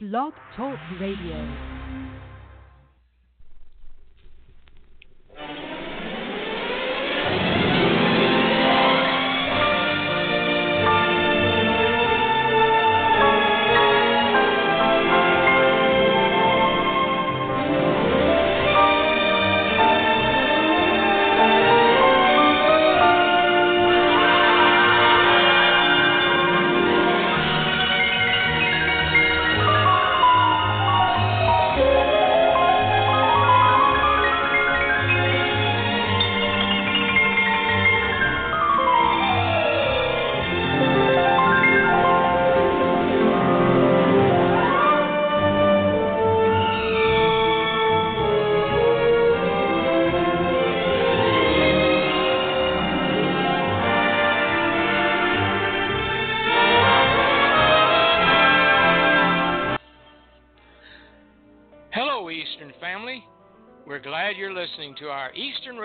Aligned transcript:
Blog 0.00 0.32
Talk 0.54 0.78
Radio. 1.00 1.77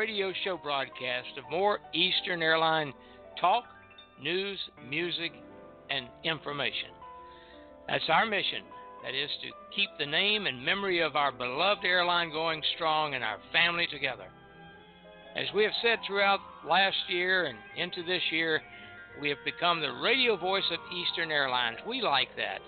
Radio 0.03 0.33
Show 0.43 0.57
broadcast 0.57 1.29
of 1.37 1.49
more 1.49 1.79
Eastern 1.93 2.41
Airline 2.41 2.91
talk, 3.39 3.63
news, 4.21 4.59
music, 4.89 5.31
and 5.89 6.07
information. 6.25 6.89
That's 7.87 8.03
our 8.09 8.25
mission. 8.25 8.63
That 9.01 9.15
is 9.15 9.29
to 9.43 9.47
keep 9.73 9.87
the 9.97 10.05
name 10.05 10.45
and 10.45 10.65
memory 10.65 10.99
of 10.99 11.15
our 11.15 11.31
beloved 11.31 11.85
airline 11.85 12.31
going 12.33 12.61
strong 12.75 13.13
and 13.13 13.23
our 13.23 13.37
family 13.53 13.87
together. 13.89 14.27
As 15.37 15.47
we 15.55 15.63
have 15.63 15.71
said 15.81 15.99
throughout 16.05 16.41
last 16.67 16.97
year 17.07 17.45
and 17.45 17.57
into 17.77 18.03
this 18.03 18.23
year, 18.29 18.61
we 19.21 19.29
have 19.29 19.39
become 19.45 19.79
the 19.79 20.01
radio 20.03 20.35
voice 20.35 20.69
of 20.69 20.79
Eastern 20.93 21.31
Airlines. 21.31 21.77
We 21.87 22.01
like 22.01 22.35
that. 22.35 22.59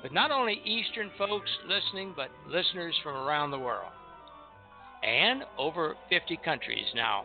But 0.00 0.14
not 0.14 0.30
only 0.30 0.62
Eastern 0.64 1.10
folks 1.18 1.50
listening, 1.68 2.14
but 2.16 2.30
listeners 2.48 2.94
from 3.02 3.16
around 3.16 3.50
the 3.50 3.58
world 3.58 3.92
and 5.04 5.42
over 5.58 5.96
50 6.08 6.38
countries. 6.44 6.86
Now, 6.94 7.24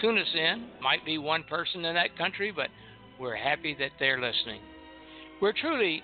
tune 0.00 0.18
us 0.18 0.34
in. 0.34 0.68
Might 0.80 1.04
be 1.04 1.18
one 1.18 1.44
person 1.44 1.84
in 1.84 1.94
that 1.94 2.16
country, 2.18 2.52
but 2.54 2.68
we're 3.18 3.36
happy 3.36 3.76
that 3.78 3.92
they're 3.98 4.20
listening. 4.20 4.60
We're 5.40 5.52
truly 5.52 6.02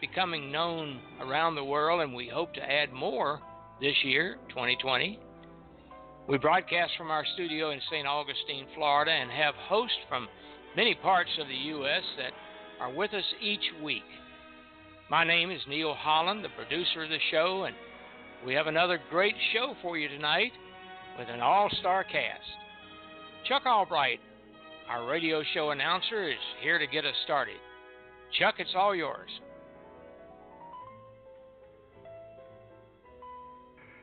becoming 0.00 0.50
known 0.50 1.00
around 1.20 1.54
the 1.54 1.64
world, 1.64 2.00
and 2.00 2.14
we 2.14 2.28
hope 2.28 2.52
to 2.54 2.60
add 2.60 2.92
more 2.92 3.40
this 3.80 3.94
year, 4.04 4.36
2020. 4.50 5.18
We 6.28 6.38
broadcast 6.38 6.92
from 6.96 7.10
our 7.10 7.24
studio 7.34 7.70
in 7.70 7.80
St. 7.90 8.06
Augustine, 8.06 8.66
Florida, 8.74 9.10
and 9.10 9.30
have 9.30 9.54
hosts 9.54 9.96
from 10.08 10.28
many 10.76 10.94
parts 10.94 11.30
of 11.40 11.48
the 11.48 11.54
U.S. 11.54 12.02
that 12.16 12.32
are 12.80 12.92
with 12.92 13.12
us 13.12 13.24
each 13.40 13.64
week. 13.82 14.02
My 15.10 15.24
name 15.24 15.50
is 15.50 15.60
Neil 15.68 15.94
Holland, 15.94 16.44
the 16.44 16.48
producer 16.50 17.02
of 17.02 17.10
the 17.10 17.18
show, 17.30 17.64
and 17.64 17.74
we 18.44 18.54
have 18.54 18.66
another 18.66 18.98
great 19.10 19.34
show 19.52 19.74
for 19.82 19.96
you 19.96 20.08
tonight 20.08 20.52
with 21.18 21.28
an 21.28 21.40
all 21.40 21.68
star 21.80 22.02
cast. 22.04 22.40
Chuck 23.48 23.62
Albright, 23.66 24.20
our 24.88 25.06
radio 25.06 25.42
show 25.54 25.70
announcer, 25.70 26.28
is 26.28 26.36
here 26.62 26.78
to 26.78 26.86
get 26.86 27.04
us 27.04 27.14
started. 27.24 27.56
Chuck, 28.38 28.54
it's 28.58 28.70
all 28.74 28.94
yours. 28.94 29.30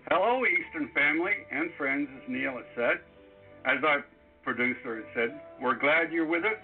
Hello, 0.09 0.41
Eastern 0.45 0.89
family 0.93 1.33
and 1.51 1.69
friends, 1.77 2.07
as 2.17 2.23
Neil 2.29 2.53
has 2.53 2.65
said. 2.75 2.99
As 3.65 3.83
our 3.85 4.05
producer 4.43 4.95
has 4.95 5.05
said, 5.13 5.41
we're 5.61 5.77
glad 5.77 6.11
you're 6.11 6.25
with 6.25 6.45
us 6.45 6.59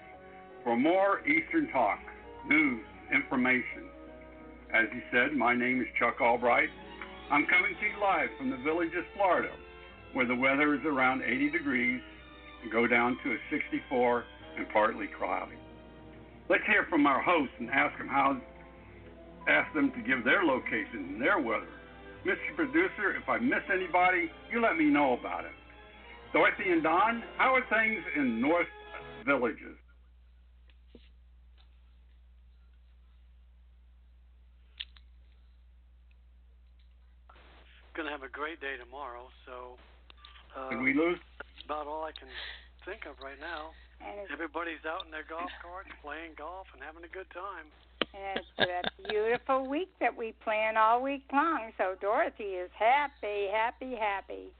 for 0.64 0.76
more 0.76 1.20
Eastern 1.28 1.68
talk, 1.70 2.00
news, 2.48 2.82
information. 3.14 3.84
As 4.74 4.86
he 4.92 5.00
said, 5.12 5.36
my 5.36 5.54
name 5.54 5.80
is 5.80 5.86
Chuck 5.98 6.20
Albright. 6.20 6.70
I'm 7.28 7.44
coming 7.46 7.74
to 7.74 7.86
you 7.86 7.98
live 8.00 8.30
from 8.38 8.50
the 8.50 8.56
villages, 8.58 9.02
Florida, 9.16 9.50
where 10.12 10.26
the 10.26 10.34
weather 10.36 10.74
is 10.74 10.80
around 10.86 11.22
80 11.22 11.50
degrees 11.50 12.00
and 12.62 12.70
go 12.70 12.86
down 12.86 13.18
to 13.24 13.32
a 13.32 13.36
64 13.50 14.24
and 14.56 14.68
partly 14.68 15.08
cloudy. 15.18 15.56
Let's 16.48 16.62
hear 16.68 16.86
from 16.88 17.04
our 17.04 17.20
hosts 17.20 17.54
and 17.58 17.68
ask 17.70 17.98
them 17.98 18.06
how 18.06 18.40
ask 19.48 19.72
them 19.74 19.90
to 19.92 20.00
give 20.02 20.24
their 20.24 20.44
location 20.44 21.14
and 21.14 21.22
their 21.22 21.40
weather. 21.40 21.66
Mr. 22.24 22.54
Producer, 22.54 23.14
if 23.20 23.28
I 23.28 23.38
miss 23.38 23.62
anybody, 23.72 24.30
you 24.50 24.62
let 24.62 24.76
me 24.76 24.84
know 24.84 25.14
about 25.18 25.44
it. 25.44 25.54
Dorothy 26.32 26.70
and 26.70 26.82
Don, 26.82 27.22
how 27.38 27.54
are 27.54 27.62
things 27.68 28.04
in 28.16 28.40
North 28.40 28.66
Villages? 29.24 29.76
Going 37.96 38.06
to 38.06 38.12
have 38.12 38.22
a 38.22 38.28
great 38.28 38.60
day 38.60 38.76
tomorrow. 38.76 39.32
So 39.48 39.80
uh, 40.52 40.70
did 40.70 40.84
we 40.84 40.92
lose? 40.92 41.18
That's 41.40 41.64
about 41.64 41.86
all 41.88 42.04
I 42.04 42.12
can 42.12 42.28
think 42.84 43.08
of 43.08 43.16
right 43.24 43.40
now. 43.40 43.72
Everybody's 44.30 44.84
out 44.86 45.06
in 45.06 45.10
their 45.10 45.24
golf 45.24 45.48
carts 45.64 45.88
playing 46.04 46.36
golf 46.36 46.66
and 46.74 46.82
having 46.84 47.02
a 47.02 47.08
good 47.08 47.26
time. 47.32 47.72
And 48.12 48.44
it's 48.60 48.92
a 48.92 49.08
beautiful 49.08 49.66
week 49.66 49.88
that 50.00 50.14
we 50.14 50.34
plan 50.44 50.76
all 50.76 51.02
week 51.02 51.24
long. 51.32 51.72
So 51.78 51.96
Dorothy 52.00 52.60
is 52.60 52.70
happy, 52.78 53.48
happy, 53.50 53.96
happy. 53.96 54.52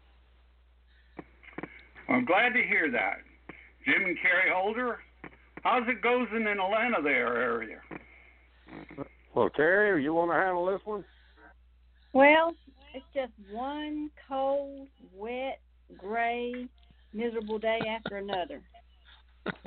I'm 2.08 2.24
glad 2.24 2.54
to 2.54 2.62
hear 2.62 2.91
that. 2.91 3.18
Jim 3.84 4.04
and 4.04 4.16
Carrie 4.20 4.50
Holder, 4.53 4.98
how's 5.62 5.86
it 5.88 6.00
goes 6.00 6.28
in 6.34 6.47
Atlanta 6.47 7.03
there 7.03 7.36
area? 7.36 7.80
Well, 9.34 9.50
Carrie, 9.50 10.03
you 10.03 10.14
want 10.14 10.30
to 10.30 10.36
handle 10.36 10.64
this 10.64 10.80
one? 10.84 11.04
Well, 12.14 12.54
it's 12.97 13.05
just 13.15 13.33
one 13.53 14.11
cold, 14.27 14.89
wet, 15.15 15.61
gray, 15.99 16.67
miserable 17.12 17.59
day 17.59 17.79
after 17.89 18.17
another. 18.17 18.62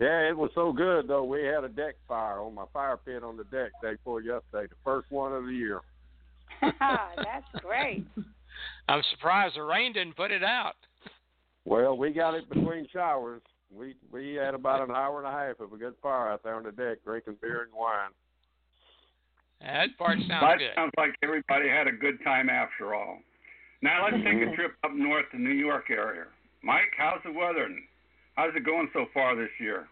yeah, 0.00 0.28
it 0.28 0.36
was 0.36 0.50
so 0.54 0.72
good 0.72 1.06
though. 1.06 1.24
We 1.24 1.42
had 1.44 1.64
a 1.64 1.68
deck 1.68 1.96
fire 2.08 2.40
on 2.40 2.54
my 2.54 2.64
fire 2.72 2.96
pit 2.96 3.22
on 3.22 3.36
the 3.36 3.44
deck 3.44 3.72
day 3.82 3.92
before 3.92 4.22
yesterday, 4.22 4.68
the 4.68 4.76
first 4.82 5.10
one 5.10 5.34
of 5.34 5.44
the 5.44 5.52
year. 5.52 5.80
That's 6.60 7.46
great. 7.60 8.06
I'm 8.88 9.02
surprised 9.12 9.56
the 9.56 9.62
rain 9.62 9.92
didn't 9.92 10.16
put 10.16 10.30
it 10.30 10.42
out. 10.42 10.76
Well, 11.66 11.96
we 11.96 12.10
got 12.10 12.34
it 12.34 12.48
between 12.48 12.88
showers. 12.90 13.42
We 13.70 13.94
we 14.10 14.34
had 14.34 14.54
about 14.54 14.88
an 14.88 14.94
hour 14.94 15.18
and 15.18 15.26
a 15.26 15.30
half 15.30 15.60
of 15.60 15.74
a 15.74 15.76
good 15.76 15.94
fire 16.02 16.30
out 16.30 16.42
there 16.42 16.54
on 16.54 16.64
the 16.64 16.72
deck, 16.72 17.04
drinking 17.04 17.36
beer 17.42 17.62
and 17.62 17.72
wine. 17.74 18.10
That 19.62 19.96
part 19.96 20.18
sounds 20.18 20.28
that 20.28 20.58
good. 20.58 20.70
sounds 20.74 20.92
like 20.96 21.14
everybody 21.22 21.68
had 21.68 21.86
a 21.86 21.92
good 21.92 22.22
time 22.24 22.50
after 22.50 22.94
all. 22.94 23.18
Now 23.80 24.04
let's 24.04 24.16
take 24.24 24.34
a 24.34 24.46
mm-hmm. 24.46 24.54
trip 24.54 24.72
up 24.84 24.92
north 24.94 25.26
to 25.32 25.40
New 25.40 25.54
York 25.54 25.84
area. 25.90 26.24
Mike, 26.62 26.92
how's 26.96 27.20
the 27.24 27.32
weather? 27.32 27.68
How's 28.34 28.54
it 28.56 28.64
going 28.64 28.88
so 28.92 29.06
far 29.14 29.36
this 29.36 29.50
year? 29.60 29.86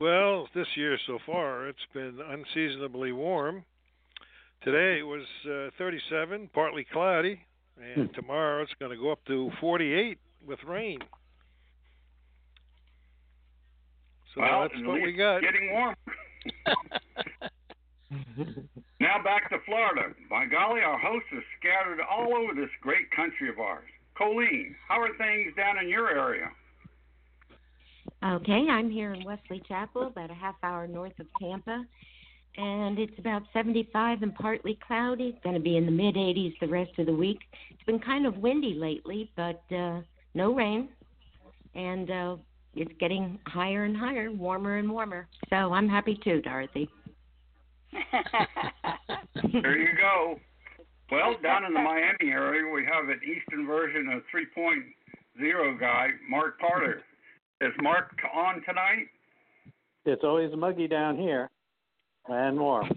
Well, 0.00 0.48
this 0.54 0.66
year 0.74 0.98
so 1.06 1.18
far, 1.24 1.68
it's 1.68 1.78
been 1.94 2.18
unseasonably 2.28 3.12
warm. 3.12 3.64
Today 4.62 5.00
it 5.00 5.02
was 5.02 5.24
uh, 5.46 5.70
37, 5.78 6.50
partly 6.52 6.86
cloudy, 6.92 7.40
and 7.80 8.08
hmm. 8.08 8.14
tomorrow 8.14 8.62
it's 8.62 8.72
going 8.78 8.90
to 8.90 8.96
go 8.96 9.12
up 9.12 9.24
to 9.26 9.50
48 9.60 10.18
with 10.46 10.58
rain. 10.66 10.98
So 14.34 14.40
well, 14.40 14.62
that's 14.62 14.74
what 14.84 15.02
we 15.02 15.12
got. 15.12 15.40
Getting 15.42 15.72
warm. 15.72 15.94
now 19.00 19.22
back 19.22 19.50
to 19.50 19.58
Florida. 19.66 20.14
By 20.28 20.46
golly, 20.46 20.80
our 20.80 20.98
hosts 20.98 21.28
are 21.32 21.44
scattered 21.58 22.00
all 22.00 22.34
over 22.34 22.54
this 22.54 22.70
great 22.80 23.10
country 23.10 23.48
of 23.48 23.58
ours. 23.58 23.88
Colleen, 24.16 24.74
how 24.88 25.00
are 25.00 25.16
things 25.16 25.54
down 25.56 25.78
in 25.82 25.88
your 25.88 26.10
area? 26.10 26.48
Okay, 28.24 28.66
I'm 28.70 28.90
here 28.90 29.14
in 29.14 29.24
Wesley 29.24 29.62
Chapel, 29.66 30.06
about 30.06 30.30
a 30.30 30.34
half 30.34 30.54
hour 30.62 30.86
north 30.86 31.18
of 31.18 31.26
Tampa, 31.40 31.84
and 32.56 32.98
it's 32.98 33.18
about 33.18 33.42
75 33.52 34.22
and 34.22 34.34
partly 34.34 34.78
cloudy. 34.86 35.24
It's 35.34 35.42
going 35.42 35.56
to 35.56 35.60
be 35.60 35.76
in 35.76 35.86
the 35.86 35.92
mid 35.92 36.14
80s 36.14 36.52
the 36.60 36.68
rest 36.68 36.92
of 36.98 37.06
the 37.06 37.14
week. 37.14 37.40
It's 37.70 37.82
been 37.84 37.98
kind 37.98 38.26
of 38.26 38.36
windy 38.36 38.74
lately, 38.74 39.32
but 39.36 39.62
uh, 39.74 40.02
no 40.34 40.54
rain, 40.54 40.90
and 41.74 42.10
uh, 42.10 42.36
it's 42.74 42.92
getting 43.00 43.38
higher 43.46 43.84
and 43.84 43.96
higher, 43.96 44.30
warmer 44.30 44.76
and 44.76 44.90
warmer. 44.90 45.26
So 45.50 45.56
I'm 45.56 45.88
happy 45.88 46.18
too, 46.22 46.40
Dorothy. 46.42 46.88
There 49.52 49.78
you 49.78 49.96
go. 49.96 50.38
Well, 51.10 51.36
down 51.42 51.64
in 51.64 51.74
the 51.74 51.80
Miami 51.80 52.32
area, 52.32 52.70
we 52.72 52.84
have 52.84 53.08
an 53.08 53.20
Eastern 53.22 53.66
version 53.66 54.08
of 54.08 54.22
3.0 54.34 55.80
guy, 55.80 56.08
Mark 56.28 56.58
Carter. 56.58 57.02
Is 57.60 57.72
Mark 57.80 58.10
on 58.34 58.62
tonight? 58.66 59.08
It's 60.04 60.24
always 60.24 60.50
muggy 60.56 60.88
down 60.88 61.16
here 61.16 61.50
and 62.28 62.58
warm. 62.58 62.90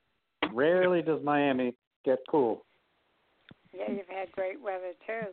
Rarely 0.52 1.02
does 1.02 1.20
Miami 1.24 1.74
get 2.04 2.18
cool. 2.30 2.64
Yeah, 3.76 3.90
you've 3.90 4.08
had 4.08 4.30
great 4.32 4.60
weather 4.60 4.92
too. 5.06 5.28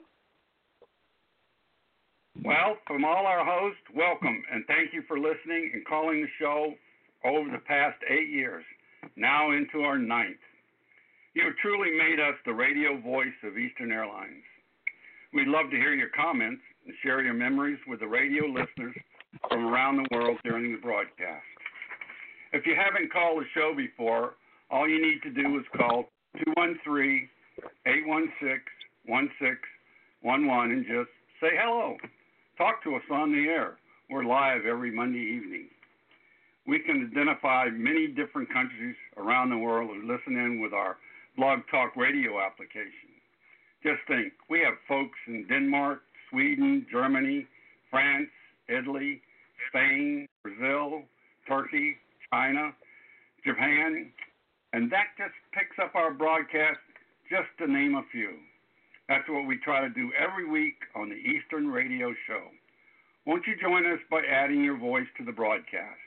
Well, 2.43 2.77
from 2.87 3.05
all 3.05 3.27
our 3.27 3.45
hosts, 3.45 3.83
welcome 3.93 4.41
and 4.51 4.65
thank 4.65 4.93
you 4.93 5.03
for 5.07 5.19
listening 5.19 5.71
and 5.73 5.85
calling 5.85 6.21
the 6.21 6.27
show 6.39 6.73
over 7.23 7.51
the 7.51 7.59
past 7.59 7.97
eight 8.09 8.29
years, 8.29 8.63
now 9.15 9.51
into 9.51 9.81
our 9.81 9.97
ninth. 9.97 10.37
You 11.33 11.45
have 11.45 11.55
truly 11.61 11.91
made 11.97 12.19
us 12.19 12.35
the 12.45 12.53
radio 12.53 12.99
voice 12.99 13.37
of 13.43 13.57
Eastern 13.57 13.91
Airlines. 13.91 14.43
We'd 15.33 15.47
love 15.47 15.69
to 15.71 15.77
hear 15.77 15.93
your 15.93 16.09
comments 16.09 16.61
and 16.85 16.93
share 17.03 17.21
your 17.21 17.33
memories 17.33 17.79
with 17.87 18.01
the 18.01 18.07
radio 18.07 18.45
listeners 18.45 18.95
from 19.47 19.65
around 19.67 19.97
the 19.97 20.07
world 20.15 20.37
during 20.43 20.73
the 20.73 20.81
broadcast. 20.81 21.45
If 22.53 22.65
you 22.65 22.75
haven't 22.75 23.13
called 23.13 23.41
the 23.41 23.45
show 23.53 23.73
before, 23.75 24.35
all 24.69 24.89
you 24.89 25.01
need 25.01 25.21
to 25.23 25.31
do 25.31 25.57
is 25.57 25.65
call 25.77 26.05
213 26.43 27.29
816 27.85 28.59
1611 29.07 30.71
and 30.71 30.85
just 30.85 31.09
say 31.39 31.55
hello. 31.57 31.95
Talk 32.57 32.83
to 32.83 32.95
us 32.95 33.01
on 33.09 33.31
the 33.31 33.47
air. 33.49 33.77
We're 34.09 34.25
live 34.25 34.65
every 34.65 34.91
Monday 34.91 35.19
evening. 35.19 35.69
We 36.71 36.79
can 36.79 37.11
identify 37.11 37.65
many 37.69 38.07
different 38.07 38.47
countries 38.47 38.95
around 39.17 39.49
the 39.49 39.57
world 39.57 39.89
who 39.91 40.07
listen 40.07 40.37
in 40.39 40.61
with 40.61 40.71
our 40.71 40.95
Blog 41.35 41.59
Talk 41.69 41.97
Radio 41.97 42.39
application. 42.39 43.11
Just 43.83 43.99
think, 44.07 44.31
we 44.49 44.61
have 44.61 44.75
folks 44.87 45.19
in 45.27 45.45
Denmark, 45.49 45.99
Sweden, 46.29 46.87
Germany, 46.89 47.45
France, 47.89 48.29
Italy, 48.69 49.19
Spain, 49.67 50.29
Brazil, 50.43 51.01
Turkey, 51.45 51.97
China, 52.31 52.71
Japan, 53.45 54.09
and 54.71 54.89
that 54.93 55.07
just 55.17 55.35
picks 55.51 55.75
up 55.77 55.93
our 55.93 56.13
broadcast, 56.13 56.79
just 57.29 57.49
to 57.59 57.69
name 57.69 57.95
a 57.95 58.03
few. 58.13 58.31
That's 59.09 59.27
what 59.27 59.45
we 59.45 59.57
try 59.57 59.81
to 59.81 59.89
do 59.89 60.09
every 60.17 60.49
week 60.49 60.77
on 60.95 61.09
the 61.09 61.15
Eastern 61.15 61.67
Radio 61.67 62.15
Show. 62.27 62.43
Won't 63.25 63.43
you 63.45 63.55
join 63.61 63.85
us 63.91 63.99
by 64.09 64.21
adding 64.21 64.63
your 64.63 64.77
voice 64.77 65.07
to 65.17 65.25
the 65.25 65.33
broadcast? 65.33 65.99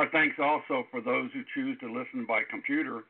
Our 0.00 0.08
thanks 0.08 0.36
also 0.42 0.86
for 0.90 1.02
those 1.02 1.28
who 1.34 1.42
choose 1.54 1.78
to 1.80 1.92
listen 1.92 2.24
by 2.26 2.40
computer 2.50 3.04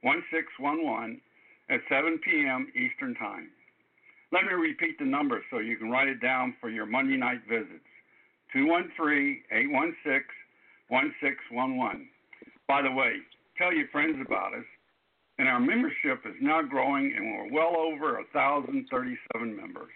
1611 0.03 1.21
at 1.71 1.81
7 1.89 2.19
p.m. 2.23 2.71
Eastern 2.77 3.15
Time. 3.15 3.49
Let 4.33 4.45
me 4.45 4.53
repeat 4.53 4.99
the 4.99 5.05
number 5.05 5.43
so 5.51 5.59
you 5.59 5.77
can 5.77 5.91
write 5.91 6.09
it 6.09 6.21
down 6.21 6.55
for 6.61 6.69
your 6.69 6.87
Monday 6.87 7.17
night 7.17 7.41
visits 7.49 7.89
213 8.53 9.43
816 9.51 10.25
1611. 10.89 12.09
By 12.69 12.83
the 12.83 12.93
way, 12.93 13.19
tell 13.59 13.73
your 13.73 13.89
friends 13.89 14.19
about 14.21 14.55
us 14.55 14.67
and 15.39 15.49
our 15.49 15.61
membership 15.61 16.25
is 16.25 16.35
now 16.41 16.63
growing, 16.63 17.13
and 17.15 17.33
we're 17.33 17.53
well 17.53 17.77
over 17.77 18.15
1,037 18.33 19.57
members. 19.57 19.93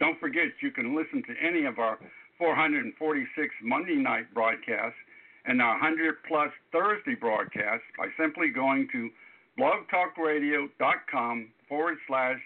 Don't 0.00 0.18
forget, 0.18 0.48
you 0.60 0.70
can 0.70 0.96
listen 0.96 1.22
to 1.22 1.34
any 1.40 1.64
of 1.66 1.78
our 1.78 1.98
446 2.38 3.54
Monday 3.62 3.94
night 3.94 4.32
broadcasts 4.34 4.98
and 5.46 5.60
our 5.62 5.78
100 5.78 6.16
plus 6.26 6.50
Thursday 6.72 7.14
broadcasts 7.14 7.86
by 7.96 8.08
simply 8.18 8.48
going 8.48 8.88
to 8.92 9.10
blogtalkradio.com 9.58 11.48
forward 11.68 11.98
slash 12.08 12.38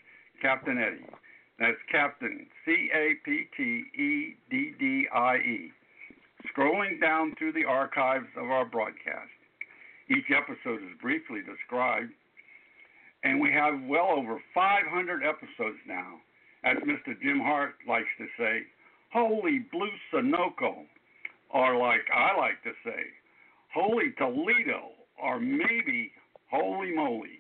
Captain 0.43 0.79
Eddie. 0.79 1.06
That's 1.59 1.79
Captain, 1.91 2.47
C 2.65 2.91
A 2.95 3.15
P 3.25 3.45
T 3.56 3.62
E 4.00 4.37
D 4.50 4.75
D 4.79 5.09
I 5.12 5.37
E. 5.37 5.73
Scrolling 6.55 7.00
down 7.00 7.35
through 7.37 7.53
the 7.53 7.65
archives 7.65 8.29
of 8.37 8.45
our 8.45 8.65
broadcast. 8.65 9.31
Each 10.09 10.31
episode 10.31 10.83
is 10.83 10.97
briefly 11.03 11.41
described, 11.41 12.12
and 13.25 13.41
we 13.41 13.53
have 13.53 13.75
well 13.89 14.09
over 14.17 14.41
500 14.55 15.23
episodes 15.25 15.79
now. 15.87 16.21
As 16.64 16.76
Mr. 16.78 17.20
Jim 17.22 17.40
Hart 17.40 17.75
likes 17.88 18.08
to 18.19 18.26
say, 18.37 18.62
Holy 19.12 19.60
Blue 19.72 19.90
Sunoco, 20.12 20.84
or 21.50 21.76
like 21.76 22.05
I 22.14 22.37
like 22.37 22.62
to 22.64 22.72
say, 22.84 23.02
Holy 23.72 24.12
Toledo, 24.19 24.90
or 25.22 25.40
maybe 25.40 26.10
Holy 26.50 26.94
Moly. 26.94 27.38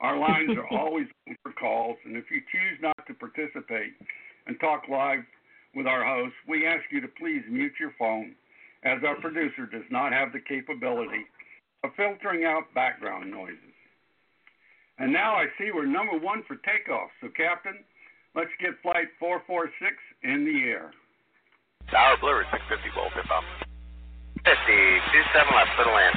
Our 0.00 0.18
lines 0.18 0.50
are 0.56 0.78
always 0.78 1.06
open 1.26 1.36
for 1.42 1.52
calls, 1.52 1.96
and 2.04 2.16
if 2.16 2.24
you 2.30 2.40
choose 2.52 2.78
not 2.80 3.06
to 3.06 3.14
participate 3.14 3.94
and 4.46 4.58
talk 4.60 4.88
live 4.88 5.24
with 5.74 5.86
our 5.86 6.04
host, 6.04 6.34
we 6.48 6.66
ask 6.66 6.84
you 6.90 7.00
to 7.00 7.08
please 7.08 7.42
mute 7.48 7.72
your 7.80 7.94
phone, 7.98 8.34
as 8.84 8.98
our 9.06 9.16
producer 9.20 9.66
does 9.70 9.86
not 9.90 10.12
have 10.12 10.32
the 10.32 10.40
capability 10.40 11.24
of 11.84 11.90
filtering 11.96 12.44
out 12.44 12.72
background 12.74 13.30
noises. 13.30 13.58
And 14.98 15.12
now 15.12 15.34
I 15.34 15.46
see 15.58 15.70
we're 15.72 15.86
number 15.86 16.18
one 16.18 16.42
for 16.46 16.56
takeoff. 16.56 17.10
So, 17.20 17.28
Captain, 17.34 17.78
let's 18.34 18.50
get 18.60 18.70
flight 18.82 19.08
446 19.18 19.96
in 20.24 20.44
the 20.44 20.70
air. 20.70 20.92
Tower 21.90 22.16
Blue, 22.20 22.40
650 22.50 22.88
Volt, 22.94 23.12
tip 23.14 23.28
up. 23.28 23.44
50, 24.44 24.48
27 24.48 25.54
left, 25.54 25.70
clear 25.76 25.86
to 25.86 25.92
land. 25.92 26.16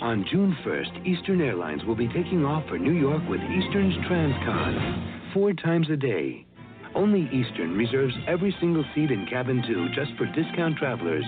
On 0.00 0.16
June 0.30 0.54
1st, 0.62 1.06
Eastern 1.06 1.40
Airlines 1.40 1.84
will 1.84 1.94
be 1.94 2.08
taking 2.08 2.44
off 2.44 2.62
for 2.68 2.78
New 2.78 2.92
York 2.92 3.22
with 3.30 3.40
Eastern's 3.40 3.94
Transcon, 4.04 5.32
four 5.32 5.54
times 5.54 5.88
a 5.88 5.96
day. 5.96 6.44
Only 6.94 7.30
Eastern 7.32 7.74
reserves 7.74 8.12
every 8.26 8.54
single 8.60 8.84
seat 8.94 9.10
in 9.10 9.26
cabin 9.26 9.64
two 9.66 9.88
just 9.94 10.12
for 10.18 10.26
discount 10.26 10.76
travelers. 10.76 11.24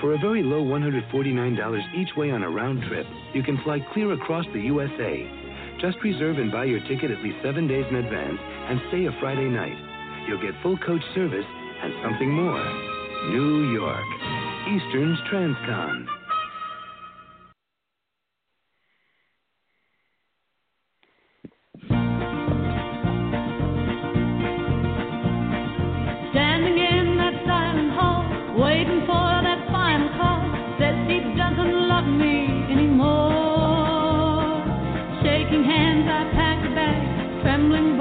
For 0.00 0.14
a 0.14 0.18
very 0.18 0.42
low 0.42 0.64
$149 0.64 1.94
each 1.94 2.16
way 2.16 2.30
on 2.30 2.42
a 2.42 2.48
round 2.48 2.82
trip, 2.88 3.04
you 3.34 3.42
can 3.42 3.62
fly 3.62 3.80
clear 3.92 4.12
across 4.12 4.46
the 4.54 4.60
USA. 4.60 5.28
Just 5.78 5.98
reserve 6.02 6.38
and 6.38 6.50
buy 6.50 6.64
your 6.64 6.80
ticket 6.88 7.10
at 7.10 7.22
least 7.22 7.36
seven 7.42 7.68
days 7.68 7.84
in 7.90 7.96
advance 7.96 8.40
and 8.40 8.80
stay 8.88 9.04
a 9.04 9.12
Friday 9.20 9.50
night. 9.50 9.76
You'll 10.26 10.40
get 10.40 10.56
full 10.62 10.78
coach 10.78 11.04
service 11.14 11.44
and 11.82 11.92
something 12.02 12.30
more. 12.30 12.64
New 13.32 13.70
York. 13.72 14.08
Eastern's 14.72 15.18
Transcon. 15.28 16.19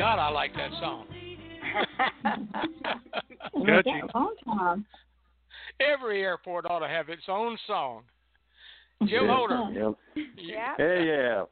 God, 0.00 0.18
I 0.18 0.30
like 0.30 0.54
that 0.54 0.70
song. 0.80 1.04
Catchy. 3.66 4.00
Every 5.78 6.22
airport 6.22 6.64
ought 6.64 6.78
to 6.78 6.88
have 6.88 7.10
its 7.10 7.24
own 7.28 7.58
song. 7.66 8.04
Jim 9.02 9.26
Yeah. 9.26 9.36
Holder. 9.36 9.68
Yep. 9.78 10.26
Yeah. 10.38 10.74
Hey, 10.78 11.04
yeah. 11.06 11.44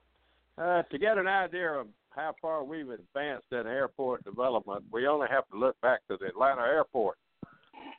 Uh, 0.56 0.82
to 0.84 0.98
get 0.98 1.18
an 1.18 1.26
idea 1.26 1.72
of 1.72 1.88
how 2.08 2.34
far 2.40 2.64
we've 2.64 2.88
advanced 2.88 3.48
in 3.52 3.66
airport 3.66 4.24
development, 4.24 4.82
we 4.90 5.06
only 5.06 5.26
have 5.30 5.46
to 5.50 5.58
look 5.58 5.78
back 5.82 6.00
to 6.08 6.16
the 6.18 6.28
Atlanta 6.28 6.62
airport. 6.62 7.18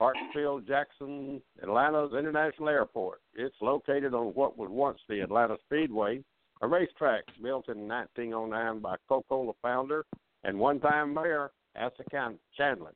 Hartsfield 0.02 0.66
Jackson 0.66 1.44
Atlanta's 1.62 2.14
International 2.18 2.70
Airport. 2.70 3.22
It's 3.36 3.56
located 3.62 4.16
on 4.16 4.34
what 4.34 4.58
was 4.58 4.70
once 4.72 4.98
the 5.08 5.20
Atlanta 5.20 5.58
Speedway, 5.68 6.24
a 6.64 6.68
racetrack 6.68 7.26
built 7.40 7.70
in 7.70 7.88
1909 7.88 8.80
by 8.80 8.96
Coca-Cola 9.08 9.54
founder 9.62 10.06
and 10.44 10.60
one-time 10.60 11.14
mayor 11.14 11.52
Asa 11.76 12.04
Chan- 12.12 12.40
Chandler. 12.56 12.94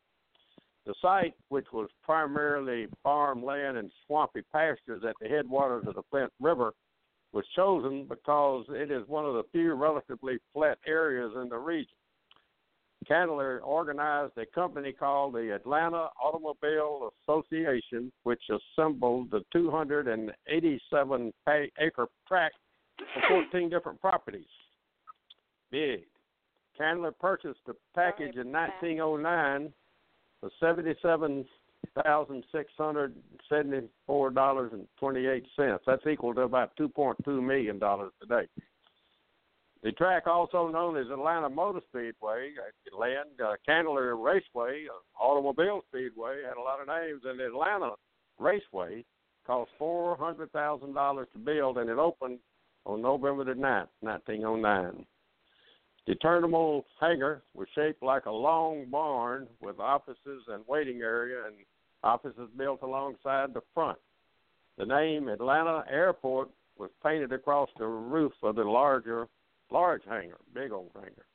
The 0.85 0.93
site, 1.01 1.35
which 1.49 1.67
was 1.71 1.89
primarily 2.03 2.87
farmland 3.03 3.77
and 3.77 3.91
swampy 4.05 4.41
pastures 4.51 5.03
at 5.07 5.15
the 5.21 5.29
headwaters 5.29 5.85
of 5.87 5.95
the 5.95 6.03
Flint 6.09 6.31
River, 6.41 6.73
was 7.31 7.45
chosen 7.55 8.05
because 8.07 8.65
it 8.69 8.91
is 8.91 9.07
one 9.07 9.25
of 9.25 9.33
the 9.33 9.43
few 9.51 9.73
relatively 9.73 10.37
flat 10.53 10.77
areas 10.85 11.31
in 11.41 11.49
the 11.49 11.57
region. 11.57 11.95
Candler 13.07 13.59
organized 13.63 14.37
a 14.37 14.45
company 14.45 14.93
called 14.93 15.33
the 15.33 15.53
Atlanta 15.53 16.07
Automobile 16.21 17.11
Association, 17.23 18.11
which 18.23 18.41
assembled 18.49 19.31
the 19.31 19.41
287 19.51 21.33
acre 21.79 22.07
tract 22.27 22.55
of 22.99 23.23
14 23.27 23.69
different 23.69 23.99
properties. 23.99 24.45
Big. 25.71 26.05
Candler 26.77 27.11
purchased 27.11 27.59
the 27.65 27.75
package 27.95 28.35
in 28.35 28.51
1909 28.51 29.73
for 30.39 30.49
seventy-seven 30.59 31.45
thousand 32.03 32.43
six 32.51 32.71
hundred 32.77 33.15
seventy-four 33.49 34.31
dollars 34.31 34.71
and 34.73 34.87
twenty-eight 34.99 35.45
cents. 35.55 35.83
That's 35.85 36.05
equal 36.07 36.33
to 36.35 36.41
about 36.41 36.75
two 36.77 36.89
point 36.89 37.17
two 37.23 37.41
million 37.41 37.79
dollars 37.79 38.11
today. 38.21 38.47
The 39.83 39.91
track, 39.91 40.27
also 40.27 40.69
known 40.69 40.95
as 40.95 41.07
Atlanta 41.11 41.49
Motor 41.49 41.81
Speedway, 41.89 42.53
uh, 42.57 42.97
Land 42.97 43.41
uh, 43.43 43.55
Candler 43.65 44.15
Raceway, 44.15 44.85
uh, 44.87 45.21
Automobile 45.21 45.81
Speedway, 45.89 46.37
had 46.47 46.55
a 46.55 46.61
lot 46.61 46.79
of 46.79 46.87
names. 46.87 47.23
And 47.25 47.41
Atlanta 47.41 47.91
Raceway 48.39 49.03
cost 49.45 49.71
four 49.77 50.15
hundred 50.15 50.51
thousand 50.53 50.93
dollars 50.93 51.27
to 51.33 51.39
build, 51.39 51.77
and 51.77 51.89
it 51.89 51.97
opened 51.97 52.39
on 52.85 53.01
November 53.01 53.43
the 53.43 53.53
9th, 53.53 53.87
nineteen 54.01 54.45
oh 54.45 54.55
nine. 54.55 55.05
The 56.05 56.15
terminal 56.15 56.85
hangar 56.99 57.43
was 57.53 57.67
shaped 57.73 58.03
like 58.03 58.25
a 58.25 58.31
long 58.31 58.85
barn 58.89 59.47
with 59.61 59.79
offices 59.79 60.43
and 60.49 60.63
waiting 60.67 61.01
area 61.01 61.45
and 61.45 61.55
offices 62.03 62.49
built 62.57 62.81
alongside 62.81 63.53
the 63.53 63.61
front. 63.73 63.97
The 64.77 64.85
name 64.85 65.29
Atlanta 65.29 65.85
Airport 65.89 66.49
was 66.77 66.89
painted 67.03 67.31
across 67.31 67.69
the 67.77 67.87
roof 67.87 68.33
of 68.41 68.55
the 68.55 68.63
larger, 68.63 69.27
large 69.71 70.01
hangar, 70.09 70.39
big 70.53 70.71
old 70.71 70.91
hangar. 70.93 71.25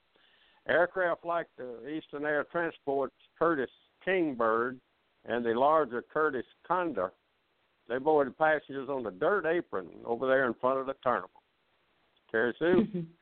Aircraft 0.68 1.25
like 1.25 1.46
the 1.56 1.88
Eastern 1.88 2.26
Air 2.26 2.44
Transport's 2.50 3.14
Curtiss 3.38 3.70
Kingbird 4.04 4.78
and 5.25 5.44
the 5.44 5.54
larger 5.54 6.02
Curtiss 6.02 6.44
Condor, 6.66 7.12
they 7.88 7.98
boarded 7.98 8.37
passengers 8.37 8.90
on 8.90 9.02
the 9.02 9.10
dirt 9.10 9.46
apron 9.46 9.88
over 10.04 10.26
there 10.26 10.46
in 10.46 10.54
front 10.54 10.78
of 10.78 10.87
the 10.87 10.94
terminal. 11.02 11.30
Terry 12.30 12.54
Sue? 12.58 13.06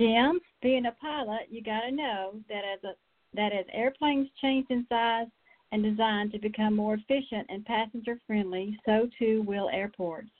Jim, 0.00 0.40
being 0.62 0.86
a 0.86 0.92
pilot, 0.92 1.48
you 1.50 1.62
got 1.62 1.82
to 1.82 1.90
know 1.90 2.32
that 2.48 2.62
as 2.64 2.82
a 2.84 2.94
that 3.34 3.52
as 3.52 3.66
airplanes 3.70 4.28
change 4.40 4.66
in 4.70 4.86
size 4.88 5.26
and 5.72 5.82
design 5.82 6.30
to 6.30 6.38
become 6.38 6.74
more 6.74 6.94
efficient 6.94 7.46
and 7.50 7.64
passenger 7.66 8.18
friendly, 8.26 8.76
so 8.86 9.08
too 9.18 9.44
will 9.46 9.68
airports. 9.68 10.30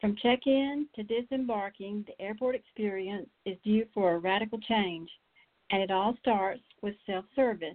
From 0.00 0.14
check-in 0.22 0.86
to 0.94 1.02
disembarking, 1.02 2.04
the 2.06 2.22
airport 2.22 2.54
experience 2.54 3.28
is 3.46 3.56
due 3.64 3.86
for 3.94 4.12
a 4.12 4.18
radical 4.18 4.60
change, 4.60 5.10
and 5.70 5.82
it 5.82 5.90
all 5.90 6.14
starts 6.20 6.62
with 6.82 6.94
self-service. 7.06 7.74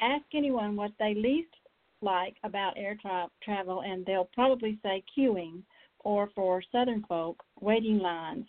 Ask 0.00 0.24
anyone 0.34 0.76
what 0.76 0.92
they 1.00 1.14
least 1.14 1.54
like 2.02 2.36
about 2.44 2.74
air 2.76 2.96
tra- 3.00 3.30
travel, 3.42 3.80
and 3.80 4.04
they'll 4.04 4.28
probably 4.34 4.78
say 4.82 5.02
queuing, 5.16 5.62
or 6.00 6.28
for 6.34 6.62
Southern 6.70 7.02
folk, 7.08 7.42
waiting 7.60 7.98
lines. 7.98 8.46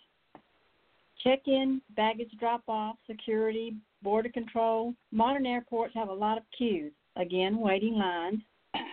Check 1.22 1.40
in, 1.46 1.80
baggage 1.96 2.32
drop 2.38 2.62
off, 2.68 2.96
security, 3.06 3.74
border 4.02 4.28
control. 4.28 4.94
Modern 5.12 5.46
airports 5.46 5.94
have 5.94 6.08
a 6.08 6.12
lot 6.12 6.36
of 6.36 6.44
queues, 6.56 6.92
again, 7.16 7.58
waiting 7.58 7.94
lines, 7.94 8.40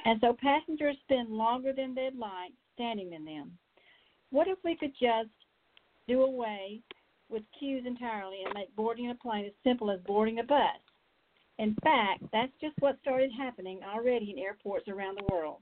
and 0.06 0.20
so 0.22 0.36
passengers 0.40 0.96
spend 1.04 1.30
longer 1.30 1.74
than 1.74 1.96
they'd 1.96 2.16
like 2.16 2.52
standing 2.76 3.14
in 3.14 3.26
them. 3.26 3.58
What 4.32 4.48
if 4.48 4.60
we 4.64 4.76
could 4.76 4.94
just 5.00 5.30
do 6.08 6.22
away 6.22 6.82
with 7.30 7.44
queues 7.58 7.84
entirely 7.86 8.44
and 8.46 8.54
make 8.54 8.76
boarding 8.76 9.10
a 9.10 9.16
plane 9.16 9.46
as 9.46 9.52
simple 9.64 9.90
as 9.90 10.00
boarding 10.06 10.40
a 10.40 10.44
bus? 10.44 10.80
In 11.58 11.76
fact, 11.84 12.24
that's 12.32 12.54
just 12.62 12.76
what 12.80 13.00
started 13.02 13.32
happening 13.38 13.80
already 13.84 14.32
in 14.32 14.40
airports 14.40 14.88
around 14.88 15.18
the 15.18 15.34
world. 15.34 15.58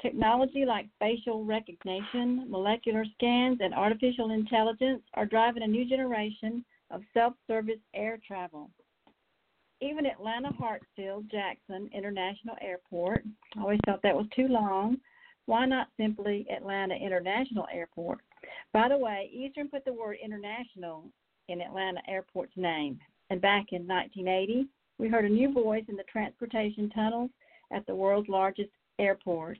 Technology 0.00 0.64
like 0.64 0.86
facial 1.00 1.44
recognition, 1.44 2.48
molecular 2.48 3.04
scans, 3.14 3.58
and 3.60 3.74
artificial 3.74 4.30
intelligence 4.30 5.02
are 5.14 5.26
driving 5.26 5.64
a 5.64 5.66
new 5.66 5.88
generation 5.88 6.64
of 6.90 7.02
self 7.12 7.34
service 7.46 7.80
air 7.94 8.18
travel. 8.26 8.70
Even 9.80 10.06
Atlanta 10.06 10.50
Hartsfield 10.50 11.30
Jackson 11.30 11.90
International 11.92 12.56
Airport, 12.60 13.24
I 13.56 13.60
always 13.60 13.80
thought 13.86 14.02
that 14.02 14.14
was 14.14 14.26
too 14.34 14.48
long. 14.48 14.98
Why 15.46 15.66
not 15.66 15.88
simply 15.96 16.46
Atlanta 16.54 16.94
International 16.94 17.66
Airport? 17.72 18.18
By 18.72 18.88
the 18.88 18.98
way, 18.98 19.30
Eastern 19.32 19.68
put 19.68 19.84
the 19.84 19.92
word 19.92 20.18
international 20.22 21.04
in 21.48 21.60
Atlanta 21.60 22.00
Airport's 22.08 22.56
name. 22.56 22.98
And 23.30 23.40
back 23.40 23.66
in 23.72 23.86
1980, 23.86 24.68
we 24.98 25.08
heard 25.08 25.24
a 25.24 25.28
new 25.28 25.52
voice 25.52 25.84
in 25.88 25.96
the 25.96 26.02
transportation 26.04 26.90
tunnels 26.90 27.30
at 27.72 27.86
the 27.86 27.94
world's 27.94 28.28
largest 28.28 28.70
airport. 28.98 29.58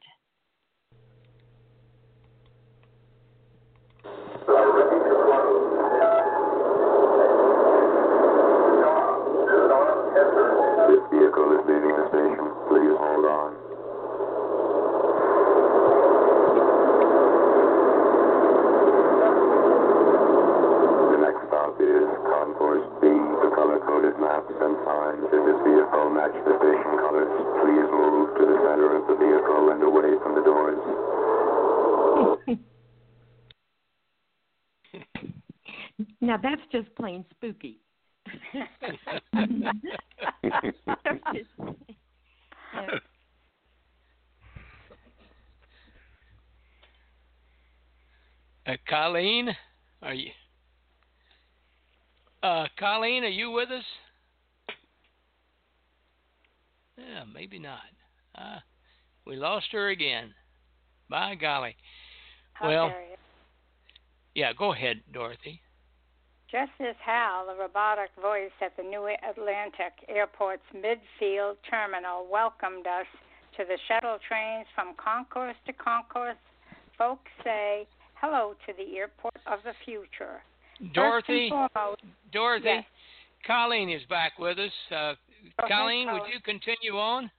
Color-coded 24.49 24.63
and 24.63 24.77
signs 24.85 25.29
in 25.33 25.47
this 25.47 25.61
vehicle 25.65 26.11
match 26.11 26.33
the 26.45 26.57
station 26.59 26.99
colors. 26.99 27.29
Please 27.63 27.89
move 27.91 28.37
to 28.39 28.45
the 28.47 28.57
center 28.65 28.97
of 28.97 29.07
the 29.09 29.17
vehicle 29.17 29.71
and 29.71 29.83
away 29.83 30.17
from 30.23 30.35
the 30.35 30.43
doors. 30.43 30.79
Now 36.21 36.37
that's 36.37 36.63
just 36.71 36.95
plain 36.95 37.25
spooky. 37.31 37.81
Uh, 48.67 48.73
Colleen, 48.87 49.49
are 50.03 50.13
you? 50.13 50.31
Uh, 52.43 52.67
Colleen, 52.79 53.25
are 53.25 53.29
you 53.29 53.51
with 53.51 53.71
us? 53.71 53.83
Yeah, 56.99 57.25
maybe 57.33 57.59
not. 57.59 57.81
Uh, 58.35 58.59
we 59.27 59.37
lost 59.37 59.67
her 59.73 59.89
again. 59.89 60.35
By 61.09 61.35
golly. 61.37 61.77
How 62.53 62.69
well, 62.69 62.93
yeah, 64.35 64.53
go 64.53 64.73
ahead, 64.73 65.01
Dorothy. 65.13 65.61
Just 66.51 66.73
as 66.81 66.97
Hal, 67.05 67.47
the 67.47 67.61
robotic 67.61 68.11
voice 68.21 68.51
at 68.63 68.77
the 68.77 68.83
New 68.83 69.07
Atlantic 69.29 69.93
Airport's 70.09 70.63
midfield 70.75 71.57
terminal, 71.69 72.27
welcomed 72.31 72.87
us 72.87 73.07
to 73.57 73.65
the 73.65 73.79
shuttle 73.87 74.19
trains 74.27 74.67
from 74.75 74.95
concourse 74.97 75.57
to 75.67 75.73
concourse, 75.73 76.37
folks 76.97 77.31
say 77.45 77.87
hello 78.15 78.55
to 78.67 78.73
the 78.77 78.97
airport 78.97 79.37
of 79.47 79.59
the 79.65 79.73
future. 79.85 80.41
Dorothy, 80.95 81.51
foremost, 81.51 82.03
Dorothy, 82.33 82.65
Yes. 82.67 82.85
Colleen 83.47 83.91
is 83.91 84.03
back 84.09 84.39
with 84.39 84.59
us. 84.59 84.73
Uh, 84.91 85.15
Go 85.43 85.65
ahead, 85.65 85.79
Colleen, 85.79 86.13
would 86.13 86.23
you 86.33 86.41
continue 86.45 86.97
on? 86.99 87.31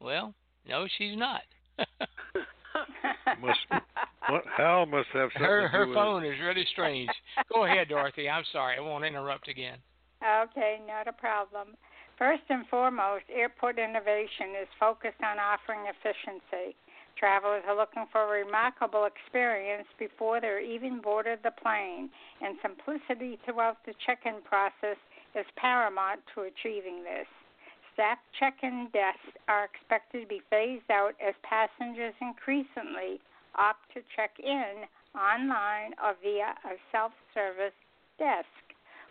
Well, 0.00 0.34
no, 0.68 0.86
she's 0.98 1.16
not. 1.16 1.42
Must 3.40 3.58
what 4.28 4.44
Hal 4.56 4.86
must 4.86 5.08
have 5.12 5.30
something 5.32 5.48
her 5.48 5.62
to 5.62 5.68
her 5.68 5.84
do 5.84 5.90
with 5.90 5.96
phone 5.96 6.24
is 6.24 6.38
really 6.42 6.66
strange. 6.72 7.10
Go 7.52 7.64
ahead, 7.64 7.88
Dorothy. 7.88 8.28
I'm 8.28 8.44
sorry. 8.52 8.76
I 8.78 8.80
won't 8.80 9.04
interrupt 9.04 9.48
again. 9.48 9.78
Okay, 10.22 10.80
not 10.86 11.08
a 11.08 11.12
problem. 11.12 11.76
First 12.18 12.42
and 12.50 12.66
foremost, 12.68 13.24
airport 13.32 13.78
innovation 13.78 14.54
is 14.60 14.68
focused 14.78 15.22
on 15.24 15.38
offering 15.38 15.86
efficiency. 15.90 16.76
Travelers 17.18 17.62
are 17.68 17.76
looking 17.76 18.06
for 18.10 18.22
a 18.22 18.44
remarkable 18.44 19.04
experience 19.04 19.86
before 19.98 20.40
they're 20.40 20.60
even 20.60 21.00
boarded 21.00 21.38
the 21.42 21.52
plane, 21.52 22.10
and 22.40 22.56
simplicity 22.60 23.38
throughout 23.44 23.78
the 23.86 23.94
check 24.04 24.20
in 24.26 24.42
process 24.42 24.96
is 25.34 25.46
paramount 25.56 26.20
to 26.34 26.42
achieving 26.42 27.04
this. 27.04 27.26
Staff 27.94 28.18
check 28.40 28.56
in 28.62 28.88
desks 28.92 29.36
are 29.48 29.64
expected 29.64 30.22
to 30.22 30.26
be 30.26 30.42
phased 30.48 30.90
out 30.90 31.12
as 31.20 31.34
passengers 31.42 32.14
increasingly 32.20 33.20
opt 33.56 33.84
to 33.92 34.00
check 34.16 34.32
in 34.40 34.88
online 35.14 35.92
or 36.02 36.16
via 36.22 36.56
a 36.64 36.76
self 36.90 37.12
service 37.34 37.76
desk 38.18 38.48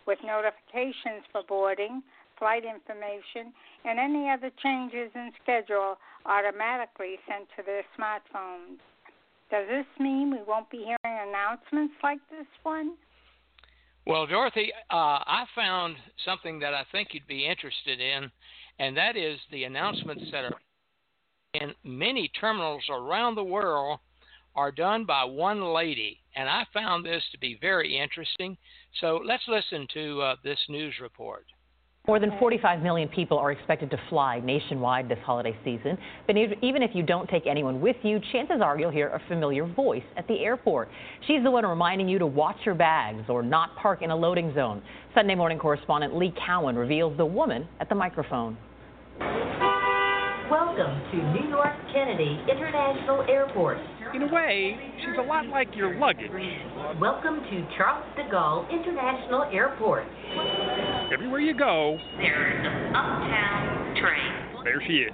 with 0.06 0.18
notifications 0.24 1.22
for 1.30 1.42
boarding, 1.46 2.02
flight 2.42 2.64
information, 2.64 3.54
and 3.84 4.00
any 4.00 4.28
other 4.28 4.50
changes 4.60 5.12
in 5.14 5.30
schedule 5.40 5.94
automatically 6.26 7.14
sent 7.28 7.46
to 7.56 7.62
their 7.64 7.84
smartphones. 7.96 8.82
Does 9.48 9.68
this 9.68 9.86
mean 10.00 10.32
we 10.32 10.42
won't 10.44 10.68
be 10.68 10.78
hearing 10.78 11.28
announcements 11.28 11.94
like 12.02 12.18
this 12.32 12.46
one? 12.64 12.94
Well, 14.08 14.26
Dorothy, 14.26 14.72
uh, 14.90 15.22
I 15.22 15.44
found 15.54 15.94
something 16.24 16.58
that 16.58 16.74
I 16.74 16.82
think 16.90 17.10
you'd 17.12 17.28
be 17.28 17.46
interested 17.46 18.00
in, 18.00 18.28
and 18.80 18.96
that 18.96 19.16
is 19.16 19.38
the 19.52 19.62
announcements 19.62 20.24
that 20.32 20.42
are 20.42 20.58
in 21.54 21.72
many 21.84 22.28
terminals 22.40 22.82
around 22.90 23.36
the 23.36 23.44
world 23.44 24.00
are 24.56 24.72
done 24.72 25.04
by 25.04 25.22
one 25.22 25.62
lady, 25.72 26.18
and 26.34 26.48
I 26.48 26.64
found 26.74 27.06
this 27.06 27.22
to 27.30 27.38
be 27.38 27.56
very 27.60 27.96
interesting. 27.96 28.56
So 29.00 29.20
let's 29.24 29.46
listen 29.46 29.86
to 29.94 30.22
uh, 30.22 30.36
this 30.42 30.58
news 30.68 30.94
report. 31.00 31.46
More 32.08 32.18
than 32.18 32.36
45 32.40 32.82
million 32.82 33.08
people 33.08 33.38
are 33.38 33.52
expected 33.52 33.88
to 33.92 33.96
fly 34.08 34.40
nationwide 34.40 35.08
this 35.08 35.20
holiday 35.24 35.56
season. 35.62 35.96
But 36.26 36.34
even 36.36 36.82
if 36.82 36.90
you 36.94 37.04
don't 37.04 37.28
take 37.28 37.46
anyone 37.46 37.80
with 37.80 37.94
you, 38.02 38.18
chances 38.32 38.56
are 38.60 38.76
you'll 38.76 38.90
hear 38.90 39.10
a 39.10 39.22
familiar 39.28 39.64
voice 39.64 40.02
at 40.16 40.26
the 40.26 40.40
airport. 40.40 40.88
She's 41.28 41.44
the 41.44 41.50
one 41.52 41.64
reminding 41.64 42.08
you 42.08 42.18
to 42.18 42.26
watch 42.26 42.56
your 42.66 42.74
bags 42.74 43.26
or 43.28 43.40
not 43.40 43.76
park 43.76 44.02
in 44.02 44.10
a 44.10 44.16
loading 44.16 44.52
zone. 44.52 44.82
Sunday 45.14 45.36
morning 45.36 45.60
correspondent 45.60 46.16
Lee 46.16 46.34
Cowan 46.44 46.74
reveals 46.74 47.16
the 47.16 47.26
woman 47.26 47.68
at 47.78 47.88
the 47.88 47.94
microphone. 47.94 48.56
Welcome 50.72 51.04
to 51.12 51.16
New 51.36 51.50
York 51.50 51.76
Kennedy 51.92 52.40
International 52.48 53.20
Airport. 53.28 53.76
In 54.14 54.22
a 54.22 54.32
way, 54.32 54.72
she's 55.04 55.18
a 55.18 55.22
lot 55.22 55.44
like 55.48 55.68
your 55.76 55.98
luggage. 55.98 56.32
Welcome 56.98 57.44
to 57.44 57.56
Charles 57.76 58.08
de 58.16 58.24
Gaulle 58.32 58.64
International 58.72 59.44
Airport. 59.52 60.04
Everywhere 61.12 61.40
you 61.40 61.52
go, 61.52 61.98
There's 62.16 62.64
an 62.64 62.96
uptown 62.96 64.00
train. 64.00 64.64
there 64.64 64.80
she 64.86 65.04
is. 65.04 65.12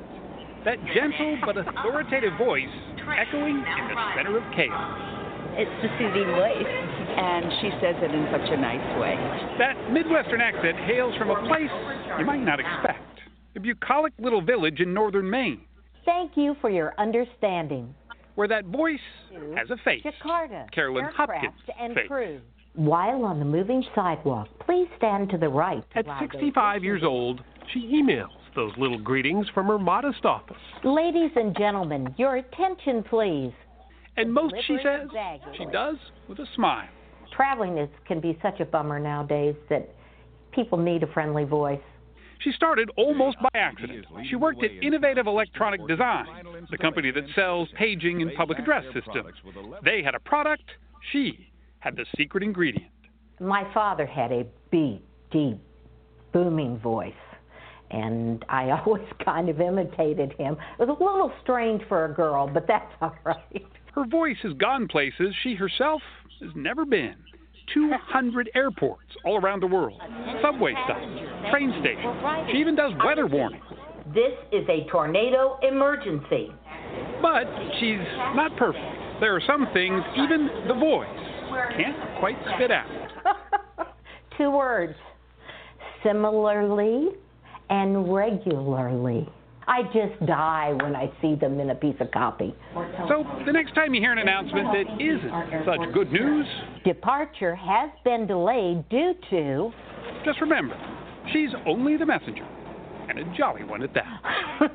That 0.65 0.79
gentle 0.95 1.39
but 1.45 1.59
authoritative 1.59 2.39
voice 2.39 2.71
echoing 3.19 3.59
in 3.59 3.85
the 3.91 3.99
center 4.15 4.39
of 4.39 4.45
chaos. 4.55 4.95
It's 5.59 5.75
the 5.83 5.91
soothing 5.99 6.31
voice, 6.39 6.71
and 7.19 7.51
she 7.59 7.75
says 7.83 7.99
it 7.99 8.15
in 8.15 8.31
such 8.31 8.47
a 8.47 8.57
nice 8.63 8.87
way. 9.03 9.19
That 9.59 9.75
Midwestern 9.91 10.41
accent 10.41 10.79
hails 10.87 11.19
from 11.19 11.31
a 11.35 11.39
place 11.51 11.75
you 12.21 12.25
might 12.25 12.47
not 12.47 12.61
expect 12.61 13.18
a 13.57 13.61
bucolic 13.61 14.13
little 14.19 14.43
village 14.43 14.81
in 14.81 14.93
northern 14.95 15.29
Maine, 15.29 15.61
Thank 16.05 16.33
you 16.37 16.57
for 16.61 16.71
your 16.71 16.95
understanding. 16.99 17.95
where 18.35 18.49
that 18.49 18.65
voice 18.65 19.01
has 19.57 19.69
a 19.71 19.77
face. 19.85 20.03
Jakarta, 20.03 20.71
Carolyn 20.73 21.05
Hopkins' 21.15 21.53
and 21.79 21.95
face. 21.95 22.07
crew. 22.07 22.41
While 22.75 23.25
on 23.25 23.41
the 23.41 23.45
moving 23.45 23.85
sidewalk, 23.95 24.49
please 24.65 24.87
stand 24.97 25.31
to 25.31 25.39
the 25.39 25.49
right. 25.49 25.83
At 25.97 26.07
65 26.21 26.85
years 26.85 27.03
old, 27.05 27.41
she 27.73 27.81
emails 27.81 28.29
those 28.55 28.73
little 28.79 28.99
greetings 28.99 29.47
from 29.53 29.67
her 29.67 29.79
modest 29.79 30.25
office. 30.25 30.57
Ladies 30.85 31.31
and 31.37 31.57
gentlemen, 31.57 32.15
your 32.17 32.37
attention, 32.37 33.03
please. 33.03 33.53
And 34.17 34.33
most, 34.33 34.55
she 34.67 34.77
says, 34.83 35.09
of 35.09 35.55
she 35.57 35.65
does 35.67 35.97
with 36.29 36.39
a 36.39 36.47
smile. 36.55 36.89
Traveling 37.37 37.79
is, 37.79 37.89
can 38.07 38.21
be 38.21 38.39
such 38.43 38.61
a 38.61 38.65
bummer 38.65 38.99
nowadays 38.99 39.55
that 39.69 39.89
people 40.53 40.79
need 40.79 41.03
a 41.03 41.07
friendly 41.13 41.45
voice. 41.45 41.81
She 42.41 42.53
started 42.53 42.91
almost 42.97 43.37
by 43.41 43.49
accident. 43.55 44.07
She 44.29 44.37
worked 44.37 44.63
at 44.63 44.71
Innovative 44.83 45.27
Electronic 45.27 45.87
Design, 45.89 46.27
the 46.71 46.79
company 46.79 47.11
that 47.11 47.25
sells 47.35 47.69
paging 47.77 48.23
and 48.23 48.33
public 48.35 48.59
address 48.59 48.85
systems. 48.95 49.35
They 49.85 50.03
had 50.03 50.15
a 50.15 50.21
product, 50.21 50.65
she 51.13 51.49
had 51.81 51.97
the 51.97 52.05
secret 52.17 52.43
ingredient. 52.43 52.91
My 53.41 53.73
father 53.73 54.07
had 54.07 54.33
a 54.33 54.45
deep, 54.71 55.05
deep, 55.31 55.59
booming 56.33 56.79
voice, 56.79 57.13
and 57.91 58.45
I 58.49 58.71
always 58.87 59.07
kind 59.25 59.49
of 59.49 59.61
imitated 59.61 60.33
him. 60.33 60.57
It 60.79 60.89
was 60.89 60.97
a 61.01 61.03
little 61.05 61.33
strange 61.43 61.83
for 61.89 62.05
a 62.05 62.13
girl, 62.13 62.49
but 62.53 62.67
that's 62.67 62.93
all 63.01 63.15
right. 63.25 63.67
Her 63.95 64.07
voice 64.07 64.37
has 64.43 64.53
gone 64.55 64.87
places 64.89 65.35
she 65.43 65.55
herself 65.55 66.03
has 66.41 66.51
never 66.55 66.85
been. 66.85 67.17
200 67.75 68.51
airports 68.55 69.11
all 69.25 69.41
around 69.41 69.61
the 69.61 69.67
world, 69.67 70.01
subway 70.43 70.73
stops, 70.85 71.05
train 71.51 71.73
stations. 71.81 72.51
She 72.51 72.59
even 72.59 72.75
does 72.75 72.93
weather 73.05 73.27
warnings. 73.27 73.65
This 74.15 74.33
is 74.53 74.67
a 74.69 74.89
tornado 74.91 75.59
emergency. 75.63 76.49
But 77.21 77.45
she's 77.79 77.99
not 78.35 78.57
perfect. 78.57 78.85
There 79.21 79.35
are 79.35 79.43
some 79.47 79.67
things 79.73 80.03
even 80.17 80.49
the 80.69 80.75
voice 80.75 81.09
can't 81.77 81.97
quite 82.21 82.37
spit 82.55 82.71
out. 82.71 82.87
Two 84.39 84.51
words 84.51 84.95
similarly 86.03 87.09
and 87.71 88.13
regularly. 88.13 89.29
I 89.69 89.83
just 89.93 90.25
die 90.27 90.73
when 90.83 90.97
I 90.97 91.13
see 91.21 91.35
them 91.35 91.61
in 91.61 91.69
a 91.69 91.75
piece 91.75 91.97
of 92.01 92.11
copy. 92.11 92.55
So 93.07 93.25
the 93.45 93.53
next 93.53 93.75
time 93.75 93.93
you 93.93 94.01
hear 94.01 94.13
an 94.13 94.19
announcement 94.19 94.69
that 94.73 94.87
isn't 94.99 95.67
such 95.67 95.95
good 95.95 96.11
news, 96.11 96.47
Departure 96.85 97.55
has 97.55 97.91
been 98.03 98.27
delayed 98.27 98.89
due 98.89 99.15
to. 99.29 99.71
just 100.25 100.41
remember, 100.41 100.75
she's 101.35 101.51
only 101.67 101.99
the 101.99 102.07
messenger, 102.07 102.47
and 103.11 103.19
a 103.19 103.37
jolly 103.37 103.63
one 103.63 103.83
at 103.83 103.93
that. 103.93 104.07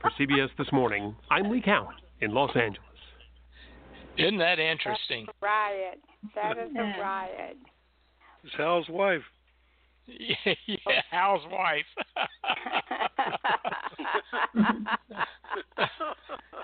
For 0.00 0.10
CBS 0.18 0.48
This 0.56 0.68
Morning, 0.72 1.14
I'm 1.30 1.50
Lee 1.50 1.60
Cowan 1.60 1.96
in 2.22 2.32
Los 2.32 2.56
Angeles. 2.56 2.80
Isn't 4.16 4.38
that 4.38 4.58
interesting? 4.58 5.26
Riot. 5.42 6.00
That 6.34 6.56
is 6.56 6.70
a 6.74 7.00
riot. 7.00 7.58
It's 8.44 8.54
Hal's 8.56 8.88
wife. 8.88 9.20
Yeah, 10.18 10.54
yeah 10.66 11.02
Hal's 11.10 11.42
wife. 11.50 11.84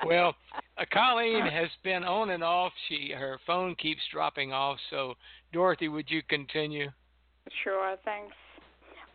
well, 0.07 0.35
uh, 0.78 0.85
Colleen 0.92 1.46
has 1.46 1.68
been 1.83 2.05
on 2.05 2.31
and 2.31 2.44
off. 2.44 2.72
She 2.88 3.12
her 3.16 3.38
phone 3.46 3.74
keeps 3.74 4.00
dropping 4.12 4.52
off. 4.52 4.78
So, 4.90 5.14
Dorothy, 5.52 5.88
would 5.88 6.09
you 6.09 6.22
continue? 6.28 6.88
Sure, 7.64 7.96
thanks. 8.05 8.35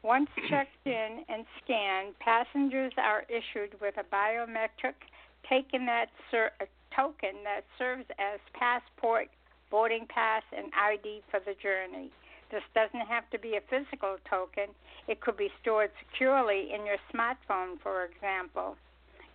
Once 0.03 0.29
checked 0.49 0.85
in 0.85 1.23
and 1.29 1.45
scanned, 1.63 2.13
passengers 2.19 2.93
are 2.97 3.23
issued 3.29 3.79
with 3.81 3.95
a 3.97 4.03
biometric 4.13 4.95
taken 5.49 5.85
that 5.85 6.07
ser- 6.29 6.51
a 6.59 6.65
token 6.95 7.43
that 7.43 7.61
serves 7.77 8.05
as 8.19 8.39
passport, 8.53 9.27
boarding 9.69 10.05
pass, 10.09 10.43
and 10.55 10.71
ID 10.73 11.21
for 11.29 11.39
the 11.39 11.53
journey. 11.61 12.11
This 12.51 12.63
doesn't 12.73 13.07
have 13.07 13.29
to 13.31 13.39
be 13.39 13.57
a 13.57 13.61
physical 13.69 14.17
token. 14.29 14.69
It 15.07 15.19
could 15.21 15.37
be 15.37 15.51
stored 15.61 15.91
securely 15.99 16.71
in 16.73 16.85
your 16.85 16.97
smartphone, 17.13 17.79
for 17.81 18.05
example. 18.05 18.77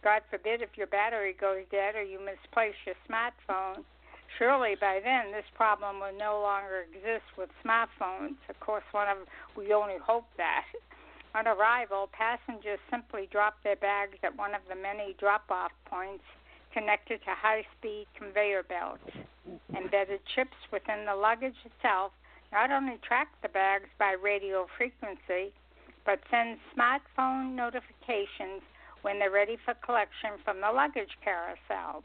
God 0.03 0.23
forbid 0.31 0.63
if 0.63 0.77
your 0.77 0.87
battery 0.87 1.35
goes 1.39 1.65
dead 1.71 1.95
or 1.95 2.03
you 2.03 2.19
misplace 2.19 2.75
your 2.87 2.97
smartphone. 3.09 3.85
Surely 4.39 4.75
by 4.81 5.01
then 5.05 5.31
this 5.31 5.45
problem 5.55 6.01
will 6.01 6.17
no 6.17 6.41
longer 6.41 6.87
exist 6.89 7.25
with 7.37 7.51
smartphones. 7.65 8.37
Of 8.49 8.59
course, 8.61 8.85
one 8.93 9.09
of 9.09 9.19
we 9.57 9.73
only 9.73 9.99
hope 10.03 10.27
that. 10.39 10.65
On 11.35 11.47
arrival, 11.47 12.09
passengers 12.13 12.81
simply 12.91 13.29
drop 13.31 13.63
their 13.63 13.77
bags 13.77 14.19
at 14.23 14.37
one 14.37 14.55
of 14.55 14.63
the 14.69 14.75
many 14.75 15.15
drop-off 15.19 15.73
points 15.87 16.25
connected 16.73 17.21
to 17.25 17.31
high-speed 17.31 18.07
conveyor 18.17 18.65
belts. 18.65 19.05
Embedded 19.77 20.21
chips 20.35 20.57
within 20.73 21.05
the 21.05 21.15
luggage 21.15 21.57
itself 21.65 22.13
not 22.53 22.71
only 22.71 22.99
track 23.07 23.29
the 23.43 23.49
bags 23.49 23.89
by 23.99 24.13
radio 24.13 24.67
frequency, 24.77 25.53
but 26.05 26.21
send 26.31 26.59
smartphone 26.77 27.57
notifications 27.57 28.61
when 29.01 29.19
they're 29.19 29.31
ready 29.31 29.57
for 29.65 29.75
collection 29.85 30.39
from 30.45 30.61
the 30.61 30.71
luggage 30.71 31.17
carousel. 31.25 32.05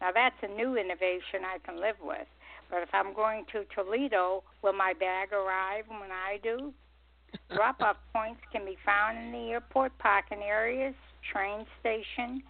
Now, 0.00 0.10
that's 0.12 0.36
a 0.42 0.48
new 0.48 0.76
innovation 0.76 1.46
I 1.46 1.58
can 1.64 1.80
live 1.80 1.96
with. 2.02 2.26
But 2.68 2.82
if 2.82 2.88
I'm 2.92 3.14
going 3.14 3.46
to 3.52 3.64
Toledo, 3.74 4.42
will 4.62 4.72
my 4.72 4.92
bag 4.98 5.32
arrive 5.32 5.84
when 5.88 6.10
I 6.10 6.38
do? 6.42 6.72
Drop 7.54 7.80
off 7.80 7.96
points 8.12 8.40
can 8.52 8.64
be 8.64 8.76
found 8.84 9.18
in 9.18 9.32
the 9.32 9.52
airport 9.52 9.96
parking 9.98 10.42
areas, 10.42 10.94
train 11.32 11.64
station, 11.80 12.42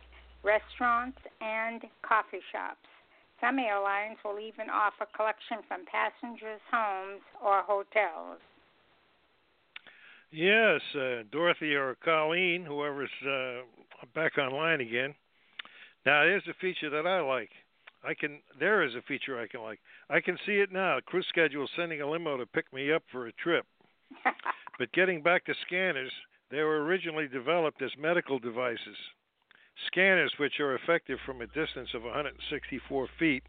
restaurants, 0.42 1.18
and 1.40 1.83
coffee 2.03 2.42
shops. 2.51 2.88
Some 3.40 3.59
airlines 3.59 4.16
will 4.25 4.38
even 4.38 4.70
offer 4.70 5.07
collection 5.14 5.59
from 5.68 5.85
passengers' 5.85 6.61
homes 6.70 7.20
or 7.44 7.62
hotels. 7.62 8.40
Yes, 10.31 10.81
uh, 10.94 11.22
Dorothy 11.31 11.75
or 11.75 11.96
Colleen, 12.05 12.64
whoever's 12.64 13.11
uh, 13.27 13.62
back 14.14 14.38
online 14.38 14.81
again. 14.81 15.14
Now, 16.05 16.22
there's 16.25 16.46
a 16.49 16.55
feature 16.61 16.90
that 16.90 17.07
I 17.07 17.20
like. 17.20 17.51
I 18.05 18.14
can. 18.14 18.40
There 18.59 18.85
is 18.85 18.94
a 18.94 19.03
feature 19.03 19.40
I 19.40 19.49
can 19.49 19.62
like. 19.62 19.81
I 20.09 20.20
can 20.20 20.38
see 20.46 20.59
it 20.61 20.72
now. 20.72 20.99
Crew 21.05 21.22
schedule 21.29 21.68
sending 21.77 22.01
a 22.01 22.09
limo 22.09 22.37
to 22.37 22.46
pick 22.46 22.72
me 22.72 22.92
up 22.92 23.03
for 23.11 23.27
a 23.27 23.33
trip. 23.33 23.66
but 24.79 24.92
getting 24.92 25.22
back 25.22 25.44
to 25.46 25.55
scanners, 25.66 26.12
they 26.51 26.62
were 26.62 26.85
originally 26.85 27.27
developed 27.27 27.83
as 27.83 27.90
medical 27.99 28.38
devices. 28.38 28.96
Scanners, 29.86 30.32
which 30.38 30.58
are 30.60 30.74
effective 30.74 31.18
from 31.26 31.40
a 31.42 31.46
distance 31.46 31.90
of 31.94 32.02
164 32.02 33.08
feet, 33.18 33.42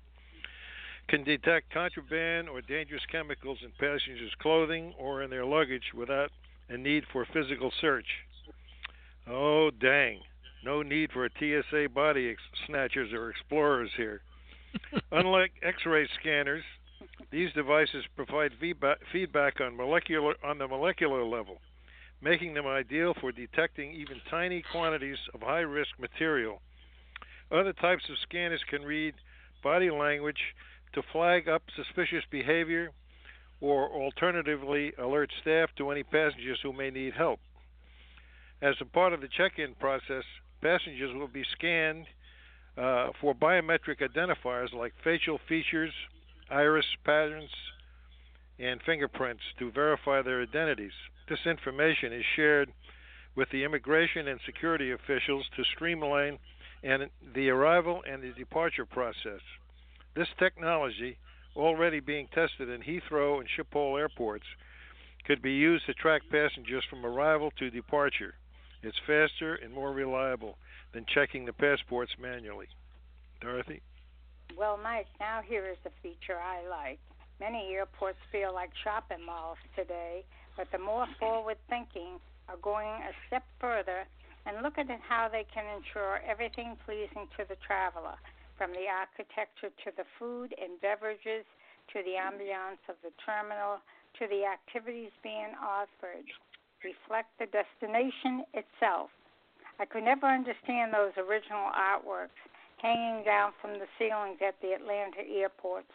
can 1.08 1.24
detect 1.24 1.74
contraband 1.74 2.50
or 2.50 2.62
dangerous 2.62 3.06
chemicals 3.10 3.60
in 3.64 3.72
passengers' 3.80 4.36
clothing 4.40 4.94
or 4.98 5.24
in 5.24 5.30
their 5.30 5.46
luggage 5.46 5.94
without 5.96 6.32
a 6.70 6.78
need 6.78 7.04
for 7.12 7.26
physical 7.34 7.72
search. 7.80 8.08
Oh, 9.26 9.72
dang. 9.72 10.20
No 10.66 10.82
need 10.82 11.12
for 11.12 11.26
a 11.26 11.30
TSA 11.40 11.90
body 11.94 12.30
ex- 12.30 12.42
snatchers 12.66 13.14
or 13.14 13.30
explorers 13.30 13.92
here. 13.96 14.22
Unlike 15.12 15.52
X-ray 15.64 16.08
scanners, 16.20 16.64
these 17.32 17.52
devices 17.54 18.04
provide 18.16 18.52
feedback, 18.60 18.98
feedback 19.12 19.62
on 19.62 19.78
molecular 19.78 20.36
on 20.44 20.58
the 20.58 20.68
molecular 20.68 21.24
level, 21.24 21.60
making 22.22 22.54
them 22.54 22.66
ideal 22.66 23.14
for 23.20 23.32
detecting 23.32 23.94
even 23.94 24.18
tiny 24.30 24.64
quantities 24.72 25.18
of 25.34 25.42
high-risk 25.42 25.92
material. 26.00 26.62
Other 27.52 27.74
types 27.74 28.04
of 28.10 28.18
scanners 28.28 28.62
can 28.70 28.82
read 28.82 29.14
body 29.64 29.90
language 29.90 30.40
to 30.94 31.02
flag 31.12 31.48
up 31.48 31.64
suspicious 31.76 32.24
behavior 32.32 32.92
or 33.62 33.90
alternatively 33.90 34.94
alert 34.98 35.32
staff 35.42 35.70
to 35.78 35.90
any 35.92 36.04
passengers 36.04 36.60
who 36.62 36.74
may 36.74 36.90
need 36.90 37.14
help. 37.14 37.40
As 38.62 38.76
a 38.82 38.86
part 38.86 39.14
of 39.14 39.22
the 39.22 39.28
check-in 39.36 39.76
process, 39.76 40.24
passengers 40.62 41.14
will 41.14 41.28
be 41.28 41.44
scanned 41.58 42.06
uh, 42.78 43.10
for 43.22 43.34
biometric 43.34 44.02
identifiers 44.02 44.74
like 44.74 44.94
facial 45.04 45.40
features, 45.48 45.92
iris 46.50 46.86
patterns, 47.04 47.50
and 48.60 48.82
fingerprints 48.86 49.44
to 49.60 49.72
verify 49.72 50.22
their 50.22 50.42
identities. 50.42 50.92
This 51.28 51.46
information 51.46 52.14
is 52.14 52.24
shared 52.36 52.72
with 53.36 53.50
the 53.52 53.64
immigration 53.64 54.28
and 54.28 54.40
security 54.46 54.92
officials 54.92 55.46
to 55.56 55.64
streamline 55.76 56.40
and 56.84 57.10
the 57.36 57.50
arrival 57.50 58.02
and 58.10 58.24
the 58.24 58.32
departure 58.32 58.86
process. 58.86 59.42
This 60.16 60.28
technology, 60.40 61.18
already 61.56 62.00
being 62.00 62.28
tested 62.34 62.70
in 62.70 62.82
Heathrow 62.82 63.40
and 63.40 63.48
Schiphol 63.50 64.00
airports, 64.00 64.46
could 65.26 65.42
be 65.42 65.52
used 65.52 65.86
to 65.88 65.94
track 65.94 66.22
passengers 66.32 66.84
from 66.90 67.06
arrival 67.06 67.52
to 67.60 67.70
departure. 67.70 68.34
It's 68.82 68.98
faster 69.06 69.56
and 69.56 69.74
more 69.74 69.92
reliable 69.92 70.58
than 70.94 71.06
checking 71.14 71.46
the 71.46 71.54
passports 71.54 72.12
manually. 72.22 72.68
Dorothy? 73.42 73.82
Well, 74.58 74.80
Mike, 74.82 75.08
now 75.20 75.42
here 75.46 75.68
is 75.68 75.78
a 75.86 75.92
feature 76.02 76.40
I 76.40 76.68
like. 76.68 77.00
Many 77.40 77.74
airports 77.74 78.18
feel 78.32 78.54
like 78.54 78.72
shopping 78.84 79.24
malls 79.24 79.58
today, 79.76 80.24
but 80.58 80.68
the 80.74 80.82
more 80.82 81.06
forward 81.20 81.58
thinking 81.70 82.20
are 82.50 82.58
going 82.62 82.90
a 82.90 83.14
step 83.28 83.46
further 83.62 84.04
and 84.46 84.64
look 84.64 84.78
at 84.78 84.90
how 85.08 85.30
they 85.30 85.46
can 85.54 85.64
ensure 85.70 86.20
everything 86.26 86.76
pleasing 86.84 87.30
to 87.38 87.46
the 87.48 87.60
traveler, 87.62 88.18
from 88.58 88.74
the 88.74 88.90
architecture 88.90 89.70
to 89.86 89.94
the 89.96 90.08
food 90.18 90.56
and 90.58 90.82
beverages 90.82 91.46
to 91.94 92.02
the 92.04 92.18
ambiance 92.18 92.82
of 92.90 92.98
the 93.06 93.14
terminal 93.22 93.78
to 94.18 94.26
the 94.28 94.44
activities 94.50 95.14
being 95.22 95.54
offered 95.62 96.26
reflect 96.82 97.30
the 97.38 97.46
destination 97.54 98.44
itself. 98.54 99.14
I 99.80 99.86
could 99.86 100.04
never 100.04 100.26
understand 100.26 100.94
those 100.94 101.14
original 101.22 101.70
artworks 101.70 102.38
hanging 102.82 103.24
down 103.26 103.54
from 103.62 103.78
the 103.78 103.90
ceilings 103.98 104.42
at 104.42 104.58
the 104.62 104.74
Atlanta 104.74 105.22
airport's 105.22 105.94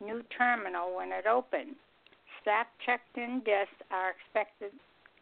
new 0.00 0.22
terminal 0.36 0.94
when 0.94 1.10
it 1.10 1.26
opened. 1.26 1.74
Staff 2.42 2.66
checked 2.84 3.16
in 3.16 3.40
desks 3.44 3.82
are 3.90 4.10
expected 4.10 4.72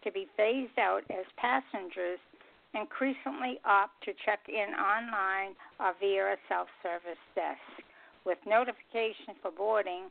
to 0.04 0.12
be 0.12 0.28
phased 0.36 0.78
out 0.78 1.02
as 1.10 1.24
passengers 1.36 2.20
increasingly 2.74 3.58
opt 3.64 3.96
to 4.04 4.12
check 4.24 4.40
in 4.48 4.74
online 4.76 5.56
or 5.80 5.94
via 5.98 6.34
a 6.34 6.36
self 6.48 6.68
service 6.82 7.20
desk 7.34 7.60
with 8.24 8.38
notification 8.46 9.34
for 9.40 9.50
boarding, 9.50 10.10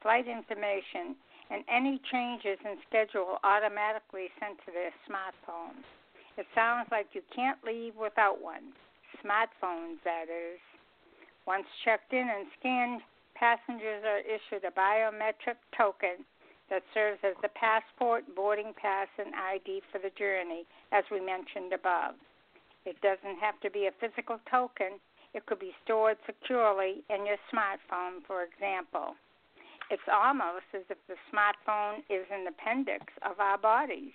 flight 0.00 0.28
information, 0.28 1.16
and 1.50 1.64
any 1.68 2.00
changes 2.12 2.58
in 2.64 2.76
schedule 2.88 3.38
automatically 3.42 4.28
sent 4.40 4.56
to 4.64 4.72
their 4.72 4.92
smartphones. 5.08 5.84
It 6.36 6.46
sounds 6.54 6.88
like 6.90 7.08
you 7.12 7.22
can't 7.34 7.58
leave 7.64 7.94
without 7.96 8.40
one. 8.40 8.72
Smartphones, 9.24 10.00
that 10.04 10.28
is. 10.28 10.60
Once 11.46 11.66
checked 11.84 12.12
in 12.12 12.24
and 12.24 12.46
scanned, 12.58 13.00
passengers 13.34 14.04
are 14.04 14.20
issued 14.24 14.64
a 14.64 14.72
biometric 14.72 15.60
token 15.76 16.24
that 16.70 16.82
serves 16.92 17.18
as 17.22 17.34
the 17.42 17.52
passport, 17.54 18.24
boarding 18.34 18.72
pass, 18.80 19.08
and 19.18 19.34
ID 19.34 19.82
for 19.92 19.98
the 19.98 20.10
journey, 20.18 20.64
as 20.92 21.04
we 21.10 21.20
mentioned 21.20 21.72
above. 21.72 22.14
It 22.84 23.00
doesn't 23.00 23.40
have 23.40 23.60
to 23.60 23.70
be 23.70 23.86
a 23.86 23.98
physical 24.00 24.38
token, 24.50 25.00
it 25.34 25.46
could 25.46 25.58
be 25.58 25.74
stored 25.84 26.16
securely 26.26 27.02
in 27.10 27.26
your 27.26 27.36
smartphone, 27.52 28.22
for 28.26 28.44
example. 28.44 29.16
It's 29.90 30.08
almost 30.08 30.64
as 30.72 30.82
if 30.88 30.98
the 31.08 31.18
smartphone 31.28 31.98
is 32.08 32.24
an 32.30 32.46
appendix 32.46 33.04
of 33.28 33.40
our 33.40 33.58
bodies. 33.58 34.14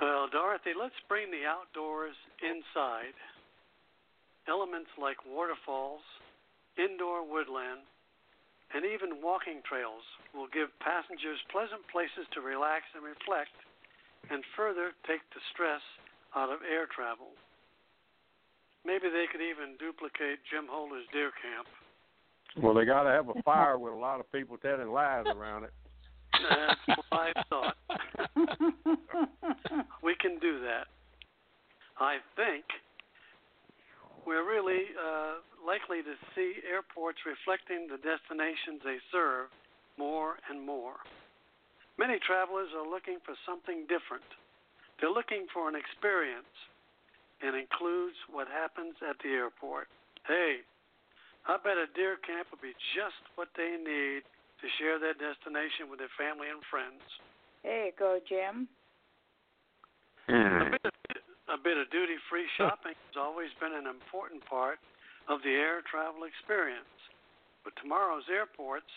Well, 0.00 0.28
Dorothy, 0.30 0.70
let's 0.78 0.94
bring 1.08 1.30
the 1.30 1.46
outdoors 1.46 2.14
inside. 2.42 3.14
Elements 4.46 4.90
like 5.00 5.16
waterfalls, 5.24 6.02
indoor 6.76 7.24
woodland, 7.26 7.80
and 8.74 8.82
even 8.84 9.22
walking 9.22 9.62
trails 9.62 10.02
will 10.34 10.50
give 10.50 10.68
passengers 10.82 11.38
pleasant 11.54 11.86
places 11.94 12.26
to 12.34 12.42
relax 12.42 12.82
and 12.98 13.06
reflect 13.06 13.54
and 14.30 14.42
further 14.58 14.90
take 15.06 15.22
the 15.30 15.40
stress 15.54 15.82
out 16.34 16.50
of 16.50 16.58
air 16.66 16.90
travel. 16.90 17.30
Maybe 18.84 19.08
they 19.08 19.30
could 19.30 19.40
even 19.40 19.78
duplicate 19.78 20.42
Jim 20.50 20.66
Holder's 20.68 21.06
deer 21.14 21.30
camp. 21.38 21.70
Well, 22.58 22.74
they 22.74 22.84
got 22.84 23.04
to 23.04 23.10
have 23.10 23.28
a 23.30 23.42
fire 23.42 23.78
with 23.78 23.92
a 23.92 23.96
lot 23.96 24.20
of 24.20 24.30
people 24.30 24.58
telling 24.58 24.90
lies 24.90 25.24
around 25.30 25.64
it. 25.64 25.72
That's 26.34 26.98
what 26.98 27.06
I 27.12 27.32
thought. 27.48 27.76
we 30.02 30.14
can 30.20 30.38
do 30.40 30.60
that. 30.60 30.86
I 31.98 32.18
think 32.36 32.64
we're 34.26 34.46
really 34.48 34.82
uh, 34.98 35.34
likely 35.64 36.04
to 36.04 36.14
see 36.36 36.60
airports 36.68 37.24
reflecting 37.24 37.88
the 37.88 37.98
destinations 37.98 38.84
they 38.84 39.00
serve 39.10 39.48
more 39.96 40.36
and 40.52 40.60
more. 40.60 41.00
Many 41.96 42.20
travelers 42.20 42.68
are 42.76 42.86
looking 42.86 43.18
for 43.24 43.34
something 43.48 43.88
different. 43.88 44.26
They're 45.00 45.12
looking 45.12 45.48
for 45.50 45.66
an 45.66 45.74
experience 45.74 46.50
and 47.42 47.56
includes 47.56 48.16
what 48.30 48.46
happens 48.46 48.94
at 49.02 49.16
the 49.22 49.32
airport. 49.32 49.88
Hey, 50.26 50.62
I 51.46 51.56
bet 51.60 51.76
a 51.76 51.88
deer 51.92 52.16
camp 52.24 52.48
would 52.50 52.62
be 52.62 52.74
just 52.94 53.20
what 53.34 53.52
they 53.56 53.76
need 53.78 54.24
to 54.24 54.66
share 54.80 54.96
their 54.98 55.14
destination 55.14 55.92
with 55.92 56.00
their 56.00 56.12
family 56.16 56.48
and 56.48 56.62
friends. 56.72 57.02
There 57.62 57.90
you 57.90 57.94
go, 57.96 58.18
Jim. 58.24 58.68
Hmm. 60.28 60.72
A 60.72 60.80
bit 60.80 60.84
of, 60.88 60.94
a 61.52 61.58
bit 61.60 61.76
of 61.76 61.90
duty 61.92 62.16
free 62.32 62.48
shopping 62.56 62.96
has 62.96 63.16
always 63.20 63.52
been 63.60 63.76
an 63.76 63.86
important 63.86 64.40
part 64.48 64.80
of 65.28 65.40
the 65.42 65.54
air 65.54 65.80
travel 65.88 66.24
experience. 66.24 66.90
But 67.64 67.72
tomorrow's 67.80 68.28
airports 68.28 68.90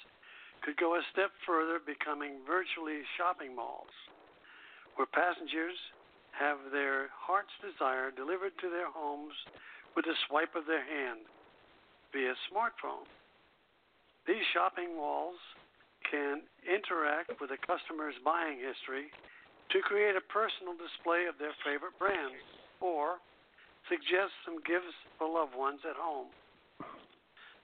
could 0.61 0.75
go 0.77 0.95
a 0.95 1.01
step 1.13 1.31
further, 1.45 1.79
becoming 1.79 2.43
virtually 2.43 3.05
shopping 3.15 3.55
malls, 3.55 3.93
where 4.95 5.07
passengers 5.07 5.77
have 6.35 6.57
their 6.71 7.09
heart's 7.13 7.53
desire 7.61 8.11
delivered 8.11 8.53
to 8.61 8.69
their 8.69 8.89
homes 8.89 9.33
with 9.95 10.05
a 10.05 10.17
swipe 10.27 10.53
of 10.53 10.69
their 10.69 10.83
hand 10.83 11.25
via 12.13 12.33
smartphone. 12.49 13.07
These 14.27 14.43
shopping 14.53 14.97
malls 14.97 15.39
can 16.05 16.43
interact 16.67 17.39
with 17.39 17.51
a 17.51 17.59
customer's 17.65 18.15
buying 18.23 18.59
history 18.59 19.09
to 19.71 19.83
create 19.83 20.15
a 20.15 20.29
personal 20.31 20.75
display 20.75 21.27
of 21.27 21.39
their 21.39 21.55
favorite 21.63 21.95
brands 21.99 22.39
or 22.79 23.19
suggest 23.89 24.31
some 24.45 24.59
gifts 24.63 24.95
for 25.17 25.27
loved 25.27 25.55
ones 25.55 25.79
at 25.87 25.95
home. 25.95 26.31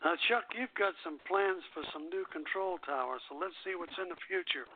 Now, 0.03 0.19
Chuck, 0.27 0.43
you've 0.59 0.73
got 0.75 0.91
some 1.03 1.19
plans 1.27 1.63
for 1.71 1.83
some 1.95 2.09
new 2.12 2.27
control 2.31 2.75
towers, 2.83 3.23
so 3.29 3.39
let's 3.39 3.55
see 3.63 3.71
what's 3.75 3.95
in 3.95 4.12
the 4.12 4.19
future. 4.27 4.67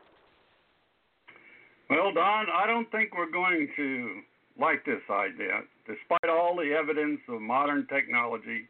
Well, 1.90 2.12
Don, 2.12 2.46
I 2.48 2.66
don't 2.66 2.90
think 2.90 3.12
we're 3.16 3.32
going 3.32 3.68
to 3.76 4.20
like 4.58 4.84
this 4.84 5.04
idea. 5.10 5.64
Despite 5.86 6.28
all 6.28 6.56
the 6.56 6.72
evidence 6.72 7.20
of 7.28 7.40
modern 7.40 7.86
technology, 7.86 8.68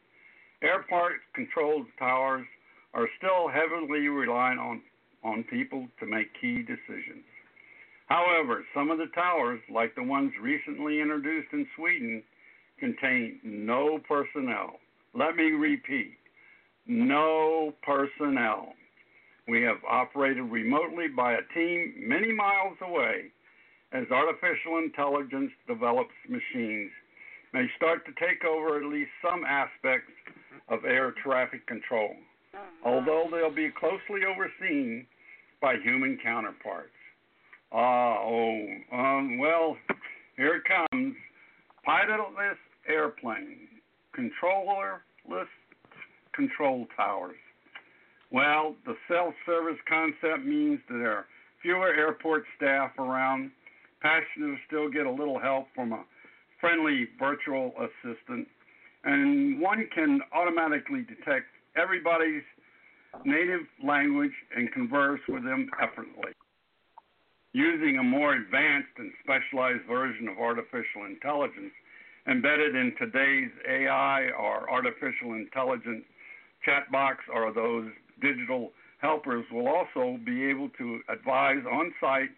airport 0.63 1.23
control 1.35 1.85
towers 1.99 2.47
are 2.95 3.09
still 3.19 3.49
heavily 3.49 4.09
reliant 4.09 4.61
on, 4.61 4.83
on 5.25 5.45
people 5.45 5.87
to 6.01 6.07
make 6.07 6.27
key 6.41 6.63
decisions. 6.63 7.25
However, 8.07 8.65
some 8.75 8.91
of 8.91 8.99
the 8.99 9.13
towers, 9.15 9.61
like 9.73 9.95
the 9.95 10.03
ones 10.03 10.33
recently 10.41 11.01
introduced 11.01 11.49
in 11.53 11.67
Sweden, 11.77 12.23
contain 12.79 13.41
no 13.43 13.99
personnel. 14.09 14.79
Let 15.15 15.37
me 15.37 15.51
repeat 15.53 16.19
no 16.87 17.75
personnel. 17.83 18.73
We 19.47 19.63
have 19.63 19.79
operated 19.89 20.45
remotely 20.45 21.09
by 21.09 21.35
a 21.35 21.55
team 21.55 21.95
many 21.99 22.33
miles 22.33 22.77
away 22.83 23.31
as 23.93 24.05
artificial 24.11 24.79
intelligence 24.79 25.51
develops 25.67 26.13
machines 26.29 26.91
may 27.55 27.67
start 27.77 28.05
to 28.05 28.13
take 28.13 28.45
over 28.45 28.77
at 28.77 28.85
least 28.85 29.11
some 29.23 29.45
aspects 29.45 30.13
of 30.69 30.85
air 30.85 31.15
traffic 31.25 31.67
control, 31.67 32.11
although 32.85 33.27
they'll 33.31 33.55
be 33.55 33.71
closely 33.79 34.21
overseen 34.29 35.07
by 35.63 35.77
human 35.83 36.19
counterparts. 36.23 36.91
Ah, 37.73 38.19
oh, 38.21 38.67
um, 38.93 39.39
well, 39.39 39.77
here 40.37 40.57
it 40.57 40.63
comes. 40.65 41.15
Pilotless 41.87 42.57
airplane, 42.89 43.69
controllerless 44.17 45.49
control 46.35 46.87
towers. 46.97 47.37
Well, 48.31 48.77
the 48.85 48.95
self 49.09 49.35
service 49.47 49.79
concept 49.89 50.45
means 50.45 50.81
that 50.89 50.99
there 50.99 51.13
are 51.13 51.27
fewer 51.63 51.93
airport 51.93 52.45
staff 52.57 52.91
around. 52.99 53.51
Passengers 54.01 54.59
still 54.67 54.89
get 54.89 55.07
a 55.07 55.11
little 55.11 55.39
help 55.39 55.67
from 55.75 55.93
a 55.93 56.05
friendly 56.61 57.09
virtual 57.19 57.73
assistant, 57.79 58.47
and 59.05 59.61
one 59.61 59.89
can 59.95 60.21
automatically 60.33 61.03
detect 61.03 61.47
everybody's 61.77 62.43
native 63.25 63.63
language 63.85 64.33
and 64.55 64.71
converse 64.73 65.21
with 65.29 65.43
them 65.43 65.71
effortlessly 65.81 66.33
using 67.53 67.99
a 67.99 68.03
more 68.03 68.35
advanced 68.35 68.93
and 68.99 69.11
specialized 69.25 69.85
version 69.89 70.29
of 70.29 70.39
artificial 70.39 71.07
intelligence 71.07 71.73
embedded 72.29 72.75
in 72.75 72.93
today's 72.99 73.51
AI 73.69 74.29
or 74.39 74.71
artificial 74.71 75.33
intelligence 75.33 76.05
chat 76.65 76.91
box 76.93 77.19
or 77.33 77.53
those 77.53 77.89
digital 78.21 78.71
helpers 79.01 79.45
will 79.53 79.69
also 79.69 80.19
be 80.27 80.45
able 80.45 80.69
to 80.77 81.01
advise 81.09 81.65
on 81.71 81.93
site 82.01 82.31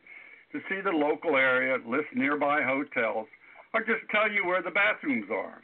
to 0.53 0.61
see 0.69 0.81
the 0.83 0.91
local 0.91 1.37
area, 1.37 1.79
list 1.87 2.09
nearby 2.15 2.61
hotels, 2.63 3.27
or 3.73 3.81
just 3.81 4.03
tell 4.11 4.31
you 4.31 4.47
where 4.47 4.63
the 4.63 4.71
bathrooms 4.71 5.27
are. 5.33 5.63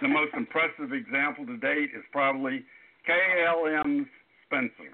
The 0.00 0.08
most 0.08 0.32
impressive 0.34 0.92
example 0.92 1.46
to 1.46 1.56
date 1.56 1.90
is 1.96 2.04
probably 2.12 2.64
KLM's 3.08 4.06
Spencer, 4.46 4.92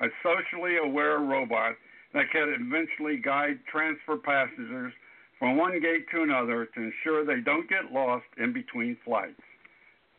a 0.00 0.06
socially 0.22 0.76
aware 0.76 1.18
robot 1.18 1.74
that 2.12 2.30
can 2.30 2.54
eventually 2.60 3.16
guide 3.16 3.58
transfer 3.70 4.16
passengers 4.16 4.92
from 5.38 5.56
one 5.56 5.80
gate 5.80 6.06
to 6.14 6.22
another 6.22 6.66
to 6.74 6.80
ensure 6.80 7.24
they 7.24 7.40
don't 7.40 7.68
get 7.68 7.92
lost 7.92 8.24
in 8.38 8.52
between 8.52 8.96
flights. 9.04 9.40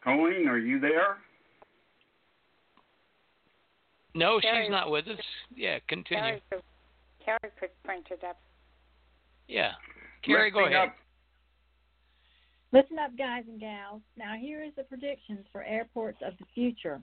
Colleen, 0.04 0.48
are 0.48 0.58
you 0.60 0.80
there? 0.80 1.18
No, 4.14 4.40
Carrie- 4.40 4.66
she's 4.66 4.72
not 4.72 4.90
with 4.92 5.08
us. 5.08 5.20
Yeah, 5.54 5.80
continue. 5.88 6.24
Carrie 6.24 6.42
could, 6.50 6.62
Carrie 7.24 7.52
could 7.60 7.84
print 7.84 8.08
it 8.12 8.24
up. 8.24 8.40
Yeah. 9.48 9.72
Carrie, 10.24 10.52
go 10.52 10.66
ahead. 10.66 10.90
up- 10.90 10.96
Listen 12.72 13.00
up, 13.00 13.16
guys 13.18 13.44
and 13.48 13.60
gals. 13.60 14.02
Now, 14.18 14.36
here 14.36 14.64
is 14.64 14.74
the 14.76 14.84
predictions 14.84 15.46
for 15.52 15.64
airports 15.64 16.22
of 16.22 16.38
the 16.40 16.46
future. 16.54 17.00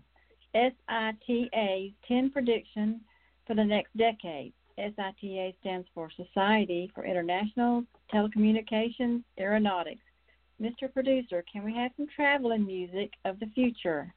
SITA's 0.55 1.93
10 2.07 2.31
predictions 2.31 3.01
for 3.47 3.55
the 3.55 3.65
next 3.65 3.97
decade. 3.97 4.53
SITA 4.79 5.53
stands 5.61 5.87
for 5.95 6.11
Society 6.17 6.91
for 6.95 7.05
International 7.05 7.85
Telecommunications 8.13 9.23
Aeronautics. 9.39 10.03
Mr. 10.61 10.93
Producer, 10.93 11.45
can 11.51 11.65
we 11.65 11.75
have 11.75 11.91
some 11.97 12.07
traveling 12.15 12.65
music 12.65 13.11
of 13.25 13.39
the 13.41 13.47
future? 13.55 14.15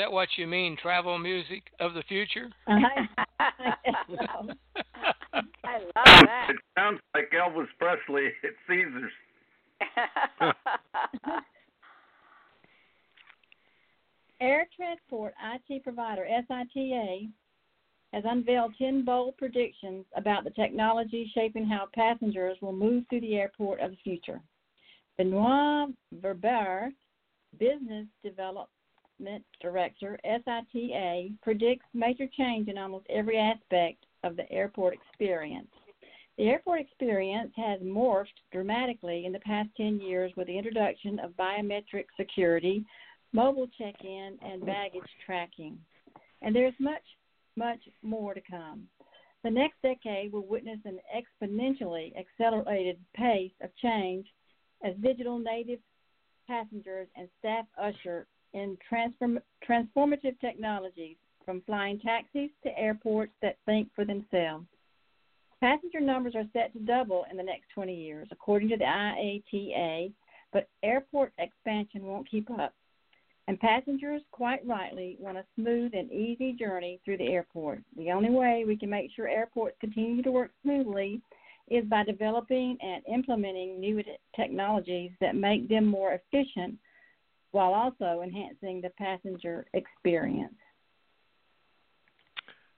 That 0.00 0.10
what 0.10 0.30
you 0.38 0.46
mean? 0.46 0.78
Travel 0.80 1.18
music 1.18 1.64
of 1.78 1.92
the 1.92 2.02
future? 2.04 2.48
I 2.66 2.80
love 4.34 4.54
that. 5.94 6.46
It 6.48 6.56
sounds 6.74 7.00
like 7.14 7.30
Elvis 7.32 7.66
Presley 7.78 8.28
at 8.42 8.52
Caesars. 8.66 9.12
Air 14.40 14.66
Transport 14.74 15.34
IT 15.68 15.82
provider 15.82 16.26
SITA 16.48 17.28
has 18.14 18.24
unveiled 18.26 18.72
10 18.78 19.04
bold 19.04 19.36
predictions 19.36 20.06
about 20.16 20.44
the 20.44 20.50
technology 20.52 21.30
shaping 21.34 21.66
how 21.66 21.88
passengers 21.94 22.56
will 22.62 22.72
move 22.72 23.04
through 23.10 23.20
the 23.20 23.36
airport 23.36 23.80
of 23.80 23.90
the 23.90 23.98
future. 24.02 24.40
Benoit 25.18 25.90
Verbaere, 26.22 26.88
Business 27.58 28.06
Development 29.20 29.44
Director, 29.60 30.18
SITA, 30.24 31.28
predicts 31.42 31.84
major 31.92 32.26
change 32.38 32.68
in 32.68 32.78
almost 32.78 33.04
every 33.10 33.36
aspect 33.36 34.06
of 34.24 34.34
the 34.34 34.50
airport 34.50 34.94
experience. 34.94 35.68
The 36.38 36.44
airport 36.44 36.80
experience 36.80 37.52
has 37.56 37.80
morphed 37.80 38.28
dramatically 38.50 39.26
in 39.26 39.32
the 39.32 39.40
past 39.40 39.68
10 39.76 40.00
years 40.00 40.32
with 40.36 40.46
the 40.46 40.56
introduction 40.56 41.18
of 41.18 41.32
biometric 41.32 42.06
security, 42.18 42.82
mobile 43.34 43.68
check 43.76 43.94
in, 44.02 44.38
and 44.40 44.64
baggage 44.64 45.02
tracking. 45.26 45.78
And 46.40 46.56
there's 46.56 46.72
much, 46.78 47.04
much 47.56 47.80
more 48.02 48.32
to 48.32 48.40
come. 48.40 48.88
The 49.44 49.50
next 49.50 49.82
decade 49.82 50.32
will 50.32 50.46
witness 50.46 50.78
an 50.86 50.98
exponentially 51.14 52.12
accelerated 52.16 52.98
pace 53.14 53.52
of 53.60 53.68
change 53.82 54.26
as 54.82 54.94
digital 55.02 55.38
native 55.38 55.80
passengers 56.46 57.08
and 57.16 57.28
staff 57.38 57.66
usher 57.78 58.26
in 58.54 58.76
transform- 58.88 59.40
transformative 59.66 60.38
technologies 60.40 61.16
from 61.44 61.62
flying 61.62 61.98
taxis 62.00 62.50
to 62.62 62.78
airports 62.78 63.32
that 63.42 63.58
think 63.66 63.88
for 63.94 64.04
themselves. 64.04 64.66
Passenger 65.60 66.00
numbers 66.00 66.34
are 66.34 66.48
set 66.52 66.72
to 66.72 66.78
double 66.80 67.26
in 67.30 67.36
the 67.36 67.42
next 67.42 67.68
20 67.74 67.94
years, 67.94 68.28
according 68.30 68.68
to 68.70 68.76
the 68.76 68.84
IATA, 68.84 70.12
but 70.52 70.68
airport 70.82 71.32
expansion 71.38 72.04
won't 72.04 72.30
keep 72.30 72.50
up. 72.50 72.74
And 73.46 73.58
passengers, 73.58 74.22
quite 74.30 74.66
rightly, 74.66 75.16
want 75.18 75.36
a 75.36 75.44
smooth 75.56 75.92
and 75.94 76.10
easy 76.12 76.52
journey 76.52 77.00
through 77.04 77.18
the 77.18 77.28
airport. 77.28 77.80
The 77.96 78.12
only 78.12 78.30
way 78.30 78.64
we 78.66 78.76
can 78.76 78.90
make 78.90 79.10
sure 79.14 79.28
airports 79.28 79.76
continue 79.80 80.22
to 80.22 80.30
work 80.30 80.52
smoothly 80.62 81.20
is 81.68 81.84
by 81.86 82.04
developing 82.04 82.76
and 82.80 83.02
implementing 83.12 83.80
new 83.80 84.02
technologies 84.36 85.10
that 85.20 85.36
make 85.36 85.68
them 85.68 85.84
more 85.84 86.12
efficient 86.12 86.76
while 87.52 87.74
also 87.74 88.22
enhancing 88.22 88.80
the 88.80 88.90
passenger 88.90 89.66
experience. 89.74 90.54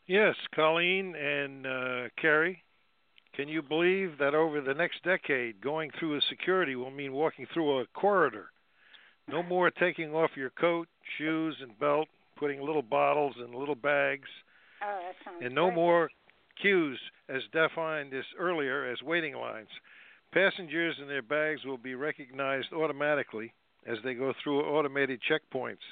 Yes, 0.06 0.34
Colleen 0.54 1.14
and 1.14 1.66
uh, 1.66 2.08
Carrie, 2.20 2.62
can 3.34 3.48
you 3.48 3.62
believe 3.62 4.18
that 4.18 4.34
over 4.34 4.60
the 4.60 4.74
next 4.74 5.02
decade, 5.04 5.60
going 5.60 5.90
through 5.98 6.16
a 6.16 6.20
security 6.28 6.74
will 6.76 6.90
mean 6.90 7.12
walking 7.12 7.46
through 7.54 7.80
a 7.80 7.86
corridor? 7.94 8.50
No 9.28 9.42
more 9.42 9.70
taking 9.70 10.12
off 10.14 10.30
your 10.36 10.50
coat, 10.50 10.88
shoes, 11.16 11.56
and 11.62 11.78
belt, 11.78 12.08
putting 12.36 12.60
little 12.60 12.82
bottles 12.82 13.36
in 13.38 13.58
little 13.58 13.76
bags, 13.76 14.28
Oh, 14.84 14.98
that 15.06 15.14
sounds 15.24 15.44
and 15.44 15.54
no 15.54 15.66
great. 15.66 15.76
more 15.76 16.10
queues 16.60 16.98
as 17.28 17.42
defined 17.52 18.12
as 18.12 18.24
earlier 18.38 18.90
as 18.90 19.00
waiting 19.02 19.34
lines. 19.36 19.68
Passengers 20.32 20.96
and 21.00 21.08
their 21.08 21.22
bags 21.22 21.64
will 21.64 21.78
be 21.78 21.94
recognized 21.94 22.72
automatically 22.72 23.52
as 23.86 23.98
they 24.04 24.14
go 24.14 24.32
through 24.42 24.62
automated 24.62 25.20
checkpoints. 25.28 25.84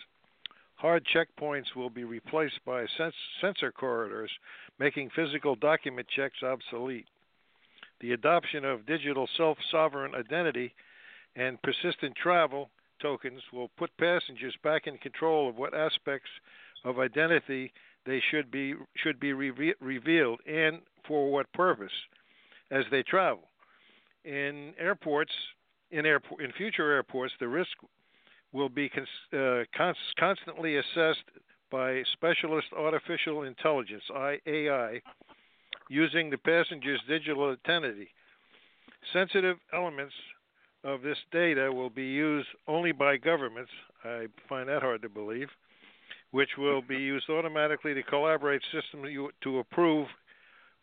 Hard 0.76 1.04
checkpoints 1.14 1.74
will 1.76 1.90
be 1.90 2.04
replaced 2.04 2.58
by 2.64 2.86
sens- 2.96 3.14
sensor 3.40 3.70
corridors, 3.70 4.30
making 4.78 5.10
physical 5.10 5.54
document 5.54 6.06
checks 6.08 6.42
obsolete. 6.42 7.06
The 8.00 8.12
adoption 8.12 8.64
of 8.64 8.86
digital 8.86 9.28
self 9.36 9.58
sovereign 9.70 10.14
identity 10.14 10.72
and 11.36 11.60
persistent 11.62 12.16
travel 12.16 12.70
tokens 13.00 13.42
will 13.52 13.68
put 13.76 13.96
passengers 13.98 14.56
back 14.62 14.86
in 14.86 14.96
control 14.98 15.48
of 15.48 15.56
what 15.56 15.74
aspects 15.74 16.30
of 16.84 16.98
identity 16.98 17.72
they 18.06 18.20
should 18.30 18.50
be 18.50 18.74
should 18.96 19.20
be 19.20 19.32
reve- 19.32 19.74
revealed 19.80 20.40
and 20.46 20.80
for 21.06 21.30
what 21.30 21.52
purpose 21.52 21.92
as 22.70 22.84
they 22.90 23.02
travel. 23.02 23.48
In 24.24 24.72
airports, 24.78 25.32
in 25.90 26.06
airport, 26.06 26.42
in 26.42 26.52
future 26.52 26.92
airports, 26.92 27.34
the 27.40 27.48
risk 27.48 27.76
will 28.52 28.68
be 28.68 28.88
cons- 28.88 29.32
uh, 29.32 29.64
cons- 29.76 30.14
constantly 30.18 30.76
assessed 30.76 31.24
by 31.70 32.02
specialist 32.12 32.68
artificial 32.76 33.42
intelligence 33.42 34.02
(AI) 34.46 35.00
using 35.88 36.30
the 36.30 36.38
passenger's 36.38 37.00
digital 37.08 37.50
identity. 37.50 38.08
Sensitive 39.12 39.56
elements 39.72 40.14
of 40.84 41.02
this 41.02 41.18
data 41.30 41.72
will 41.72 41.90
be 41.90 42.06
used 42.06 42.48
only 42.66 42.92
by 42.92 43.16
governments. 43.16 43.70
I 44.04 44.26
find 44.48 44.68
that 44.68 44.82
hard 44.82 45.02
to 45.02 45.08
believe. 45.08 45.48
Which 46.32 46.56
will 46.56 46.80
be 46.80 46.96
used 46.96 47.28
automatically 47.28 47.92
to 47.94 48.02
collaborate 48.04 48.62
systems 48.72 49.32
to 49.42 49.58
approve, 49.58 50.06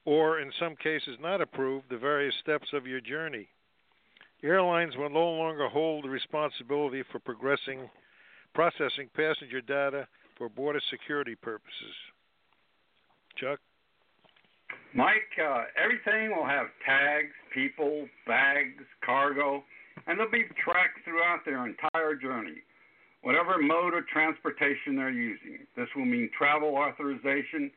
or 0.03 0.39
in 0.41 0.51
some 0.59 0.75
cases 0.75 1.17
not 1.21 1.39
approve, 1.39 1.83
the 1.89 1.97
various 1.97 2.35
steps 2.41 2.67
of 2.73 2.85
your 2.85 2.99
journey. 2.99 3.47
Airlines 4.43 4.95
will 4.95 5.09
no 5.09 5.29
longer 5.29 5.67
hold 5.67 6.05
the 6.05 6.09
responsibility 6.09 7.03
for 7.11 7.19
progressing, 7.19 7.89
processing 8.53 9.09
passenger 9.15 9.61
data 9.61 10.07
for 10.37 10.47
border 10.47 10.81
security 10.91 11.35
purposes. 11.35 11.95
Chuck? 13.37 13.59
Mike, 14.93 15.33
uh, 15.41 15.63
everything 15.81 16.35
will 16.35 16.45
have 16.45 16.67
tags, 16.85 17.33
people, 17.53 18.07
bags, 18.25 18.83
cargo, 19.03 19.63
and 20.05 20.19
they'll 20.19 20.31
be 20.31 20.45
tracked 20.63 21.03
throughout 21.03 21.39
their 21.45 21.65
entire 21.65 22.15
journey, 22.15 22.61
whatever 23.21 23.57
mode 23.59 23.93
of 23.95 24.07
transportation 24.07 24.95
they're 24.95 25.09
using. 25.09 25.65
This 25.75 25.87
will 25.95 26.05
mean 26.05 26.29
travel 26.37 26.75
authorization, 26.75 27.71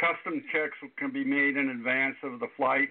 custom 0.00 0.42
checks 0.52 0.76
can 0.98 1.12
be 1.12 1.24
made 1.24 1.56
in 1.56 1.70
advance 1.70 2.16
of 2.22 2.40
the 2.40 2.48
flight, 2.56 2.88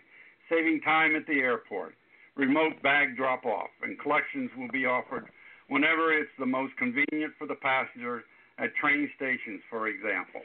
saving 0.50 0.82
time 0.82 1.16
at 1.16 1.26
the 1.28 1.40
airport. 1.40 1.96
Remote 2.36 2.82
bag 2.84 3.16
drop 3.16 3.46
off 3.46 3.70
and 3.82 4.00
collections 4.00 4.50
will 4.58 4.70
be 4.72 4.86
offered 4.86 5.26
whenever 5.70 6.14
it's 6.14 6.32
the 6.38 6.46
most 6.46 6.76
convenient 6.78 7.34
for 7.38 7.48
the 7.48 7.56
passenger 7.56 8.24
at 8.60 8.76
train 8.76 9.10
stations, 9.16 9.62
for 9.70 9.88
example. 9.88 10.42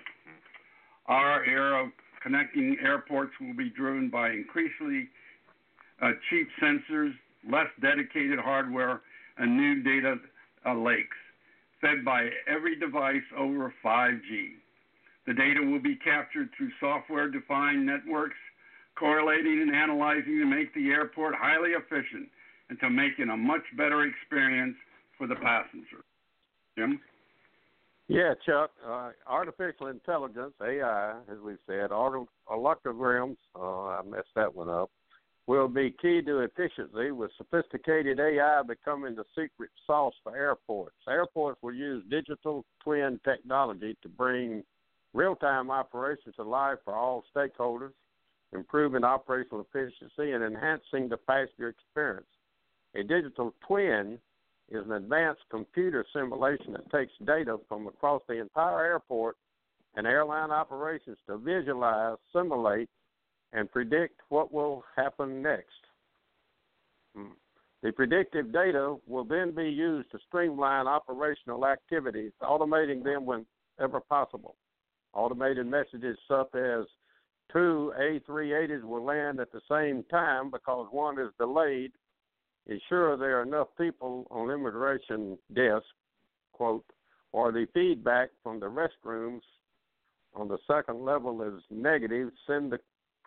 Our 1.07 1.45
era 1.45 1.85
of 1.85 1.93
connecting 2.23 2.77
airports 2.83 3.33
will 3.41 3.55
be 3.55 3.71
driven 3.71 4.09
by 4.09 4.31
increasingly 4.31 5.09
uh, 6.01 6.13
cheap 6.29 6.49
sensors, 6.63 7.13
less 7.51 7.69
dedicated 7.81 8.39
hardware, 8.39 9.01
and 9.39 9.57
new 9.57 9.83
data 9.83 10.17
uh, 10.67 10.75
lakes 10.75 11.17
fed 11.81 12.05
by 12.05 12.29
every 12.47 12.79
device 12.79 13.25
over 13.37 13.73
5G. 13.85 14.53
The 15.27 15.35
data 15.35 15.61
will 15.63 15.81
be 15.81 15.97
captured 15.97 16.51
through 16.57 16.71
software 16.79 17.31
defined 17.31 17.87
networks, 17.87 18.37
correlating 19.01 19.63
and 19.63 19.75
analyzing 19.75 20.39
to 20.39 20.45
make 20.45 20.73
the 20.75 20.91
airport 20.91 21.35
highly 21.35 21.71
efficient 21.71 22.29
and 22.69 22.79
to 22.81 22.91
making 22.91 23.31
a 23.31 23.37
much 23.37 23.65
better 23.77 24.05
experience 24.05 24.77
for 25.17 25.27
the 25.27 25.35
passenger. 25.37 26.05
Jim? 26.79 27.01
Yeah, 28.09 28.35
Chuck. 28.45 28.71
Uh, 28.87 29.11
artificial 29.27 29.87
intelligence 29.87 30.53
(AI), 30.63 31.13
as 31.31 31.39
we've 31.45 31.59
said, 31.67 31.91
electrograms. 31.91 33.37
Uh, 33.57 33.87
I 33.87 34.03
messed 34.03 34.35
that 34.37 34.55
one 34.55 34.69
up. 34.69 34.91
Will 35.47 35.69
be 35.69 35.95
key 36.03 36.21
to 36.23 36.41
efficiency, 36.41 37.11
with 37.13 37.31
sophisticated 37.37 38.21
AI 38.21 38.63
becoming 38.67 39.15
the 39.17 39.25
secret 39.37 39.71
sauce 39.87 40.15
for 40.23 40.37
airports. 40.37 40.97
Airports 41.09 41.59
will 41.63 41.75
use 41.75 42.05
digital 42.11 42.65
twin 42.85 43.19
technology 43.25 43.97
to 44.03 44.09
bring 44.09 44.63
real-time 45.13 45.71
operations 45.71 46.35
to 46.37 46.43
life 46.43 46.79
for 46.85 46.95
all 46.95 47.25
stakeholders, 47.35 47.93
improving 48.53 49.05
operational 49.05 49.61
efficiency 49.61 50.33
and 50.33 50.43
enhancing 50.43 51.09
the 51.09 51.17
passenger 51.17 51.69
experience. 51.69 52.27
A 52.95 53.03
digital 53.03 53.55
twin 53.67 54.19
is 54.71 54.85
an 54.85 54.93
advanced 54.93 55.43
computer 55.51 56.05
simulation 56.13 56.73
that 56.73 56.91
takes 56.91 57.13
data 57.25 57.59
from 57.69 57.87
across 57.87 58.23
the 58.29 58.41
entire 58.41 58.85
airport 58.85 59.37
and 59.97 60.07
airline 60.07 60.51
operations 60.51 61.19
to 61.27 61.37
visualize, 61.39 62.17
simulate, 62.33 62.89
and 63.53 63.71
predict 63.71 64.21
what 64.29 64.53
will 64.53 64.85
happen 64.97 65.43
next. 65.43 65.87
Hmm. 67.17 67.33
The 67.83 67.93
predictive 67.93 68.53
data 68.53 68.97
will 69.07 69.25
then 69.25 69.55
be 69.55 69.69
used 69.69 70.11
to 70.13 70.19
streamline 70.29 70.87
operational 70.87 71.67
activities, 71.67 72.33
automating 72.43 73.03
them 73.03 73.27
whenever 73.27 74.01
possible. 74.01 74.57
Automated 75.15 75.67
messages 75.67 76.17
such 76.29 76.55
as 76.55 76.85
two 77.53 77.93
A380s 78.01 78.83
will 78.83 79.05
land 79.05 79.41
at 79.41 79.53
the 79.53 79.61
same 79.71 80.05
time 80.11 80.51
because 80.51 80.87
one 80.91 81.19
is 81.19 81.31
delayed 81.39 81.93
ensure 82.67 83.17
there 83.17 83.41
are 83.41 83.43
enough 83.43 83.69
people 83.77 84.27
on 84.31 84.51
immigration 84.51 85.37
desk, 85.55 85.85
quote, 86.53 86.85
or 87.33 87.53
the 87.53 87.67
feedback 87.75 88.31
from 88.43 88.61
the 88.61 88.67
restrooms 88.67 89.41
on 90.35 90.49
the 90.49 90.59
second 90.67 91.05
level 91.05 91.43
is 91.43 91.63
negative, 91.71 92.31
send 92.47 92.71
the 92.71 92.79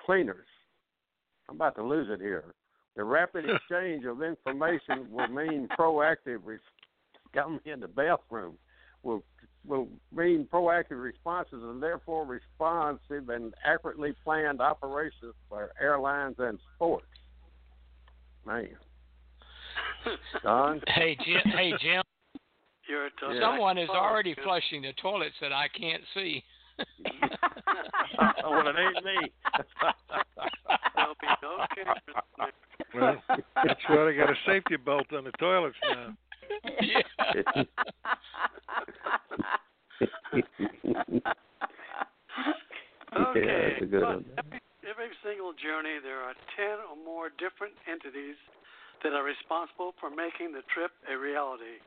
cleaners. 0.06 0.48
I'm 1.50 1.56
about 1.56 1.76
to 1.76 1.84
lose 1.84 2.08
it 2.10 2.22
here. 2.22 2.54
The 2.96 3.04
rapid 3.04 3.46
exchange 3.50 4.06
of 4.06 4.22
information 4.22 5.08
will 5.12 5.28
mean 5.28 5.68
proactive. 5.78 6.40
Got 7.34 7.52
me 7.52 7.60
in 7.66 7.80
the 7.82 7.88
bathroom. 7.88 8.58
Will 9.02 9.24
will 9.66 9.88
mean 10.16 10.48
proactive 10.52 11.02
responses 11.02 11.62
and 11.64 11.82
therefore 11.82 12.26
responsive 12.26 13.30
and 13.30 13.54
accurately 13.66 14.14
planned 14.24 14.62
operations 14.62 15.34
for 15.50 15.72
airlines 15.80 16.36
and 16.40 16.60
sports. 16.76 17.06
Man, 18.46 18.70
Don. 20.44 20.82
Hey 20.88 21.18
Jim. 21.24 21.42
Hey 21.46 21.74
Jim. 21.82 22.02
You're 22.90 23.06
a 23.06 23.10
tough 23.12 23.32
Someone 23.40 23.78
is 23.78 23.90
already 23.90 24.36
good. 24.36 24.44
flushing 24.44 24.82
the 24.82 24.92
toilets 25.02 25.36
that 25.40 25.54
I 25.54 25.68
can't 25.70 26.04
see. 26.14 26.44
well, 28.44 28.68
it 28.68 28.76
ain't 28.78 29.06
me. 29.06 29.32
There'll 30.96 31.16
be 31.22 31.28
no 31.42 31.66
cameras. 31.74 32.54
Well, 32.94 33.24
that's 33.64 33.80
why 33.88 34.06
they 34.06 34.16
got 34.16 34.30
a 34.30 34.36
safety 34.46 34.76
belt 34.76 35.06
on 35.14 35.24
the 35.24 35.32
toilets 35.40 35.78
now. 35.90 36.14
Okay. 43.14 43.46
Yeah, 43.46 43.70
that's 43.70 43.82
a 43.82 43.86
good 43.86 44.02
but 44.02 44.10
one. 44.10 44.26
Every, 44.38 44.62
every 44.90 45.10
single 45.24 45.53
journey, 45.64 46.04
there 46.04 46.20
are 46.20 46.36
10 46.60 46.92
or 46.92 47.00
more 47.00 47.32
different 47.40 47.74
entities 47.88 48.36
that 49.02 49.16
are 49.16 49.24
responsible 49.24 49.96
for 50.04 50.12
making 50.12 50.52
the 50.52 50.68
trip 50.76 50.92
a 51.08 51.16
reality. 51.16 51.80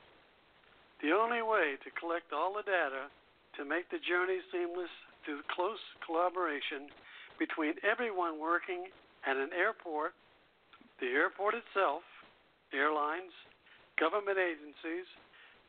The 1.05 1.13
only 1.13 1.45
way 1.45 1.77
to 1.85 1.93
collect 2.01 2.33
all 2.33 2.57
the 2.57 2.65
data 2.65 3.13
to 3.61 3.69
make 3.69 3.93
the 3.93 4.01
journey 4.01 4.41
seamless 4.49 4.89
is 4.89 5.07
through 5.27 5.43
close 5.51 5.83
collaboration 6.07 6.87
between 7.37 7.75
everyone 7.83 8.39
working 8.39 8.87
at 9.27 9.37
an 9.37 9.51
airport, 9.51 10.15
the 11.03 11.11
airport 11.11 11.59
itself, 11.59 12.07
airlines, 12.73 13.35
government 13.99 14.39
agencies, 14.39 15.05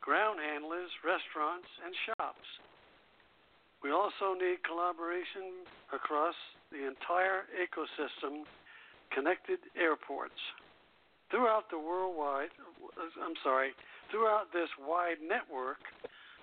ground 0.00 0.38
handlers, 0.38 0.88
restaurants, 1.02 1.66
and 1.82 1.92
shops. 2.06 2.48
We 3.82 3.90
also 3.90 4.38
need 4.38 4.62
collaboration 4.62 5.66
across 5.90 6.38
the 6.70 6.86
entire 6.86 7.48
ecosystem, 7.56 8.44
connected 9.12 9.58
airports. 9.76 10.38
Throughout 11.30 11.68
the 11.70 11.78
worldwide, 11.78 12.52
I'm 12.96 13.36
sorry, 13.42 13.72
throughout 14.10 14.52
this 14.52 14.68
wide 14.80 15.20
network, 15.20 15.80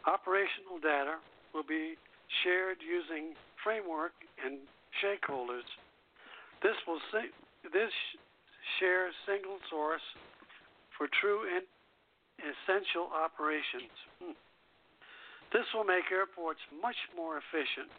operational 0.05 0.77
data 0.81 1.17
will 1.53 1.65
be 1.65 1.97
shared 2.43 2.77
using 2.81 3.33
framework 3.63 4.13
and 4.43 4.61
stakeholders. 5.01 5.65
This 6.61 6.77
will 6.85 7.01
this 7.73 7.93
share 8.79 9.09
single 9.25 9.57
source 9.69 10.05
for 10.97 11.07
true 11.21 11.45
and 11.49 11.65
essential 12.41 13.09
operations. 13.13 13.93
Hmm. 14.21 14.37
This 15.53 15.65
will 15.73 15.85
make 15.85 16.11
airports 16.11 16.59
much 16.81 16.97
more 17.15 17.39
efficient. 17.39 17.89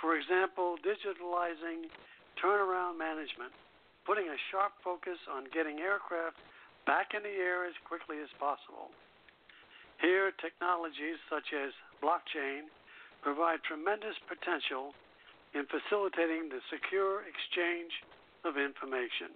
For 0.00 0.16
example, 0.16 0.76
digitalizing 0.82 1.90
turnaround 2.42 2.98
management, 2.98 3.52
putting 4.06 4.28
a 4.28 4.38
sharp 4.50 4.72
focus 4.82 5.18
on 5.30 5.48
getting 5.54 5.80
aircraft 5.80 6.36
back 6.86 7.16
in 7.16 7.22
the 7.22 7.32
air 7.32 7.64
as 7.64 7.74
quickly 7.88 8.20
as 8.20 8.28
possible. 8.38 8.92
Here, 10.00 10.32
technologies 10.42 11.16
such 11.30 11.54
as 11.56 11.72
blockchain 12.02 12.68
provide 13.22 13.64
tremendous 13.64 14.18
potential 14.28 14.92
in 15.54 15.64
facilitating 15.70 16.50
the 16.50 16.60
secure 16.68 17.24
exchange 17.24 17.92
of 18.44 18.58
information. 18.58 19.32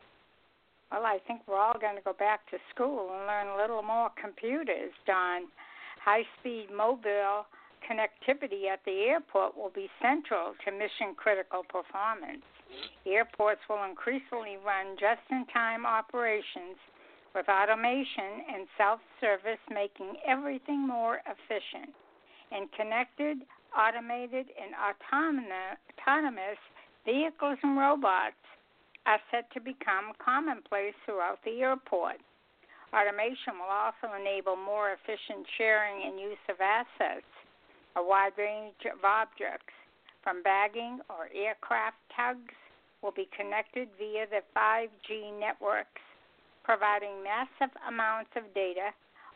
Well, 0.93 1.05
I 1.05 1.19
think 1.27 1.43
we're 1.47 1.61
all 1.61 1.79
going 1.79 1.97
to 1.97 2.03
go 2.03 2.13
back 2.13 2.49
to 2.51 2.59
school 2.75 3.13
and 3.15 3.27
learn 3.27 3.49
a 3.49 3.57
little 3.57 3.83
more 3.83 4.11
computers, 4.21 4.93
Don. 5.07 5.49
High 6.05 6.25
speed 6.41 6.69
mobile 6.75 7.45
connectivity 7.85 8.69
at 8.73 8.81
the 8.85 9.09
airport 9.09 9.57
will 9.57 9.71
be 9.75 9.89
central 10.01 10.55
to 10.65 10.73
mission 10.73 11.15
critical 11.17 11.63
performance. 11.69 12.45
Airports 13.07 13.61
will 13.69 13.85
increasingly 13.85 14.59
run 14.65 14.97
just 15.01 15.23
in 15.31 15.47
time 15.53 15.87
operations 15.87 16.77
with 17.35 17.49
automation 17.49 18.45
and 18.53 18.67
self 18.77 19.01
service, 19.21 19.61
making 19.71 20.17
everything 20.27 20.87
more 20.87 21.21
efficient. 21.25 21.95
And 22.51 22.71
connected, 22.73 23.39
automated, 23.77 24.47
and 24.57 24.73
autonomous, 24.75 25.77
autonomous 25.93 26.59
vehicles 27.05 27.59
and 27.63 27.77
robots 27.79 28.41
are 29.07 29.21
set 29.31 29.51
to 29.53 29.61
become 29.61 30.13
commonplace 30.23 30.95
throughout 31.05 31.39
the 31.45 31.61
airport. 31.61 32.21
Automation 32.93 33.61
will 33.61 33.69
also 33.69 34.17
enable 34.17 34.57
more 34.57 34.97
efficient 34.97 35.45
sharing 35.57 36.09
and 36.09 36.19
use 36.21 36.41
of 36.49 36.57
assets, 36.61 37.29
a 37.97 38.03
wide 38.03 38.37
range 38.37 38.75
of 38.93 39.05
objects, 39.05 39.73
from 40.23 40.43
bagging 40.43 41.01
or 41.09 41.29
aircraft 41.35 41.97
tugs, 42.15 42.55
will 43.03 43.13
be 43.13 43.29
connected 43.37 43.89
via 43.99 44.27
the 44.27 44.43
5G 44.57 45.39
networks, 45.39 46.03
providing 46.65 47.23
massive 47.23 47.75
amounts 47.87 48.31
of 48.37 48.43
data, 48.55 48.91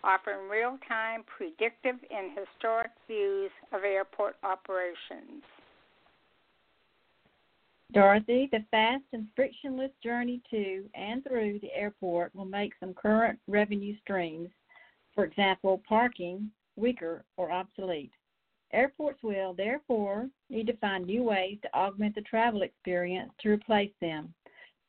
offering 0.04 0.48
real 0.48 0.78
time, 0.88 1.22
predictive, 1.36 1.96
and 2.10 2.36
historic 2.36 2.90
views 3.06 3.50
of 3.72 3.84
airport 3.84 4.36
operations. 4.42 5.42
Dorothy, 7.92 8.48
the 8.50 8.64
fast 8.70 9.04
and 9.12 9.26
frictionless 9.36 9.90
journey 10.02 10.40
to 10.50 10.84
and 10.94 11.22
through 11.22 11.58
the 11.60 11.74
airport 11.74 12.34
will 12.34 12.46
make 12.46 12.72
some 12.80 12.94
current 12.94 13.38
revenue 13.46 13.94
streams, 14.02 14.48
for 15.14 15.24
example, 15.24 15.82
parking, 15.86 16.50
weaker 16.76 17.22
or 17.36 17.52
obsolete. 17.52 18.12
Airports 18.72 19.22
will, 19.22 19.52
therefore, 19.54 20.28
need 20.48 20.66
to 20.66 20.76
find 20.78 21.06
new 21.06 21.22
ways 21.22 21.58
to 21.62 21.74
augment 21.74 22.14
the 22.14 22.22
travel 22.22 22.62
experience 22.62 23.30
to 23.40 23.50
replace 23.50 23.92
them. 24.00 24.32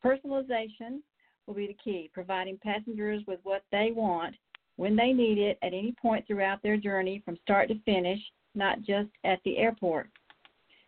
Personalization 0.03 1.01
will 1.45 1.53
be 1.53 1.67
the 1.67 1.77
key, 1.83 2.09
providing 2.13 2.57
passengers 2.63 3.23
with 3.27 3.39
what 3.43 3.63
they 3.71 3.91
want 3.91 4.35
when 4.77 4.95
they 4.95 5.11
need 5.11 5.37
it 5.37 5.57
at 5.61 5.73
any 5.73 5.93
point 6.01 6.25
throughout 6.25 6.61
their 6.63 6.77
journey 6.77 7.21
from 7.25 7.37
start 7.43 7.67
to 7.67 7.79
finish, 7.81 8.19
not 8.55 8.81
just 8.81 9.09
at 9.23 9.39
the 9.43 9.57
airport. 9.57 10.09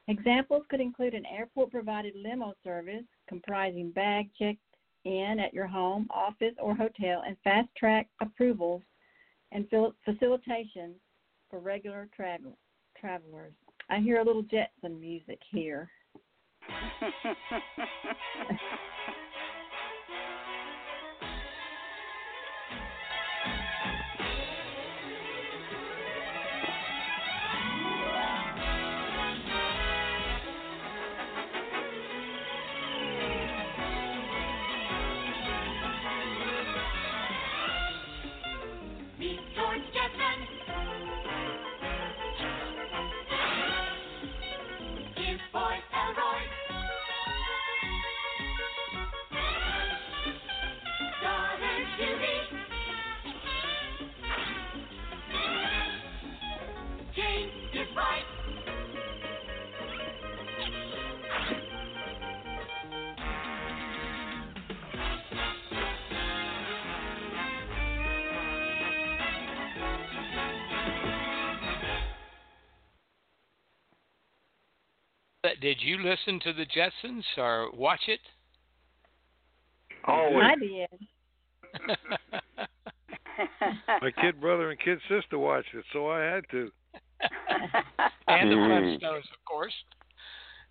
Examples 0.08 0.64
could 0.70 0.80
include 0.80 1.14
an 1.14 1.26
airport 1.26 1.72
provided 1.72 2.14
limo 2.16 2.54
service 2.64 3.04
comprising 3.28 3.92
bag 3.92 4.30
check 4.38 4.56
in 5.04 5.40
at 5.40 5.54
your 5.54 5.68
home, 5.68 6.08
office, 6.12 6.54
or 6.60 6.76
hotel, 6.76 7.24
and 7.28 7.36
fast 7.44 7.68
track 7.76 8.08
approvals 8.22 8.82
and 9.52 9.68
facilitation 10.04 10.96
for 11.50 11.60
regular 11.60 12.08
travel- 12.16 12.58
travelers. 13.00 13.54
I 13.90 14.00
hear 14.00 14.20
a 14.20 14.24
little 14.24 14.44
Jetson 14.44 15.00
music 15.00 15.40
here. 15.52 15.90
Did 75.62 75.78
you 75.82 75.98
listen 75.98 76.40
to 76.42 76.54
the 76.54 76.66
Jetsons 76.66 77.24
or 77.38 77.72
watch 77.72 78.08
it? 78.08 78.20
Always. 80.06 80.44
I 80.44 80.56
did. 80.56 80.90
My 84.02 84.12
kid 84.22 84.40
brother 84.40 84.72
and 84.72 84.80
kid 84.80 85.00
sister 85.10 85.38
watched 85.38 85.74
it, 85.74 85.84
so 85.92 86.10
I 86.10 86.22
had 86.22 86.46
to. 86.52 86.72
and 88.28 88.52
the. 88.52 88.56
Flintstones, 88.56 89.18
of 89.18 89.46
course. 89.46 89.74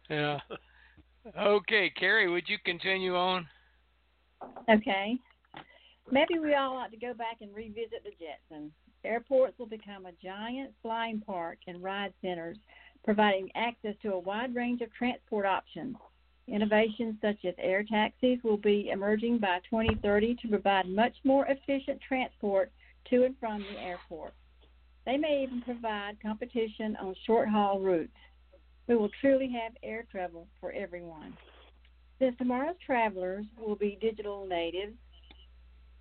Yeah. 0.08 0.38
Okay, 1.38 1.90
Carrie, 1.98 2.30
would 2.30 2.48
you 2.48 2.58
continue 2.64 3.16
on? 3.16 3.46
Okay. 4.70 5.18
Maybe 6.10 6.38
we 6.38 6.54
all 6.54 6.76
ought 6.76 6.90
to 6.90 6.98
go 6.98 7.14
back 7.14 7.38
and 7.40 7.54
revisit 7.54 8.04
the 8.04 8.10
Jetsons. 8.10 8.72
Airports 9.04 9.58
will 9.58 9.66
become 9.66 10.06
a 10.06 10.12
giant 10.22 10.72
flying 10.82 11.20
park 11.20 11.58
and 11.66 11.82
ride 11.82 12.12
centers, 12.22 12.58
providing 13.04 13.50
access 13.54 13.94
to 14.02 14.14
a 14.14 14.18
wide 14.18 14.54
range 14.54 14.80
of 14.80 14.92
transport 14.94 15.46
options. 15.46 15.96
Innovations 16.48 17.16
such 17.22 17.44
as 17.44 17.54
air 17.58 17.84
taxis 17.84 18.38
will 18.42 18.56
be 18.56 18.90
emerging 18.90 19.38
by 19.38 19.60
2030 19.70 20.36
to 20.42 20.48
provide 20.48 20.88
much 20.88 21.14
more 21.24 21.46
efficient 21.46 22.00
transport 22.06 22.72
to 23.10 23.24
and 23.24 23.34
from 23.38 23.62
the 23.62 23.78
airport. 23.78 24.34
They 25.06 25.16
may 25.16 25.42
even 25.42 25.62
provide 25.62 26.20
competition 26.22 26.96
on 27.00 27.14
short 27.26 27.48
haul 27.48 27.80
routes. 27.80 28.12
We 28.86 28.96
will 28.96 29.10
truly 29.20 29.50
have 29.52 29.72
air 29.82 30.04
travel 30.10 30.46
for 30.60 30.72
everyone. 30.72 31.36
Since 32.18 32.36
tomorrow's 32.38 32.76
travelers 32.84 33.44
will 33.58 33.76
be 33.76 33.98
digital 34.00 34.46
natives, 34.46 34.94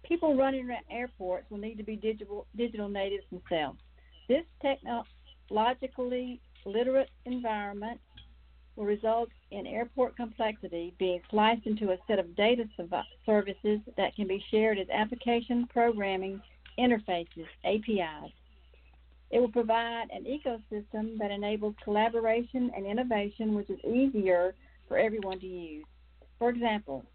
people 0.04 0.36
running 0.36 0.70
airports 0.92 1.50
will 1.50 1.58
need 1.58 1.78
to 1.78 1.84
be 1.84 1.96
digital 1.96 2.46
digital 2.56 2.90
natives 2.90 3.24
themselves. 3.32 3.80
This 4.28 4.44
technologically 4.62 6.40
literate 6.66 7.10
environment 7.26 8.00
will 8.76 8.86
result 8.86 9.30
in 9.52 9.68
airport 9.68 10.16
complexity 10.16 10.94
being 10.98 11.22
sliced 11.30 11.66
into 11.66 11.92
a 11.92 11.98
set 12.08 12.20
of 12.20 12.36
data 12.36 12.64
serv- 12.76 13.06
services 13.26 13.80
that 13.98 14.16
can 14.16 14.28
be 14.28 14.44
shared 14.50 14.80
as 14.80 14.88
application 14.90 15.68
programming 15.68 16.42
interfaces, 16.80 17.48
APIs. 17.66 18.32
It 19.30 19.40
will 19.40 19.52
provide 19.52 20.08
an 20.12 20.26
ecosystem 20.26 21.18
that 21.18 21.32
enables 21.32 21.76
collaboration 21.84 22.72
and 22.76 22.86
innovation, 22.86 23.56
which 23.56 23.70
is 23.70 23.80
easier 23.84 24.54
for 24.88 24.98
everyone 24.98 25.40
to 25.40 25.48
use. 25.48 25.86
For 26.40 26.50
example, 26.50 27.06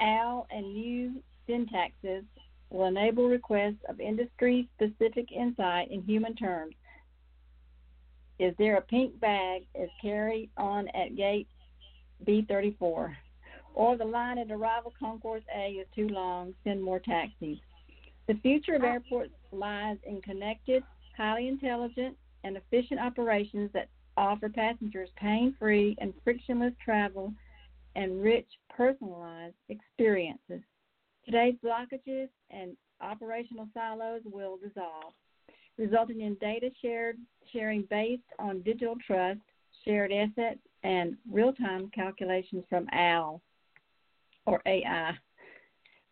OWL 0.00 0.46
and 0.50 0.74
new 0.74 1.22
syntaxes 1.48 2.24
will 2.70 2.86
enable 2.86 3.28
requests 3.28 3.82
of 3.88 4.00
industry 4.00 4.68
specific 4.76 5.30
insight 5.32 5.90
in 5.90 6.02
human 6.02 6.34
terms. 6.34 6.74
Is 8.38 8.54
there 8.58 8.76
a 8.76 8.82
pink 8.82 9.18
bag 9.20 9.62
is 9.74 9.90
carried 10.00 10.50
on 10.56 10.88
at 10.88 11.16
gate 11.16 11.48
B34? 12.24 13.14
Or 13.74 13.96
the 13.96 14.04
line 14.04 14.38
at 14.38 14.50
arrival 14.50 14.92
concourse 14.98 15.42
A 15.54 15.70
is 15.70 15.86
too 15.94 16.08
long, 16.08 16.54
send 16.64 16.82
more 16.82 17.00
taxis. 17.00 17.58
The 18.26 18.34
future 18.42 18.74
of 18.74 18.84
airports 18.84 19.32
lies 19.52 19.98
in 20.04 20.20
connected, 20.20 20.82
highly 21.16 21.48
intelligent, 21.48 22.16
and 22.44 22.56
efficient 22.56 23.00
operations 23.00 23.70
that 23.72 23.88
offer 24.16 24.48
passengers 24.48 25.08
pain 25.16 25.54
free 25.58 25.96
and 26.00 26.12
frictionless 26.24 26.74
travel 26.84 27.32
and 27.96 28.22
rich, 28.22 28.48
personalized 28.68 29.54
experiences. 29.68 30.62
Today's 31.24 31.56
blockages 31.64 32.28
and 32.50 32.76
operational 33.00 33.68
silos 33.74 34.22
will 34.24 34.56
dissolve, 34.56 35.12
resulting 35.78 36.22
in 36.22 36.34
data 36.34 36.70
shared, 36.82 37.16
sharing 37.52 37.82
based 37.90 38.22
on 38.38 38.62
digital 38.62 38.96
trust, 39.06 39.40
shared 39.84 40.12
assets, 40.12 40.60
and 40.82 41.16
real 41.30 41.52
time 41.52 41.90
calculations 41.94 42.64
from 42.68 42.86
OWL 42.92 43.40
or 44.46 44.60
AI. 44.66 45.12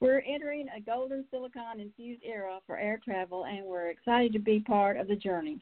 We're 0.01 0.21
entering 0.21 0.69
a 0.77 0.81
golden 0.81 1.25
silicon 1.31 1.81
infused 1.81 2.23
era 2.25 2.59
for 2.67 2.77
air 2.77 3.01
travel, 3.03 3.45
and 3.45 3.65
we're 3.65 3.89
excited 3.89 4.33
to 4.35 4.39
be 4.39 4.61
part 4.61 4.99
of 4.99 5.09
the 5.09 5.17
journey. 5.17 5.59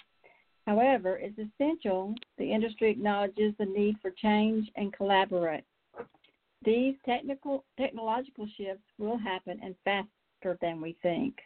However, 0.66 1.18
it's 1.18 1.38
essential 1.38 2.14
the 2.38 2.50
industry 2.50 2.90
acknowledges 2.90 3.54
the 3.58 3.66
need 3.66 3.96
for 4.00 4.10
change 4.10 4.68
and 4.76 4.92
collaborate. 4.92 5.64
These 6.64 6.94
technical 7.04 7.64
technological 7.78 8.48
shifts 8.56 8.84
will 8.98 9.18
happen 9.18 9.60
and 9.62 9.74
faster 9.84 10.58
than 10.60 10.80
we 10.80 10.96
think. 11.02 11.36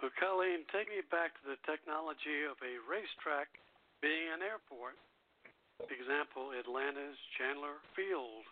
Well, 0.00 0.14
Colleen, 0.14 0.62
take 0.70 0.86
me 0.88 1.02
back 1.10 1.34
to 1.42 1.44
the 1.50 1.58
technology 1.66 2.46
of 2.46 2.54
a 2.62 2.78
racetrack 2.86 3.50
being 4.00 4.30
an 4.30 4.46
airport. 4.46 4.94
Example, 5.90 6.54
Atlanta's 6.54 7.18
Candler 7.36 7.82
Field. 7.98 8.46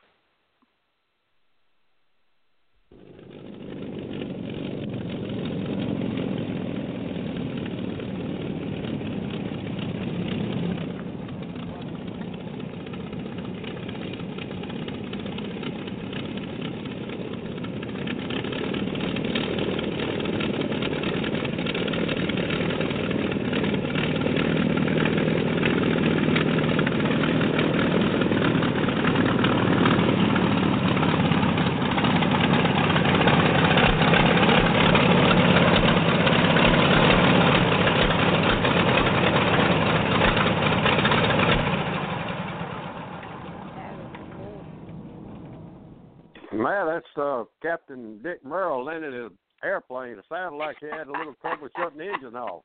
Man, 46.57 46.86
that's 46.97 47.19
uh, 47.19 47.45
Captain 47.63 48.21
Dick 48.23 48.45
Merrill 48.45 48.85
landed 48.85 49.13
his 49.13 49.33
airplane. 49.63 50.19
It 50.19 50.25
sounded 50.29 50.57
like 50.57 50.77
he 50.81 50.87
had 50.87 51.09
a 51.09 51.13
little 51.13 51.35
trouble 51.41 51.69
shutting 51.77 51.99
the 51.99 52.05
engine 52.05 52.37
off. 52.37 52.63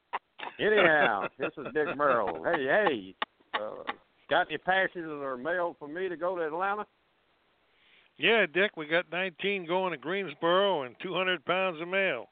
Anyhow, 0.60 1.28
this 1.38 1.52
is 1.58 1.66
Dick 1.74 1.98
Merrill. 1.98 2.44
Hey, 2.44 2.66
hey, 2.66 3.16
uh, 3.56 3.84
got 4.30 4.48
any 4.48 4.58
passengers 4.58 5.22
or 5.22 5.38
mail 5.38 5.76
for 5.80 5.88
me 5.88 6.08
to 6.08 6.16
go 6.16 6.36
to 6.36 6.46
Atlanta? 6.46 6.86
Yeah, 8.18 8.46
Dick, 8.52 8.78
we 8.78 8.86
got 8.86 9.06
19 9.12 9.68
going 9.68 9.92
to 9.92 9.98
Greensboro 9.98 10.84
and 10.84 10.96
200 11.02 11.44
pounds 11.46 11.82
of 11.82 11.88
mail. 11.88 12.28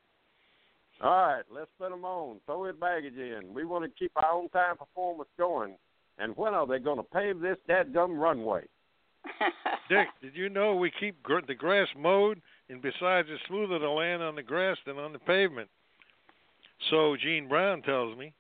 All 1.02 1.10
right, 1.10 1.44
let's 1.52 1.72
put 1.78 1.92
'em 1.92 2.06
on. 2.06 2.40
Throw 2.46 2.66
his 2.66 2.76
baggage 2.76 3.16
in. 3.18 3.54
We 3.54 3.66
want 3.66 3.86
to 3.86 4.00
keep 4.00 4.12
our 4.16 4.34
on 4.34 4.50
time 4.50 4.78
performance 4.78 5.30
going. 5.38 5.78
And 6.18 6.36
when 6.36 6.54
are 6.54 6.68
they 6.68 6.80
going 6.80 6.98
to 6.98 7.04
pave 7.04 7.40
this 7.40 7.58
dadgum 7.68 8.20
runway? 8.20 8.68
Dick, 9.90 10.08
did 10.22 10.36
you 10.36 10.50
know 10.50 10.76
we 10.76 10.92
keep 11.00 11.22
gr- 11.24 11.40
the 11.46 11.56
grass 11.56 11.88
mowed, 11.98 12.42
and 12.70 12.82
besides, 12.82 13.28
it's 13.32 13.42
smoother 13.48 13.80
to 13.80 13.92
land 13.92 14.22
on 14.22 14.36
the 14.36 14.44
grass 14.44 14.78
than 14.86 14.98
on 14.98 15.14
the 15.14 15.20
pavement. 15.20 15.70
So 16.90 17.16
Gene 17.22 17.48
Brown 17.48 17.82
tells 17.82 18.18
me. 18.18 18.34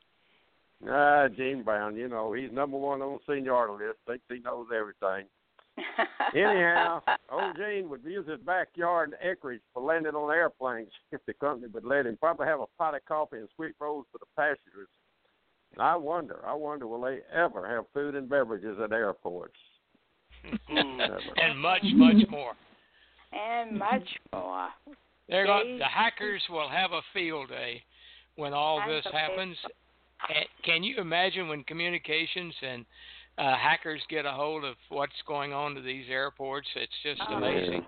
Ah, 0.87 1.27
Gene 1.35 1.63
Brown, 1.63 1.95
you 1.95 2.07
know, 2.07 2.31
he's 2.31 2.51
number 2.51 2.77
one 2.77 3.01
on 3.01 3.19
the 3.27 3.33
seniority 3.33 3.85
list. 3.85 3.99
Thinks 4.07 4.23
he 4.29 4.39
knows 4.39 4.67
everything. 4.73 5.25
Anyhow, 6.35 7.01
old 7.31 7.55
Gene 7.55 7.89
would 7.89 8.03
use 8.03 8.27
his 8.27 8.39
backyard 8.41 9.11
and 9.11 9.31
acreage 9.31 9.61
for 9.73 9.81
landing 9.81 10.15
on 10.15 10.33
airplanes 10.33 10.91
if 11.11 11.21
the 11.25 11.33
company 11.33 11.67
would 11.73 11.85
let 11.85 12.05
him. 12.05 12.17
Probably 12.17 12.47
have 12.47 12.61
a 12.61 12.67
pot 12.77 12.95
of 12.95 13.05
coffee 13.05 13.37
and 13.37 13.49
sweet 13.55 13.73
rolls 13.79 14.05
for 14.11 14.19
the 14.19 14.25
passengers. 14.35 14.87
I 15.77 15.95
wonder, 15.95 16.41
I 16.45 16.53
wonder, 16.53 16.87
will 16.87 17.01
they 17.01 17.19
ever 17.33 17.67
have 17.67 17.85
food 17.93 18.15
and 18.15 18.27
beverages 18.27 18.77
at 18.83 18.91
airports? 18.91 19.57
Never. 20.69 21.19
and 21.37 21.59
much, 21.59 21.83
much 21.95 22.27
more. 22.29 22.53
And 23.31 23.77
much 23.77 24.07
more. 24.33 24.69
They're 25.27 25.45
going, 25.45 25.77
the 25.77 25.85
hackers 25.85 26.41
will 26.49 26.67
have 26.69 26.91
a 26.91 27.01
field 27.13 27.49
day 27.49 27.83
when 28.35 28.53
all 28.53 28.81
this 28.87 29.05
happens. 29.13 29.55
Can 30.63 30.83
you 30.83 30.97
imagine 30.97 31.47
when 31.47 31.63
communications 31.63 32.53
and 32.61 32.85
uh, 33.37 33.55
hackers 33.55 34.01
get 34.09 34.25
a 34.25 34.31
hold 34.31 34.65
of 34.65 34.75
what's 34.89 35.13
going 35.27 35.53
on 35.53 35.75
to 35.75 35.81
these 35.81 36.05
airports? 36.09 36.67
It's 36.75 36.91
just 37.03 37.21
Oh, 37.29 37.35
amazing. 37.35 37.85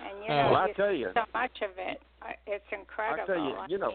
And 0.00 0.24
you 0.24 0.32
Uh, 0.32 0.42
know, 0.44 0.52
Well, 0.52 0.56
I 0.62 0.72
tell 0.72 0.92
you. 0.92 1.10
so 1.14 1.22
much 1.34 1.60
of 1.62 1.70
it. 1.76 2.00
Uh, 2.22 2.32
It's 2.46 2.64
incredible. 2.72 3.22
I 3.22 3.26
tell 3.26 3.44
you, 3.44 3.56
you 3.68 3.78
know, 3.78 3.92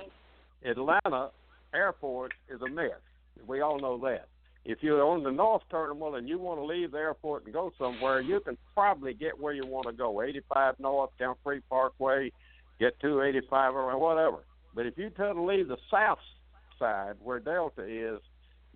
Atlanta 0.63 1.31
airport 1.73 2.33
is 2.49 2.61
a 2.61 2.67
mess. 2.69 2.91
We 3.47 3.61
all 3.61 3.79
know 3.79 3.97
that. 3.99 4.27
If 4.65 4.79
you're 4.81 5.03
on 5.03 5.23
the 5.23 5.31
North 5.31 5.63
Terminal 5.69 6.15
and 6.15 6.27
you 6.27 6.39
want 6.39 6.59
to 6.59 6.65
leave 6.65 6.91
the 6.91 6.97
airport 6.97 7.45
and 7.45 7.53
go 7.53 7.73
somewhere, 7.77 8.21
you 8.21 8.39
can 8.39 8.57
probably 8.73 9.13
get 9.13 9.37
where 9.37 9.53
you 9.53 9.65
want 9.65 9.87
to 9.87 9.93
go. 9.93 10.21
85 10.21 10.79
North, 10.79 11.09
Camp 11.17 11.37
Creek 11.43 11.63
Parkway, 11.69 12.31
get 12.79 12.99
285 13.01 13.75
or 13.75 13.97
whatever. 13.97 14.37
But 14.73 14.85
if 14.85 14.97
you 14.97 15.09
try 15.09 15.33
to 15.33 15.41
leave 15.41 15.67
the 15.67 15.77
south 15.91 16.19
side 16.79 17.15
where 17.21 17.39
Delta 17.39 17.83
is, 17.83 18.21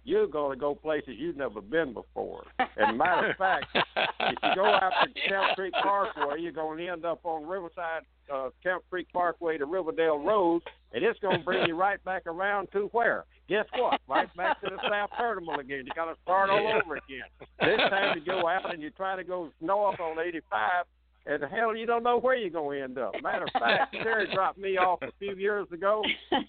you're 0.03 0.27
going 0.27 0.57
to 0.57 0.59
go 0.59 0.73
places 0.73 1.15
you've 1.17 1.35
never 1.35 1.59
been 1.59 1.93
before. 1.93 2.45
And 2.77 2.97
matter 2.97 3.31
of 3.31 3.37
fact, 3.37 3.65
if 3.75 4.37
you 4.43 4.55
go 4.55 4.65
out 4.65 4.91
to 5.03 5.29
Camp 5.29 5.55
Creek 5.55 5.73
Parkway, 5.83 6.39
you're 6.39 6.51
going 6.53 6.77
to 6.77 6.87
end 6.87 7.05
up 7.05 7.19
on 7.25 7.45
Riverside 7.45 8.03
uh, 8.33 8.49
Camp 8.63 8.83
Creek 8.89 9.07
Parkway 9.11 9.57
to 9.57 9.65
Riverdale 9.65 10.19
Road, 10.19 10.61
and 10.93 11.03
it's 11.03 11.19
going 11.19 11.39
to 11.39 11.43
bring 11.43 11.67
you 11.67 11.75
right 11.75 12.03
back 12.05 12.25
around 12.25 12.69
to 12.71 12.89
where? 12.93 13.25
Guess 13.49 13.65
what? 13.75 14.01
Right 14.07 14.27
back 14.35 14.59
to 14.61 14.69
the 14.69 14.77
South 14.89 15.09
Terminal 15.17 15.59
again. 15.59 15.83
You 15.85 15.91
got 15.95 16.05
to 16.05 16.15
start 16.23 16.49
all 16.49 16.67
over 16.67 16.95
again. 16.95 17.27
This 17.61 17.79
time 17.89 18.17
you 18.17 18.25
go 18.25 18.47
out 18.47 18.73
and 18.73 18.81
you 18.81 18.89
try 18.91 19.15
to 19.15 19.23
go 19.23 19.49
north 19.61 19.99
on 19.99 20.19
85, 20.19 20.85
and 21.27 21.43
hell 21.49 21.75
you 21.75 21.85
don't 21.85 22.03
know 22.03 22.19
where 22.19 22.35
you're 22.35 22.49
going 22.49 22.79
to 22.79 22.83
end 22.83 22.97
up. 22.97 23.13
Matter 23.23 23.45
of 23.45 23.51
fact, 23.53 23.95
Sherry 24.03 24.27
dropped 24.33 24.57
me 24.57 24.77
off 24.77 25.01
a 25.01 25.11
few 25.17 25.35
years 25.35 25.67
ago, 25.71 26.03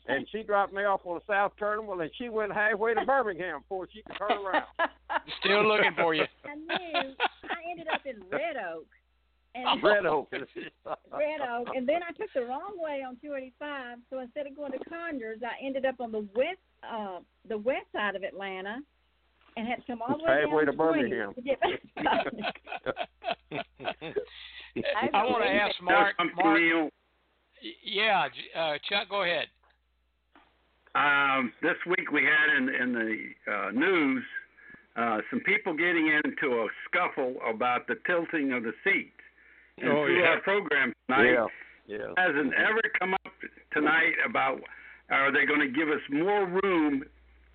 and 0.08 0.26
she 0.32 0.42
dropped 0.42 0.72
me 0.72 0.82
off 0.82 1.00
on 1.04 1.14
the 1.14 1.32
South 1.32 1.52
Terminal, 1.58 2.00
and 2.00 2.10
she 2.18 2.28
went 2.28 2.52
halfway 2.52 2.94
to 2.94 3.04
Birmingham 3.04 3.60
before 3.60 3.86
she 3.92 4.02
could 4.02 4.16
turn 4.18 4.44
around. 4.44 4.66
Still 5.40 5.68
looking 5.68 5.94
for 5.96 6.14
you. 6.14 6.24
I 6.44 6.54
knew. 6.56 7.14
I 7.44 7.70
ended 7.70 7.86
up 7.92 8.02
in 8.06 8.22
Red 8.30 8.56
Oak. 8.74 8.86
And 9.66 9.82
Red 9.82 10.06
Oak. 10.06 10.28
Red 10.32 11.40
Oak, 11.48 11.68
and 11.74 11.88
then 11.88 12.00
I 12.08 12.12
took 12.12 12.32
the 12.34 12.42
wrong 12.44 12.74
way 12.76 13.02
on 13.06 13.16
285. 13.22 13.98
So 14.10 14.18
instead 14.20 14.46
of 14.46 14.56
going 14.56 14.72
to 14.72 14.78
Conyers, 14.88 15.40
I 15.42 15.64
ended 15.64 15.84
up 15.86 15.96
on 16.00 16.12
the 16.12 16.26
west, 16.34 16.58
uh, 16.88 17.18
the 17.48 17.58
west 17.58 17.86
side 17.92 18.14
of 18.16 18.22
Atlanta, 18.22 18.78
and 19.56 19.66
had 19.66 19.76
to 19.76 19.82
come 19.86 20.02
all 20.02 20.18
the 20.18 20.24
way 20.24 20.40
Halfway 20.42 20.64
down 20.64 20.72
to 20.72 20.78
Birmingham. 20.78 21.34
to 21.34 21.42
get 21.42 21.60
back 21.60 21.82
to 21.96 22.02
I 25.12 25.24
want 25.24 25.42
to 25.42 25.50
ask 25.50 25.74
Mark. 25.82 26.14
Mark 26.36 26.60
Neil, 26.60 26.90
yeah, 27.84 28.28
uh, 28.56 28.74
Chuck, 28.88 29.08
go 29.10 29.22
ahead. 29.22 29.46
um, 30.94 31.52
this 31.62 31.76
week 31.86 32.10
we 32.12 32.22
had 32.22 32.56
in 32.56 32.68
in 32.68 32.92
the 32.92 33.52
uh, 33.52 33.70
news 33.72 34.22
uh, 34.96 35.18
some 35.30 35.40
people 35.40 35.74
getting 35.74 36.08
into 36.24 36.54
a 36.56 36.66
scuffle 36.86 37.34
about 37.48 37.86
the 37.86 37.96
tilting 38.06 38.52
of 38.52 38.62
the 38.64 38.72
seats. 38.84 39.12
And 39.80 39.90
Oh, 39.90 40.04
through 40.04 40.20
yeah. 40.20 40.26
our 40.28 40.40
program 40.40 40.92
tonight, 41.06 41.32
Yeah, 41.32 41.46
yeah. 41.86 42.12
hasn't 42.16 42.52
ever 42.54 42.80
come 42.98 43.14
up 43.14 43.32
tonight 43.72 44.14
about 44.28 44.60
are 45.10 45.32
they 45.32 45.46
going 45.46 45.60
to 45.60 45.68
give 45.68 45.88
us 45.88 46.02
more 46.10 46.46
room 46.62 47.02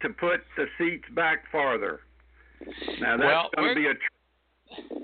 to 0.01 0.09
put 0.09 0.41
the 0.57 0.65
seats 0.77 1.05
back 1.13 1.43
farther? 1.51 2.01
Now 2.99 3.17
that's 3.17 3.27
Well, 3.27 3.49
going 3.55 3.75
to 3.75 3.81
be 3.81 3.87
a 3.87 4.95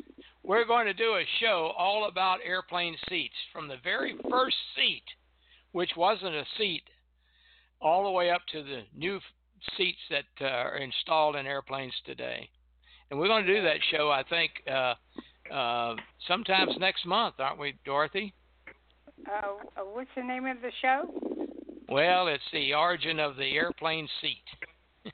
We're 0.44 0.66
going 0.66 0.88
to 0.88 0.94
do 0.94 1.16
a 1.16 1.24
show 1.40 1.74
all 1.78 2.08
about 2.08 2.40
airplane 2.44 2.96
seats 3.08 3.36
from 3.54 3.68
the 3.68 3.78
very 3.84 4.16
first 4.30 4.56
seat, 4.76 5.04
which 5.74 5.92
wasn't 5.96 6.34
a 6.34 6.46
seat, 6.58 6.84
all 7.82 8.04
the 8.06 8.12
way 8.12 8.32
up 8.32 8.42
to 8.54 8.64
the 8.64 8.82
new 8.96 9.20
seats 9.78 10.00
that 10.10 10.26
uh, 10.42 10.46
are 10.46 10.78
installed 10.78 11.36
in 11.36 11.46
airplanes 11.46 11.94
today. 12.06 12.50
And 13.12 13.20
we're 13.20 13.28
going 13.28 13.46
to 13.46 13.56
do 13.56 13.62
that 13.62 13.78
show, 13.92 14.10
I 14.10 14.24
think, 14.24 14.52
uh, 14.72 14.96
uh, 15.52 15.96
sometimes 16.28 16.72
next 16.80 17.06
month, 17.06 17.36
aren't 17.40 17.60
we, 17.60 17.76
Dorothy? 17.86 18.34
Uh, 19.28 19.32
uh, 19.78 19.82
what's 19.94 20.10
the 20.16 20.24
name 20.24 20.46
of 20.46 20.58
the 20.62 20.72
show? 20.82 21.04
Well, 21.90 22.28
it's 22.28 22.44
the 22.54 22.74
origin 22.74 23.20
of 23.20 23.36
the 23.36 23.52
airplane 23.56 24.08
seat. 24.22 24.44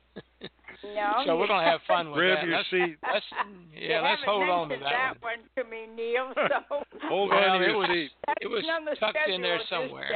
No. 0.93 1.23
so 1.25 1.35
we're 1.37 1.47
going 1.47 1.65
to 1.65 1.71
have 1.71 1.79
fun 1.87 2.11
with 2.11 2.17
Grab 2.17 2.37
that. 2.37 2.45
your 2.45 2.57
Let's, 2.57 2.69
seat. 2.69 2.97
let's, 3.11 3.25
You 3.73 3.89
yeah, 3.89 4.01
let's 4.01 4.21
hold 4.23 4.47
on 4.47 4.69
to 4.69 4.75
that, 4.75 4.83
that 4.83 5.13
one. 5.19 5.39
to 5.57 5.63
me, 5.63 5.87
Neil. 5.95 6.31
So 6.35 6.83
Hold 7.09 7.31
Well, 7.31 7.39
on 7.39 7.59
to 7.59 7.65
it 7.65 7.69
your 7.69 7.77
was- 7.79 7.87
seat. 7.91 8.11
It 8.41 8.47
was 8.47 8.61
Nothing 8.67 8.75
on 8.75 8.85
the 8.85 8.95
tucked 8.99 9.29
in 9.29 9.41
there 9.41 9.59
somewhere. 9.67 10.09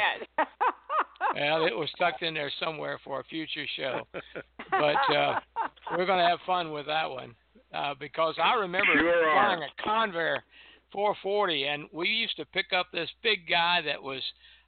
Well, 1.34 1.66
it 1.66 1.76
was 1.76 1.90
tucked 1.98 2.22
in 2.22 2.36
there 2.36 2.52
somewhere 2.64 3.00
for 3.04 3.20
a 3.20 3.24
future 3.24 3.66
show. 3.78 4.02
But 4.70 5.16
uh, 5.16 5.40
we're 5.98 6.06
going 6.06 6.20
to 6.20 6.30
have 6.30 6.40
fun 6.46 6.72
with 6.72 6.86
that 6.86 7.10
one 7.10 7.34
uh, 7.74 7.94
because 8.00 8.36
I 8.42 8.54
remember 8.56 8.94
Sure 8.98 9.32
flying 9.32 9.62
a 9.64 9.82
Convair 9.88 10.38
440, 10.92 11.66
and 11.66 11.84
we 11.92 12.08
used 12.08 12.36
to 12.38 12.46
pick 12.48 12.74
up 12.74 12.88
this 12.92 13.10
big 13.22 13.48
guy 13.50 13.82
that 13.86 14.02
was 14.02 14.22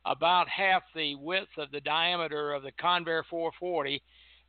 about 0.06 0.48
half 0.50 0.84
the 0.96 1.16
width 1.16 1.50
of 1.58 1.72
the 1.72 1.82
diameter 1.82 2.54
of 2.54 2.64
the 2.64 2.72
Convair 2.74 3.24
440, 3.30 4.02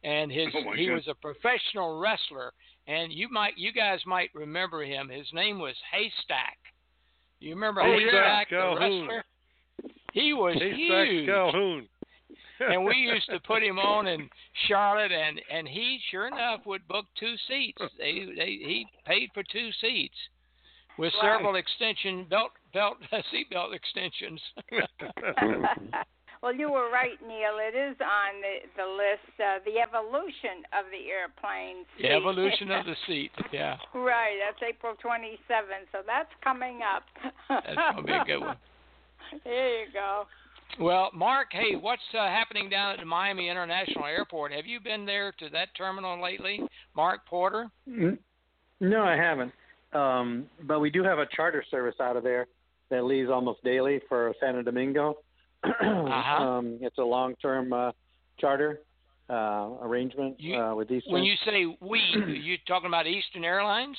and 0.05 0.31
his 0.33 0.49
Oh, 0.55 0.73
he 0.73 0.87
God. 0.87 0.95
was 0.95 1.09
a 1.09 1.15
professional 1.15 1.99
wrestler, 1.99 2.53
and 2.87 3.13
you 3.13 3.29
might 3.31 3.57
you 3.57 3.73
guys 3.73 4.01
might 4.07 4.31
remember 4.35 4.83
him. 4.83 5.09
His 5.09 5.27
name 5.33 5.59
was 5.59 5.77
Haystack. 5.93 6.59
You 7.41 7.51
remember 7.55 7.81
Oh, 7.83 7.87
yeah, 7.99 8.39
Haystack, 8.39 8.51
the 8.51 8.57
Calhoun. 8.57 9.01
wrestler? 9.09 9.25
He 10.13 10.33
was 10.33 10.55
Haystack 10.55 11.09
huge 11.09 11.27
Calhoun. 11.27 11.89
And 12.71 12.85
we 12.85 12.95
used 12.97 13.27
to 13.31 13.41
put 13.41 13.63
him 13.63 13.79
on 13.79 14.07
in 14.07 14.29
Charlotte, 14.69 15.13
and 15.13 15.41
and 15.51 15.67
he 15.67 15.99
sure 16.11 16.27
enough 16.27 16.61
would 16.67 16.87
book 16.89 17.07
two 17.19 17.35
seats. 17.49 17.79
They 17.99 18.27
they 18.37 18.47
he 18.63 18.87
paid 19.07 19.31
for 19.35 19.43
two 19.43 19.71
seats 19.81 20.15
with 20.99 21.13
Right. 21.23 21.37
several 21.39 21.57
extension 21.57 22.25
belt 22.29 22.53
belt 22.75 22.99
seatbelt 23.33 23.75
extensions. 23.75 24.41
well, 26.43 26.55
you 26.55 26.71
were 26.71 26.91
right, 26.91 27.19
Neil. 27.27 27.57
It 27.61 27.75
is 27.77 27.97
on 28.01 28.41
the 28.43 28.55
the 28.77 28.87
list. 28.89 29.33
Uh, 29.39 29.59
the 29.65 29.79
evolution 29.81 30.65
of 30.77 30.85
the 30.91 31.11
airplane. 31.11 31.85
the 32.01 32.11
evolution 32.11 32.71
of 32.71 32.85
the 32.87 32.97
seat. 33.07 33.31
Yeah, 33.53 33.77
Right, 33.95 34.37
that's 34.45 34.63
April 34.69 34.95
27th, 35.03 35.87
so 35.93 35.99
that's 36.07 36.31
coming 36.43 36.81
up. 36.83 37.05
that's 37.49 37.75
gonna 37.77 38.03
be 38.03 38.13
a 38.13 38.25
good 38.25 38.41
one. 38.41 38.57
There 39.45 39.81
you 39.81 39.93
go. 39.93 40.27
Well, 40.81 41.11
Mark, 41.15 41.49
hey, 41.53 41.77
what's 41.77 42.03
uh, 42.15 42.27
happening 42.29 42.69
down 42.71 42.93
at 42.95 43.01
the 43.01 43.05
Miami 43.07 43.49
International 43.49 44.07
Airport? 44.07 44.53
Have 44.53 44.67
you 44.67 44.81
been 44.81 45.05
there 45.05 45.33
to 45.39 45.49
that 45.51 45.69
terminal 45.77 46.21
lately, 46.23 46.61
Mark 46.97 47.27
Porter? 47.27 47.71
No, 47.87 49.03
I 49.03 49.17
haven't. 49.17 49.53
Um, 49.93 50.47
but 50.63 50.81
we 50.81 50.91
do 50.91 51.03
have 51.05 51.19
a 51.19 51.27
charter 51.37 51.63
service 51.71 51.97
out 52.01 52.17
of 52.17 52.23
there 52.25 52.47
that 52.91 53.05
leaves 53.05 53.31
almost 53.31 53.63
daily 53.63 54.01
for 54.09 54.35
Santo 54.41 54.63
Domingo. 54.63 55.19
Uh-huh. 55.65 56.43
um, 56.45 56.79
it's 56.81 56.99
a 56.99 57.03
long-term 57.03 57.73
uh, 57.73 57.93
charter 58.41 58.81
uh, 59.31 59.69
arrangement 59.83 60.35
You- 60.41 60.57
uh, 60.57 60.75
with 60.75 60.91
Eastern. 60.91 61.13
When 61.13 61.23
you 61.23 61.35
say 61.45 61.67
we, 61.81 62.01
you 62.43 62.57
talking 62.67 62.89
about 62.89 63.07
Eastern 63.07 63.45
Airlines? 63.45 63.97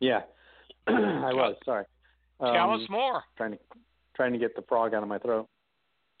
yeah, 0.00 0.20
I 0.86 1.32
was 1.34 1.56
sorry. 1.66 1.84
Tell 2.40 2.70
Um, 2.70 2.80
us 2.82 2.88
more. 2.88 3.22
trying 3.36 3.52
to 3.52 3.58
trying 4.16 4.32
to 4.32 4.38
get 4.38 4.56
the 4.56 4.62
frog 4.62 4.94
out 4.94 5.02
of 5.02 5.08
my 5.08 5.18
throat. 5.18 5.48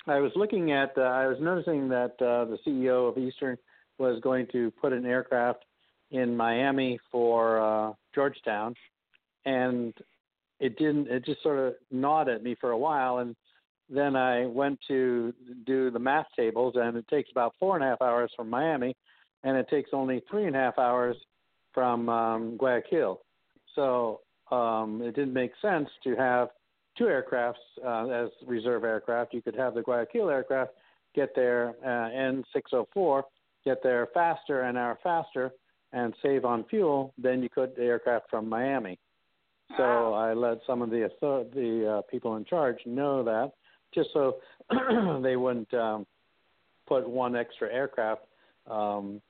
I 0.06 0.18
was 0.20 0.32
looking 0.36 0.72
at. 0.72 0.92
Uh, 0.96 1.02
I 1.02 1.26
was 1.26 1.38
noticing 1.40 1.88
that 1.88 2.12
uh, 2.20 2.44
the 2.44 2.58
CEO 2.66 3.08
of 3.08 3.16
Eastern 3.16 3.56
was 3.98 4.20
going 4.20 4.46
to 4.52 4.70
put 4.72 4.92
an 4.92 5.06
aircraft 5.06 5.64
in 6.10 6.36
Miami 6.36 6.98
for 7.10 7.60
uh, 7.60 7.92
Georgetown, 8.14 8.74
and 9.46 9.94
it 10.60 10.76
didn't. 10.78 11.08
It 11.08 11.24
just 11.24 11.42
sort 11.42 11.58
of 11.58 11.74
gnawed 11.90 12.28
at 12.28 12.42
me 12.42 12.54
for 12.60 12.70
a 12.70 12.78
while, 12.78 13.18
and 13.18 13.34
then 13.88 14.14
I 14.14 14.46
went 14.46 14.78
to 14.88 15.32
do 15.66 15.90
the 15.90 15.98
math 15.98 16.26
tables, 16.36 16.74
and 16.76 16.96
it 16.96 17.08
takes 17.08 17.30
about 17.30 17.54
four 17.58 17.76
and 17.76 17.84
a 17.84 17.88
half 17.88 18.02
hours 18.02 18.30
from 18.36 18.50
Miami, 18.50 18.94
and 19.42 19.56
it 19.56 19.68
takes 19.68 19.90
only 19.92 20.22
three 20.30 20.46
and 20.46 20.54
a 20.54 20.58
half 20.58 20.78
hours 20.78 21.16
from 21.72 22.08
um, 22.08 22.56
Guayaquil. 22.56 23.20
So 23.74 24.20
um, 24.50 25.00
it 25.02 25.14
didn't 25.14 25.32
make 25.32 25.52
sense 25.62 25.88
to 26.04 26.14
have 26.16 26.48
two 26.96 27.04
aircrafts 27.04 27.54
uh, 27.84 28.06
as 28.08 28.30
reserve 28.46 28.84
aircraft. 28.84 29.34
You 29.34 29.42
could 29.42 29.56
have 29.56 29.74
the 29.74 29.82
Guayaquil 29.82 30.30
aircraft 30.30 30.72
get 31.14 31.34
there 31.34 31.74
uh, 31.84 32.10
N604, 32.66 33.22
get 33.64 33.82
there 33.82 34.08
faster, 34.12 34.62
an 34.62 34.76
hour 34.76 34.98
faster, 35.02 35.52
and 35.92 36.12
save 36.22 36.44
on 36.44 36.64
fuel 36.64 37.14
than 37.16 37.42
you 37.42 37.48
could 37.48 37.74
the 37.76 37.84
aircraft 37.84 38.28
from 38.28 38.48
Miami. 38.48 38.98
So 39.76 40.12
I 40.12 40.34
let 40.34 40.58
some 40.66 40.82
of 40.82 40.90
the 40.90 41.08
the 41.22 41.98
uh, 41.98 42.02
people 42.10 42.36
in 42.36 42.44
charge 42.44 42.78
know 42.84 43.22
that, 43.24 43.52
just 43.94 44.10
so 44.12 44.36
they 45.22 45.36
wouldn't 45.36 45.72
um, 45.72 46.06
put 46.86 47.08
one 47.08 47.34
extra 47.34 47.72
aircraft, 47.72 48.22
um, 48.70 49.22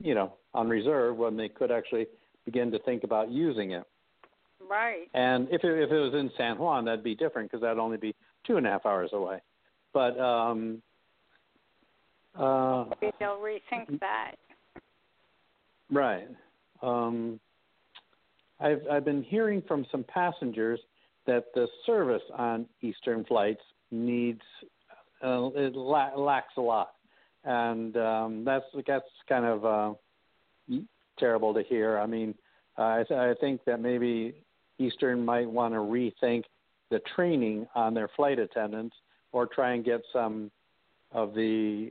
you 0.00 0.14
know, 0.14 0.34
on 0.54 0.68
reserve 0.68 1.16
when 1.16 1.36
they 1.36 1.48
could 1.48 1.70
actually 1.70 2.06
begin 2.44 2.70
to 2.72 2.78
think 2.80 3.04
about 3.04 3.30
using 3.30 3.72
it. 3.72 3.84
Right. 4.68 5.08
And 5.14 5.48
if 5.50 5.64
it, 5.64 5.82
if 5.82 5.90
it 5.90 5.98
was 5.98 6.14
in 6.14 6.30
San 6.36 6.58
Juan, 6.58 6.84
that'd 6.84 7.04
be 7.04 7.14
different 7.14 7.50
because 7.50 7.62
that'd 7.62 7.78
only 7.78 7.96
be 7.96 8.14
two 8.46 8.56
and 8.56 8.66
a 8.66 8.70
half 8.70 8.86
hours 8.86 9.10
away. 9.12 9.38
But 9.92 10.18
um, 10.18 10.82
uh, 12.38 12.84
Maybe 13.00 13.12
they'll 13.18 13.38
rethink 13.38 14.00
that. 14.00 14.32
right, 15.90 16.28
um, 16.82 17.40
I've 18.60 18.82
I've 18.90 19.04
been 19.04 19.22
hearing 19.22 19.62
from 19.66 19.86
some 19.90 20.04
passengers 20.04 20.80
that 21.26 21.46
the 21.54 21.66
service 21.84 22.22
on 22.34 22.66
Eastern 22.82 23.24
flights 23.24 23.62
needs 23.90 24.42
uh, 25.24 25.48
it 25.54 25.74
la- 25.74 26.14
lacks 26.14 26.52
a 26.56 26.60
lot, 26.60 26.92
and 27.44 27.96
um, 27.96 28.44
that's 28.44 28.66
that's 28.86 29.04
kind 29.28 29.44
of 29.44 29.64
uh, 29.64 30.78
terrible 31.18 31.54
to 31.54 31.62
hear. 31.62 31.98
I 31.98 32.06
mean, 32.06 32.34
I 32.76 33.04
th- 33.08 33.18
I 33.18 33.34
think 33.40 33.64
that 33.64 33.80
maybe 33.80 34.34
Eastern 34.78 35.24
might 35.24 35.48
want 35.48 35.74
to 35.74 35.78
rethink 35.78 36.44
the 36.90 37.00
training 37.14 37.66
on 37.74 37.94
their 37.94 38.08
flight 38.16 38.38
attendants, 38.38 38.94
or 39.32 39.46
try 39.46 39.72
and 39.72 39.84
get 39.84 40.00
some 40.12 40.50
of 41.12 41.34
the 41.34 41.90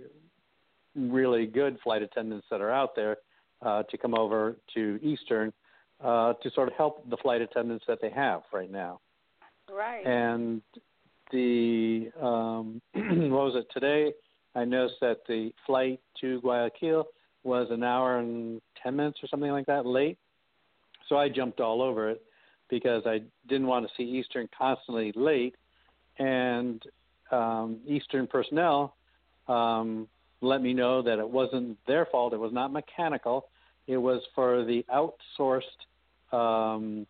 really 0.96 1.46
good 1.46 1.78
flight 1.84 2.02
attendants 2.02 2.46
that 2.50 2.62
are 2.62 2.72
out 2.72 2.96
there 2.96 3.18
uh, 3.62 3.84
to 3.84 3.98
come 3.98 4.16
over 4.16 4.56
to 4.74 5.00
Eastern 5.02 5.52
uh, 6.04 6.34
to 6.42 6.50
sort 6.52 6.68
of 6.68 6.74
help 6.76 7.10
the 7.10 7.18
flight 7.18 7.42
attendants 7.42 7.84
that 7.88 8.00
they 8.02 8.10
have 8.10 8.42
right 8.54 8.72
now. 8.72 9.00
Right. 9.72 10.06
And 10.06 10.62
the 11.32 12.12
um, 12.22 12.82
what 12.94 13.54
was 13.54 13.56
it 13.56 13.68
today? 13.74 14.14
I 14.56 14.64
noticed 14.64 14.98
that 15.02 15.20
the 15.28 15.52
flight 15.66 16.00
to 16.22 16.40
Guayaquil 16.42 17.06
was 17.44 17.68
an 17.72 17.84
hour 17.84 18.20
and 18.20 18.62
ten 18.82 18.96
minutes 18.96 19.20
or 19.22 19.28
something 19.28 19.52
like 19.52 19.66
that 19.66 19.86
late. 19.86 20.18
So 21.10 21.18
I 21.18 21.30
jumped 21.30 21.60
all 21.60 21.82
over 21.82 22.10
it 22.10 22.22
because 22.70 23.03
I 23.05 23.22
didn't 23.47 23.68
want 23.68 23.88
to 23.88 23.91
see 23.95 24.03
Eastern 24.03 24.49
constantly 24.57 25.11
late, 25.16 25.55
and 26.18 26.82
um, 27.32 27.80
Eastern 27.88 28.28
personnel 28.28 28.95
um, 29.47 30.07
let 30.41 30.61
me 30.61 30.74
know 30.74 31.01
that 31.01 31.20
it 31.20 31.30
wasn't 31.30 31.78
their 31.88 32.05
fault. 32.05 32.34
It 32.34 32.39
was 32.39 32.53
not 32.53 32.72
mechanical. 32.72 33.47
It 33.88 33.97
was 33.97 34.22
for 34.34 34.63
the 34.63 34.86
outsourced 34.93 35.61
um, 36.32 37.05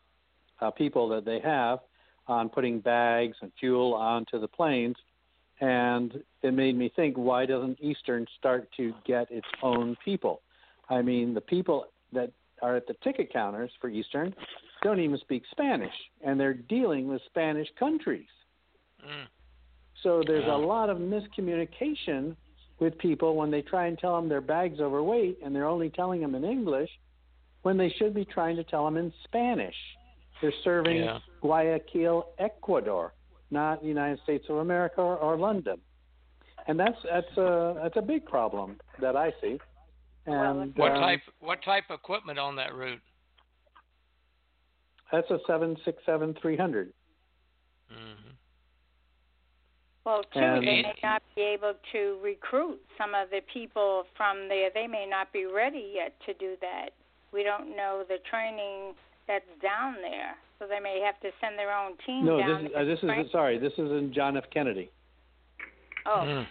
uh, 0.62 0.72
people 0.72 1.10
that 1.10 1.26
they 1.26 1.40
have 1.40 1.80
on 2.28 2.50
putting 2.50 2.80
bags 2.80 3.38
and 3.42 3.52
fuel 3.60 3.94
onto 3.94 4.40
the 4.40 4.48
planes. 4.48 4.96
And 5.62 6.22
it 6.42 6.54
made 6.54 6.78
me 6.78 6.92
think, 6.96 7.16
why 7.16 7.46
doesn't 7.46 7.80
Eastern 7.82 8.26
start 8.38 8.68
to 8.78 8.94
get 9.06 9.32
its 9.32 9.48
own 9.64 9.96
people? 10.04 10.42
I 10.90 11.02
mean, 11.02 11.34
the 11.34 11.42
people 11.42 11.88
that 12.12 12.32
are 12.62 12.76
at 12.76 12.88
the 12.88 12.96
ticket 13.04 13.32
counters 13.32 13.72
for 13.80 13.90
Eastern 13.90 14.36
don't 14.86 15.00
even 15.00 15.18
speak 15.18 15.42
Spanish, 15.50 15.94
and 16.24 16.40
they're 16.40 16.54
dealing 16.54 17.08
with 17.08 17.20
Spanish 17.26 17.68
countries. 17.80 18.28
Mm. 19.04 19.26
So 20.04 20.22
there's 20.26 20.46
a 20.46 20.56
lot 20.56 20.92
of 20.92 20.98
miscommunication 20.98 22.36
with 22.80 22.96
people 23.00 23.36
when 23.36 23.50
they 23.50 23.64
try 23.64 23.88
and 23.88 23.98
tell 23.98 24.16
them 24.16 24.30
their 24.30 24.42
bag's 24.42 24.80
overweight 24.80 25.40
and 25.44 25.56
they're 25.56 25.66
only 25.66 25.90
telling 25.90 26.22
them 26.22 26.36
in 26.36 26.44
English 26.44 26.90
when 27.64 27.78
they 27.78 27.90
should 27.98 28.14
be 28.14 28.26
trying 28.26 28.56
to 28.58 28.64
tell 28.64 28.86
them 28.86 28.98
in 28.98 29.12
Spanish. 29.24 29.76
They're 30.40 30.54
serving 30.64 30.98
Yeah. 30.98 31.20
Guayaquil, 31.42 32.28
Ecuador, 32.38 33.14
not 33.50 33.82
the 33.82 33.88
United 33.88 34.20
States 34.22 34.46
of 34.50 34.58
America 34.58 35.02
or, 35.02 35.18
or 35.18 35.36
London. 35.38 35.82
And 36.68 36.80
that's 36.80 36.98
that's 37.04 37.38
a 37.38 37.80
that's 37.82 37.98
a 37.98 38.02
big 38.02 38.26
problem 38.26 38.78
that 39.00 39.16
I 39.16 39.34
see. 39.42 39.60
And 40.28 40.76
What 40.76 40.92
um, 40.92 41.02
type 41.02 41.22
what 41.40 41.64
type 41.64 41.86
of 41.90 42.00
equipment 42.00 42.38
on 42.38 42.56
that 42.58 42.76
route? 42.76 43.02
That's 45.12 45.30
a 45.30 45.40
seven 45.48 45.78
six 45.86 45.98
seven 46.06 46.36
three 46.42 46.58
hundred. 46.58 46.92
Mm-hmm. 47.92 48.30
Well, 50.06 50.22
too, 50.34 50.40
And- 50.40 50.62
they 50.62 50.82
may 50.84 50.94
not 51.02 51.24
be 51.36 51.42
able 51.42 51.74
to 51.92 52.18
recruit 52.24 52.80
some 52.98 53.16
of 53.16 53.30
the 53.32 53.42
people 53.52 54.04
from 54.16 54.48
there. 54.48 54.70
They 54.74 54.88
may 54.88 55.06
not 55.10 55.32
be 55.34 55.46
ready 55.46 55.92
yet 55.96 56.14
to 56.26 56.34
do 56.36 56.56
that. 56.62 56.90
We 57.34 57.44
don't 57.44 57.76
know 57.76 58.04
the 58.08 58.18
training 58.30 58.94
that's 59.28 59.46
down 59.62 59.96
there, 60.02 60.36
so 60.60 60.68
they 60.68 60.80
may 60.80 61.02
have 61.04 61.20
to 61.22 61.30
send 61.42 61.58
their 61.58 61.76
own 61.76 61.94
team 62.06 62.26
No, 62.26 62.38
down. 62.40 62.64
this 62.64 62.72
is 62.72 62.76
uh, 62.78 62.84
this 62.84 63.00
train. 63.00 63.26
is 63.26 63.32
sorry. 63.32 63.58
This 63.58 63.74
is 63.74 63.92
in 63.92 64.12
John 64.14 64.38
F. 64.38 64.44
Kennedy. 64.54 64.90
Oh, 66.06 66.46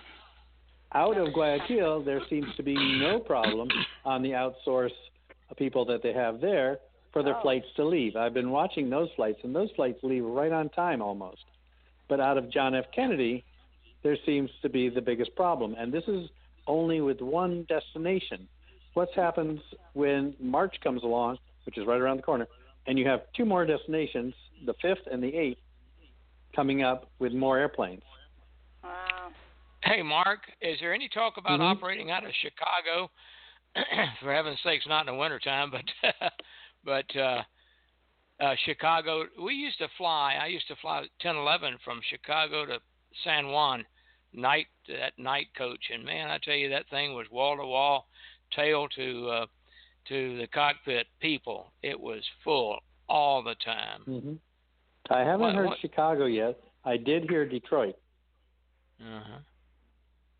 Out 0.92 1.16
of 1.16 1.32
Guayaquil, 1.32 2.02
there 2.05 2.20
seems 2.28 2.46
to 2.57 2.62
be 2.64 2.74
no 2.74 3.20
problem 3.20 3.68
on 4.05 4.20
the 4.22 4.30
outsource 4.30 4.90
people 5.57 5.84
that 5.84 6.02
they 6.02 6.12
have 6.12 6.40
there 6.40 6.78
for 7.14 7.22
their 7.22 7.36
Oh. 7.36 7.40
flights 7.42 7.72
to 7.76 7.84
leave. 7.84 8.16
I've 8.16 8.34
been 8.34 8.50
watching 8.50 8.90
those 8.90 9.10
flights, 9.12 9.42
and 9.44 9.54
those 9.54 9.70
flights 9.72 10.02
leave 10.02 10.24
right 10.24 10.52
on 10.52 10.68
time 10.68 11.00
almost. 11.00 11.44
But 12.08 12.20
out 12.20 12.36
of 12.36 12.50
John 12.50 12.74
F. 12.74 12.90
Kennedy, 12.90 13.44
there 14.02 14.16
seems 14.26 14.50
to 14.60 14.68
be 14.68 14.88
the 14.90 15.00
biggest 15.00 15.34
problem, 15.36 15.74
and 15.78 15.92
this 15.92 16.06
is 16.08 16.28
only 16.66 17.00
with 17.00 17.20
one 17.22 17.62
destination. 17.68 18.48
What 18.94 19.10
happens 19.14 19.60
when 19.92 20.34
March 20.40 20.78
comes 20.82 21.04
along, 21.04 21.38
which 21.66 21.78
is 21.78 21.86
right 21.86 22.00
around 22.00 22.16
the 22.18 22.22
corner, 22.24 22.48
and 22.86 22.98
you 22.98 23.06
have 23.06 23.22
two 23.32 23.44
more 23.44 23.64
destinations, 23.64 24.34
the 24.66 24.74
fifth 24.82 25.06
and 25.10 25.22
the 25.22 25.34
eighth, 25.34 25.60
coming 26.54 26.82
up 26.82 27.08
with 27.20 27.32
more 27.32 27.58
airplanes? 27.58 28.02
wow. 28.82 29.30
Hey, 29.84 30.02
Mark, 30.02 30.40
is 30.60 30.80
there 30.80 30.92
any 30.92 31.08
talk 31.08 31.36
about 31.36 31.60
Mhm. 31.60 31.76
operating 31.76 32.10
out 32.10 32.24
of 32.24 32.34
Chicago? 32.34 33.10
For 34.20 34.32
heaven's 34.34 34.60
sakes, 34.62 34.86
not 34.86 35.00
in 35.00 35.06
the 35.06 35.14
wintertime, 35.14 35.70
but 35.70 35.84
but 36.85 37.05
uh, 37.16 37.43
uh, 38.41 38.55
Chicago. 38.64 39.24
We 39.43 39.55
used 39.55 39.78
to 39.78 39.89
fly. 39.97 40.37
I 40.41 40.47
used 40.47 40.68
to 40.68 40.76
fly 40.76 41.01
1011 41.22 41.78
from 41.85 42.01
Chicago 42.11 42.66
to 42.66 42.78
San 43.24 43.49
Juan, 43.49 43.85
night 44.32 44.66
that 44.89 45.12
night 45.18 45.47
coach, 45.57 45.85
and 45.93 46.05
man, 46.05 46.30
I 46.30 46.39
tell 46.39 46.55
you, 46.55 46.68
that 46.70 46.89
thing 46.91 47.14
was 47.14 47.26
wall 47.30 47.57
to 47.57 47.64
wall, 47.66 48.09
tail 48.55 48.89
to 48.97 49.28
uh, 49.30 49.47
to 50.09 50.37
the 50.39 50.47
cockpit 50.49 51.07
people. 51.20 51.72
It 51.82 51.99
was 51.99 52.22
full 52.43 52.78
all 53.09 53.43
the 53.43 53.55
time. 53.64 54.03
hmm 54.05 54.32
I 55.11 55.20
haven't 55.20 55.41
What- 55.41 55.55
heard 55.55 55.66
what- 55.66 55.78
Chicago 55.80 56.26
yet. 56.26 56.59
I 56.87 56.97
did 56.99 57.28
hear 57.30 57.47
Detroit 57.49 57.97
Uh-huh. 59.01 59.39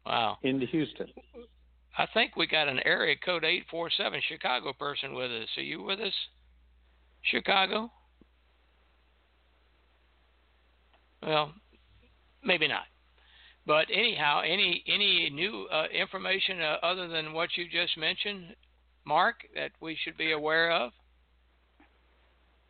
Wow. 0.05 0.38
into 0.42 0.66
Houston. 0.66 1.09
I 1.97 2.07
think 2.12 2.36
we 2.36 2.47
got 2.47 2.68
an 2.68 2.80
area 2.84 3.14
code 3.16 3.45
847 3.45 4.20
Chicago 4.28 4.72
person 4.72 5.14
with 5.14 5.30
us. 5.30 5.49
Are 5.57 5.62
you 5.62 5.82
with 5.82 6.01
us? 6.01 6.12
Chicago? 7.22 7.90
Well, 11.22 11.53
maybe 12.42 12.68
not. 12.68 12.84
But 13.66 13.86
anyhow, 13.90 14.42
any 14.45 14.84
any 14.86 15.30
new 15.30 15.66
uh, 15.72 15.86
information 15.86 16.61
uh, 16.61 16.76
other 16.82 17.09
than 17.09 17.32
what 17.32 17.49
you 17.57 17.64
just 17.64 17.97
mentioned, 17.97 18.55
Mark, 19.07 19.36
that 19.55 19.70
we 19.80 19.97
should 20.05 20.18
be 20.18 20.32
aware 20.32 20.70
of? 20.72 20.92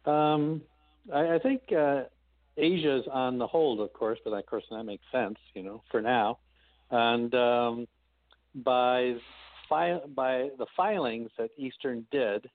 Um, 0.06 0.62
I, 1.12 1.34
I 1.34 1.38
think 1.40 1.62
uh, 1.76 2.02
Asia's 2.56 3.06
on 3.10 3.38
the 3.38 3.46
hold, 3.46 3.80
of 3.80 3.92
course, 3.92 4.20
but 4.24 4.32
of 4.32 4.46
course 4.46 4.64
that 4.70 4.84
makes 4.84 5.04
sense, 5.10 5.38
you 5.54 5.64
know, 5.64 5.82
for 5.90 6.00
now. 6.00 6.38
And 6.92 7.34
um, 7.34 7.86
by 8.54 9.14
fi- 9.68 10.00
by 10.14 10.50
the 10.58 10.66
filings 10.76 11.30
that 11.38 11.50
Eastern 11.56 12.06
did, 12.10 12.48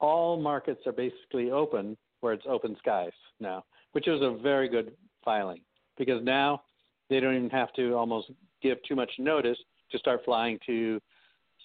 all 0.00 0.40
markets 0.40 0.80
are 0.86 0.92
basically 0.92 1.50
open 1.50 1.96
where 2.20 2.32
it's 2.32 2.46
open 2.48 2.76
skies 2.78 3.12
now, 3.40 3.64
which 3.92 4.08
is 4.08 4.20
a 4.22 4.38
very 4.42 4.68
good 4.68 4.92
filing 5.24 5.60
because 5.96 6.22
now 6.24 6.62
they 7.08 7.20
don't 7.20 7.36
even 7.36 7.50
have 7.50 7.72
to 7.74 7.94
almost 7.94 8.30
give 8.62 8.78
too 8.82 8.94
much 8.94 9.10
notice 9.18 9.58
to 9.90 9.98
start 9.98 10.20
flying 10.24 10.58
to 10.66 11.00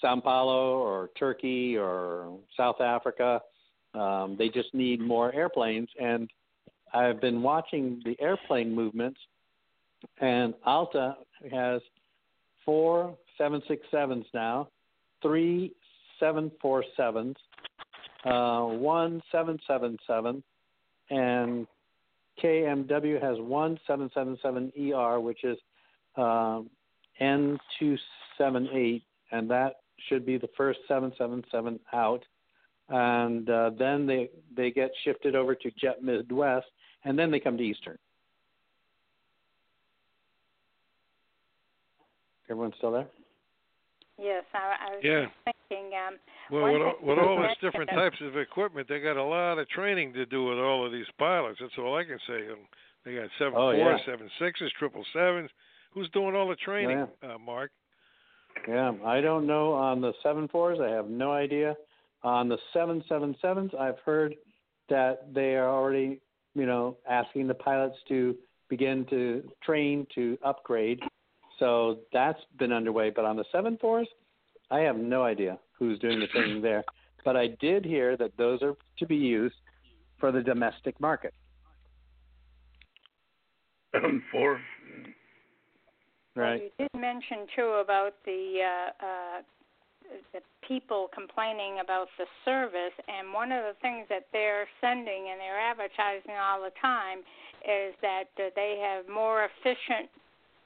Sao 0.02 0.20
Paulo 0.20 0.80
or 0.80 1.10
Turkey 1.18 1.78
or 1.78 2.38
South 2.56 2.82
Africa. 2.82 3.42
Um, 3.94 4.36
they 4.38 4.50
just 4.50 4.74
need 4.74 5.02
more 5.02 5.34
airplanes, 5.34 5.90
and 6.00 6.30
I've 6.94 7.20
been 7.20 7.42
watching 7.42 8.02
the 8.06 8.16
airplane 8.22 8.74
movements, 8.74 9.20
and 10.20 10.54
Alta 10.66 11.18
has 11.52 11.82
four 12.66 13.16
767s 13.40 14.26
now, 14.34 14.70
three 15.22 15.74
747s, 16.22 17.36
uh, 18.26 18.62
one 18.66 19.22
777, 19.32 20.44
and 21.10 21.68
KMW 22.42 23.22
has 23.22 23.38
one 23.40 23.80
777ER, 23.90 25.22
which 25.22 25.44
is 25.44 25.58
um, 26.16 26.70
N278, 27.22 29.02
and 29.32 29.50
that 29.50 29.76
should 30.08 30.26
be 30.26 30.38
the 30.38 30.50
first 30.58 30.80
777 30.88 31.80
out. 31.94 32.24
And 32.90 33.50
uh, 33.50 33.72
then 33.78 34.06
they 34.06 34.30
they 34.56 34.70
get 34.70 34.92
shifted 35.06 35.34
over 35.36 35.56
to 35.56 35.72
Jet 35.80 36.04
Midwest, 36.04 36.66
and 37.06 37.18
then 37.18 37.32
they 37.32 37.40
come 37.40 37.58
to 37.58 37.64
Eastern. 37.64 37.98
Everyone 42.52 42.74
still 42.78 42.92
there? 42.92 43.08
Yes, 44.20 44.44
I, 44.54 44.58
I 44.92 44.96
was 44.96 45.00
Yeah. 45.04 45.26
thinking. 45.70 45.92
Um, 45.96 46.20
Well, 46.52 46.74
with 46.74 46.82
all, 46.82 46.94
thing 47.00 47.08
with 47.08 47.18
all 47.20 47.42
this 47.42 47.56
different 47.62 47.90
is- 47.90 47.96
types 47.96 48.18
of 48.22 48.36
equipment, 48.36 48.90
they 48.90 49.00
got 49.00 49.16
a 49.16 49.24
lot 49.24 49.58
of 49.58 49.70
training 49.70 50.12
to 50.14 50.26
do 50.26 50.44
with 50.44 50.60
all 50.60 50.86
of 50.86 50.92
these 50.92 51.10
pilots. 51.18 51.60
That's 51.62 51.78
all 51.78 51.96
I 51.96 52.04
can 52.04 52.20
say. 52.28 52.48
Um, 52.52 52.68
They 53.06 53.16
got 53.16 53.30
seven 53.40 53.54
Oh, 53.56 53.72
fours, 53.72 53.78
yeah. 53.78 54.06
seven 54.06 54.30
sixes, 54.38 54.72
triple 54.78 55.04
sevens. 55.14 55.50
Who's 55.94 56.08
doing 56.12 56.36
all 56.36 56.48
the 56.50 56.56
training, 56.58 57.08
uh, 57.24 57.38
Mark? 57.40 57.72
Yeah, 58.68 58.92
I 59.04 59.22
don't 59.22 59.48
know 59.48 59.74
on 59.74 60.02
the 60.02 60.14
seven 60.22 60.48
fours. 60.50 60.80
I 60.80 60.90
have 60.90 61.10
no 61.10 61.32
idea. 61.32 61.76
On 62.24 62.48
the 62.48 62.60
seven 62.74 63.02
seven 63.10 63.36
sevens, 63.42 63.74
I've 63.74 63.98
heard 64.00 64.36
that 64.90 65.34
they 65.34 65.56
are 65.56 65.68
already, 65.70 66.22
you 66.54 66.66
know, 66.68 66.98
asking 67.10 67.48
the 67.48 67.56
pilots 67.56 67.98
to 68.10 68.38
begin 68.70 69.06
to 69.06 69.50
train 69.64 70.06
to 70.14 70.38
upgrade. 70.44 71.02
So 71.62 72.00
that's 72.12 72.40
been 72.58 72.74
underway. 72.74 73.12
But 73.12 73.24
on 73.24 73.38
the 73.38 73.46
seven 73.52 73.78
fours, 73.80 74.08
I 74.72 74.80
have 74.80 74.98
no 74.98 75.24
idea 75.24 75.60
who's 75.78 76.00
doing 76.00 76.20
the 76.20 76.28
training 76.28 76.62
there. 76.64 76.84
But 77.24 77.38
I 77.38 77.50
did 77.62 77.86
hear 77.86 78.18
that 78.18 78.36
those 78.36 78.62
are 78.64 78.74
to 78.98 79.06
be 79.06 79.16
used 79.16 79.56
for 80.20 80.32
the 80.32 80.42
domestic 80.42 81.00
market. 81.00 81.34
Seven 83.94 84.24
four. 84.32 84.60
Right. 86.36 86.64
You 86.80 86.88
did 86.88 87.00
mention 87.00 87.46
too 87.56 87.82
about 87.84 88.14
the 88.26 88.60
uh, 88.64 89.06
uh, 89.06 89.42
the 90.34 90.40
people 90.68 91.10
complaining 91.14 91.80
about 91.84 92.08
the 92.18 92.26
service, 92.44 92.96
and 93.08 93.34
one 93.34 93.52
of 93.52 93.64
the 93.64 93.76
things 93.82 94.08
that 94.10 94.28
they're 94.32 94.66
sending 94.80 95.30
and 95.30 95.40
they're 95.40 95.60
advertising 95.60 96.36
all 96.42 96.62
the 96.62 96.74
time 96.82 97.20
is 97.62 97.94
that 98.02 98.32
uh, 98.40 98.50
they 98.56 98.82
have 98.82 99.08
more 99.14 99.46
efficient 99.46 100.10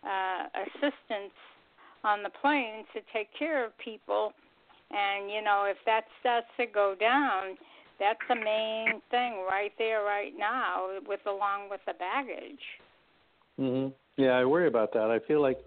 uh, 0.06 0.44
assistants 0.64 1.36
on 2.04 2.24
the 2.24 2.30
planes 2.42 2.86
to 2.94 3.02
take 3.12 3.28
care 3.38 3.66
of 3.66 3.78
people. 3.78 4.34
And 4.92 5.32
you 5.32 5.42
know, 5.42 5.66
if 5.68 5.78
that 5.86 6.06
starts 6.20 6.48
to 6.58 6.66
go 6.68 6.96
down, 7.00 7.58
that's 8.00 8.20
the 8.30 8.36
main 8.36 9.02
thing 9.10 9.44
right 9.50 9.72
there, 9.78 10.04
right 10.04 10.34
now, 10.38 10.88
with 11.08 11.22
along 11.26 11.70
with 11.70 11.82
the 11.88 11.94
baggage. 11.94 12.60
Mhm. 13.60 13.94
Yeah, 14.18 14.32
I 14.32 14.46
worry 14.46 14.68
about 14.68 14.94
that. 14.94 15.10
I 15.10 15.20
feel 15.20 15.42
like 15.42 15.58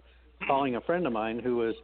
calling 0.47 0.75
a 0.75 0.81
friend 0.81 1.05
of 1.05 1.13
mine 1.13 1.39
who 1.39 1.57
was 1.57 1.75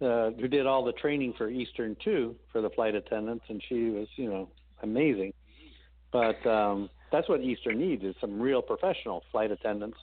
uh 0.00 0.30
who 0.38 0.46
did 0.46 0.66
all 0.66 0.84
the 0.84 0.92
training 0.92 1.32
for 1.36 1.48
Eastern 1.48 1.96
too 2.04 2.36
for 2.52 2.60
the 2.60 2.70
flight 2.70 2.94
attendants 2.94 3.44
and 3.48 3.62
she 3.68 3.90
was, 3.90 4.06
you 4.16 4.28
know, 4.30 4.48
amazing. 4.82 5.32
But 6.12 6.44
um 6.46 6.90
that's 7.10 7.28
what 7.28 7.40
Eastern 7.40 7.78
needs 7.78 8.04
is 8.04 8.14
some 8.20 8.40
real 8.40 8.62
professional 8.62 9.24
flight 9.32 9.50
attendants 9.50 9.98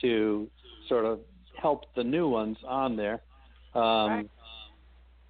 to 0.00 0.48
sort 0.88 1.04
of 1.04 1.20
help 1.60 1.84
the 1.94 2.04
new 2.04 2.28
ones 2.28 2.56
on 2.66 2.96
there. 2.96 3.22
Um 3.74 4.10
Right. 4.10 4.30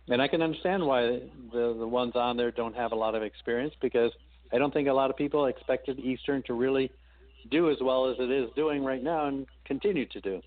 and 0.09 0.21
I 0.23 0.29
can 0.29 0.43
understand 0.43 0.85
why 0.85 1.03
the 1.53 1.77
the 1.79 1.87
ones 1.87 2.13
on 2.17 2.37
there 2.37 2.51
don't 2.51 2.75
have 2.75 2.93
a 2.93 2.97
lot 2.97 3.15
of 3.15 3.23
experience 3.23 3.75
because 3.81 4.13
I 4.53 4.59
don't 4.59 4.73
think 4.73 4.89
a 4.89 4.93
lot 4.93 5.11
of 5.11 5.17
people 5.17 5.47
expected 5.47 5.99
Eastern 5.99 6.43
to 6.45 6.55
really 6.55 6.91
do 7.51 7.71
as 7.71 7.77
well 7.81 8.09
as 8.11 8.17
it 8.19 8.31
is 8.31 8.49
doing 8.55 8.85
right 8.85 9.03
now 9.03 9.27
and 9.27 9.47
continue 9.65 10.07
to 10.07 10.21
do. 10.21 10.41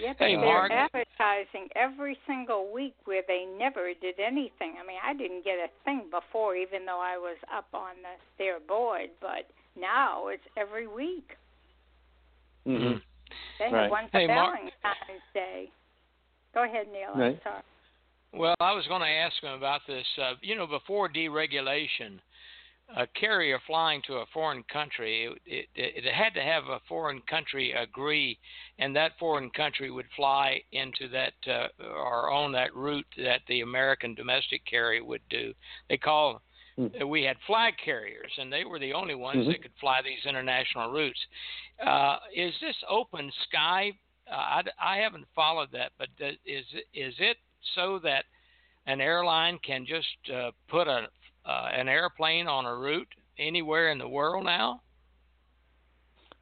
Yeah, 0.00 0.12
but 0.18 0.26
Hey, 0.26 0.36
they're 0.36 0.44
Mark. 0.44 0.72
advertising 0.72 1.68
every 1.76 2.18
single 2.26 2.72
week 2.72 2.94
where 3.04 3.22
they 3.26 3.46
never 3.58 3.92
did 4.00 4.18
anything. 4.18 4.74
I 4.82 4.86
mean, 4.86 4.98
I 5.04 5.14
didn't 5.14 5.44
get 5.44 5.58
a 5.58 5.68
thing 5.84 6.10
before, 6.10 6.56
even 6.56 6.84
though 6.84 7.00
I 7.00 7.16
was 7.16 7.36
up 7.56 7.66
on 7.72 7.94
the, 8.02 8.42
their 8.42 8.58
board. 8.60 9.10
But 9.20 9.48
now 9.80 10.28
it's 10.28 10.42
every 10.56 10.88
week. 10.88 11.36
Mm-hmm. 12.66 12.98
They 13.58 13.70
Right. 13.70 13.82
have 13.82 13.90
one 13.90 14.08
for 14.08 14.18
Hey, 14.18 14.26
Mark. 14.26 14.54
Valentine's 14.54 15.22
Day. 15.32 15.70
Go 16.52 16.64
ahead, 16.64 16.88
Neil. 16.92 17.10
I'm 17.14 17.40
sorry. 17.42 17.62
Well, 18.32 18.54
I 18.60 18.72
was 18.72 18.86
going 18.88 19.00
to 19.00 19.08
ask 19.08 19.40
him 19.42 19.52
about 19.52 19.86
this. 19.86 20.06
Uh, 20.18 20.34
you 20.40 20.56
know, 20.56 20.66
before 20.66 21.08
deregulation, 21.08 22.20
a 22.96 23.06
carrier 23.08 23.58
flying 23.66 24.02
to 24.02 24.16
a 24.16 24.26
foreign 24.32 24.62
country, 24.64 25.28
it, 25.46 25.68
it, 25.74 26.04
it 26.04 26.14
had 26.14 26.34
to 26.34 26.42
have 26.42 26.64
a 26.64 26.80
foreign 26.88 27.22
country 27.22 27.72
agree, 27.72 28.38
and 28.78 28.94
that 28.94 29.18
foreign 29.18 29.50
country 29.50 29.90
would 29.90 30.06
fly 30.16 30.60
into 30.72 31.08
that 31.08 31.32
uh, 31.46 31.68
or 31.82 32.30
on 32.30 32.52
that 32.52 32.74
route 32.74 33.06
that 33.16 33.40
the 33.48 33.60
American 33.60 34.14
domestic 34.14 34.64
carrier 34.66 35.04
would 35.04 35.22
do. 35.30 35.54
They 35.88 35.96
call 35.96 36.42
uh, 36.78 37.06
we 37.06 37.22
had 37.22 37.36
flag 37.46 37.74
carriers, 37.84 38.32
and 38.38 38.52
they 38.52 38.64
were 38.64 38.78
the 38.78 38.92
only 38.92 39.14
ones 39.14 39.46
Mhm. 39.46 39.52
that 39.52 39.62
could 39.62 39.74
fly 39.80 40.02
these 40.02 40.24
international 40.26 40.90
routes. 40.90 41.26
Uh, 41.80 42.18
is 42.32 42.58
this 42.60 42.76
open 42.88 43.30
sky? 43.48 43.92
Uh, 44.30 44.34
I, 44.34 44.62
I 44.78 44.96
haven't 44.98 45.26
followed 45.34 45.70
that, 45.72 45.92
but 45.98 46.08
th- 46.18 46.38
is 46.44 46.64
it- 46.72 46.88
is 46.94 47.14
it 47.20 47.38
so 47.74 47.98
that 48.00 48.24
an 48.86 49.00
airline 49.00 49.58
can 49.58 49.86
just 49.86 50.30
uh, 50.30 50.50
put 50.68 50.88
a 50.88 51.08
uh, 51.46 51.68
an 51.74 51.88
airplane 51.88 52.48
on 52.48 52.64
a 52.64 52.74
route 52.74 53.14
anywhere 53.38 53.90
in 53.90 53.98
the 53.98 54.08
world 54.08 54.44
now? 54.44 54.80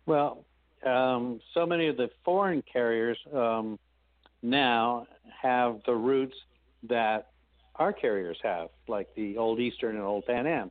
Well, 0.06 0.44
um, 0.84 1.40
so 1.54 1.66
many 1.66 1.88
of 1.88 1.96
the 1.96 2.08
foreign 2.24 2.62
carriers 2.62 3.18
um, 3.32 3.78
now 4.42 5.06
have 5.40 5.82
the 5.86 5.94
routes 5.94 6.36
that 6.84 7.31
our 7.82 7.92
carriers 7.92 8.38
have, 8.42 8.68
like 8.86 9.08
the 9.16 9.36
old 9.36 9.58
Eastern 9.58 9.96
and 9.96 10.04
old 10.04 10.24
Pan 10.26 10.46
Am. 10.46 10.70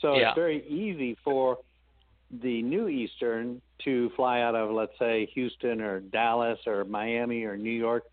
So 0.00 0.16
Yeah. 0.16 0.28
it's 0.28 0.34
very 0.34 0.66
easy 0.66 1.14
for 1.22 1.58
the 2.30 2.62
new 2.62 2.88
Eastern 2.88 3.60
to 3.84 4.10
fly 4.10 4.40
out 4.40 4.54
of, 4.54 4.70
let's 4.70 4.98
say, 4.98 5.26
Houston 5.26 5.80
or 5.80 6.00
Dallas 6.00 6.58
or 6.66 6.84
Miami 6.84 7.44
or 7.44 7.56
New 7.56 7.78
York, 7.86 8.04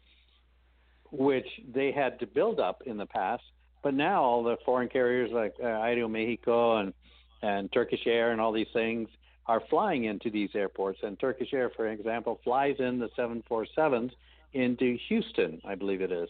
which 1.11 1.49
they 1.77 1.91
had 1.91 2.19
to 2.19 2.27
build 2.27 2.59
up 2.59 2.81
in 2.85 2.97
the 2.97 3.05
past. 3.05 3.43
But 3.81 3.93
now 3.93 4.23
all 4.23 4.43
the 4.43 4.57
foreign 4.65 4.89
carriers 4.89 5.31
like 5.31 5.53
uh, 5.63 6.07
Mexico 6.07 6.77
and 6.77 6.93
and 7.41 7.71
Turkish 7.71 8.07
Air 8.07 8.31
and 8.31 8.41
all 8.41 8.51
these 8.51 8.71
things 8.73 9.07
are 9.45 9.61
flying 9.69 10.05
into 10.05 10.31
these 10.31 10.49
airports. 10.55 10.99
And 11.03 11.19
Turkish 11.19 11.53
Air, 11.53 11.69
for 11.69 11.87
example, 11.87 12.39
flies 12.43 12.77
in 12.79 12.97
the 12.97 13.09
747s 13.09 14.11
into 14.53 14.97
Houston, 15.09 15.61
I 15.63 15.75
believe 15.75 16.01
it 16.01 16.11
is. 16.11 16.29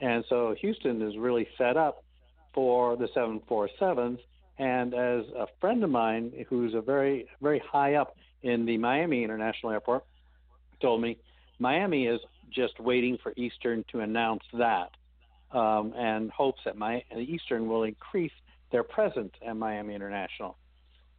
And 0.00 0.24
so 0.28 0.54
Houston 0.60 1.02
is 1.02 1.16
really 1.16 1.48
set 1.56 1.76
up 1.76 2.04
for 2.54 2.96
the 2.96 3.08
747s. 3.08 4.18
And 4.58 4.94
as 4.94 5.24
a 5.36 5.46
friend 5.60 5.82
of 5.84 5.90
mine 5.90 6.32
who's 6.48 6.74
a 6.74 6.80
very, 6.80 7.28
very 7.40 7.60
high 7.60 7.94
up 7.94 8.16
in 8.42 8.66
the 8.66 8.78
Miami 8.78 9.24
International 9.24 9.72
Airport 9.72 10.04
told 10.80 11.00
me, 11.00 11.18
Miami 11.58 12.06
is 12.06 12.20
just 12.50 12.78
waiting 12.78 13.18
for 13.22 13.32
Eastern 13.36 13.84
to 13.92 14.00
announce 14.00 14.42
that 14.54 14.90
um, 15.52 15.92
and 15.96 16.30
hopes 16.30 16.60
that 16.64 16.76
my 16.76 17.02
Eastern 17.16 17.68
will 17.68 17.82
increase 17.82 18.32
their 18.70 18.82
presence 18.82 19.32
at 19.46 19.56
Miami 19.56 19.94
International. 19.94 20.56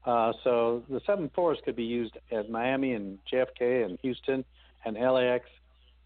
Uh, 0.06 0.32
so 0.44 0.84
the 0.90 1.02
seven 1.06 1.30
fours 1.36 1.58
could 1.66 1.76
be 1.76 1.84
used 1.84 2.18
at 2.32 2.50
Miami 2.50 2.94
and 2.94 3.20
JFK 3.32 3.86
and 3.86 4.00
Houston 4.02 4.46
and 4.86 4.96
LAX 4.96 5.46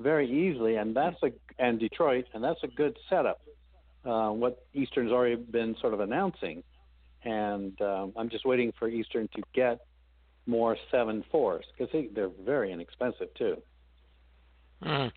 very 0.04 0.30
easily, 0.30 0.76
and 0.76 0.96
that's 0.96 1.18
a 1.24 1.32
and 1.58 1.80
Detroit, 1.80 2.26
and 2.34 2.44
that's 2.44 2.62
a 2.64 2.68
good 2.68 2.98
setup. 3.10 3.42
Uh, 4.06 4.30
what 4.32 4.66
Eastern's 4.74 5.12
already 5.12 5.36
been 5.36 5.76
sort 5.80 5.94
of 5.94 6.02
announcing, 6.02 6.64
and 7.24 7.80
um, 7.82 8.14
I'm 8.18 8.30
just 8.30 8.46
waiting 8.46 8.74
for 8.78 8.90
Eastern 8.90 9.30
to 9.36 9.42
get 9.54 9.80
more 10.46 10.76
seven 10.92 11.24
fours 11.32 11.66
because 11.72 11.92
they, 11.94 12.10
they're 12.14 12.32
very 12.46 12.72
inexpensive 12.72 13.34
too. 13.36 13.62
Mm. 14.84 15.12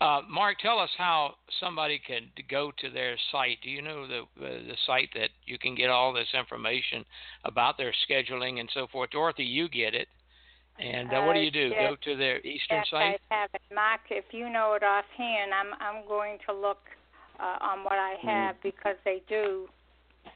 Uh, 0.00 0.20
Mark, 0.28 0.58
tell 0.58 0.80
us 0.80 0.90
how 0.98 1.34
somebody 1.60 2.00
can 2.04 2.30
go 2.50 2.72
to 2.78 2.90
their 2.90 3.16
site. 3.30 3.58
Do 3.62 3.70
you 3.70 3.80
know 3.80 4.06
the 4.08 4.20
uh, 4.44 4.48
the 4.66 4.76
site 4.86 5.10
that 5.14 5.30
you 5.44 5.58
can 5.58 5.76
get 5.76 5.90
all 5.90 6.12
this 6.12 6.26
information 6.36 7.04
about 7.44 7.78
their 7.78 7.92
scheduling 8.10 8.58
and 8.58 8.68
so 8.74 8.88
forth? 8.90 9.10
Dorothy, 9.10 9.44
you 9.44 9.68
get 9.68 9.94
it. 9.94 10.08
And 10.78 11.12
uh, 11.12 11.22
what 11.22 11.34
do 11.34 11.40
Uh, 11.40 11.42
you 11.42 11.50
do? 11.50 11.68
yes. 11.68 11.90
Go 11.90 11.96
to 12.12 12.16
their 12.16 12.38
Eastern 12.40 12.78
yes, 12.78 12.86
site? 12.90 13.20
I 13.30 13.34
have 13.34 13.50
it. 13.54 13.62
Mark, 13.74 14.00
if 14.10 14.24
you 14.32 14.48
know 14.48 14.74
it 14.74 14.82
offhand, 14.82 15.52
I'm 15.54 15.74
I'm 15.80 16.06
going 16.08 16.38
to 16.48 16.52
look 16.54 16.80
uh, 17.38 17.58
on 17.60 17.84
what 17.84 17.98
I 17.98 18.14
have 18.22 18.56
because 18.62 18.96
they 19.04 19.22
do 19.28 19.68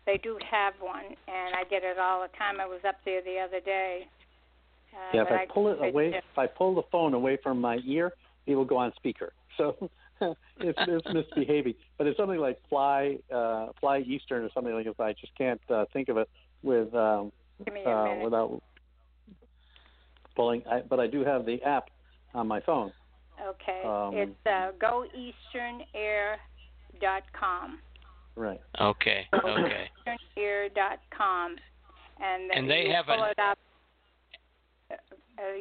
they 0.04 0.18
do 0.18 0.38
have 0.50 0.74
one, 0.80 1.04
and 1.28 1.54
I 1.54 1.64
get 1.68 1.82
it 1.84 1.98
all 1.98 2.22
the 2.22 2.28
time. 2.36 2.60
I 2.60 2.66
was 2.66 2.80
up 2.86 2.96
there 3.04 3.22
the 3.22 3.38
other 3.38 3.60
day. 3.60 4.06
Uh, 4.92 4.98
yeah, 5.14 5.22
if 5.22 5.28
but 5.28 5.34
I 5.38 5.46
pull 5.46 5.68
it 5.68 5.78
away, 5.82 6.10
do- 6.10 6.16
if 6.16 6.38
I 6.38 6.46
pull 6.46 6.74
the 6.74 6.82
phone 6.90 7.14
away 7.14 7.38
from 7.42 7.60
my 7.60 7.78
ear, 7.86 8.12
it 8.46 8.54
will 8.54 8.64
go 8.64 8.76
on 8.76 8.92
speaker. 8.96 9.32
So 9.56 9.90
it's, 10.60 10.78
it's 10.86 11.06
misbehaving. 11.14 11.74
But 11.96 12.06
it's 12.06 12.18
something 12.18 12.38
like 12.38 12.58
fly, 12.68 13.16
uh, 13.32 13.68
fly 13.80 14.00
Eastern 14.00 14.44
or 14.44 14.50
something 14.52 14.74
like 14.74 14.84
that. 14.84 15.02
I 15.02 15.14
just 15.14 15.34
can't 15.36 15.60
uh, 15.70 15.86
think 15.94 16.10
of 16.10 16.18
it 16.18 16.28
with 16.62 16.94
um, 16.94 17.32
Give 17.64 17.72
me 17.72 17.82
a 17.84 17.88
uh, 17.90 18.24
without 18.24 18.62
pulling. 20.36 20.62
I, 20.70 20.82
but 20.82 21.00
I 21.00 21.06
do 21.08 21.24
have 21.24 21.44
the 21.46 21.60
app 21.62 21.88
on 22.34 22.46
my 22.46 22.60
phone. 22.60 22.92
Okay, 23.44 23.82
um, 23.84 24.14
it's 24.14 24.46
uh, 24.46 24.70
goeasternair.com. 24.80 27.78
Right. 28.36 28.60
Okay. 28.80 29.26
Okay. 29.34 29.90
easternair.com, 30.36 31.56
and, 32.22 32.50
And 32.52 32.70
they 32.70 32.84
you 32.86 32.92
have 32.92 33.06
pull 33.06 33.24
an- 33.24 33.30
it 33.30 33.38
up. 33.38 33.58
Uh, 34.90 34.94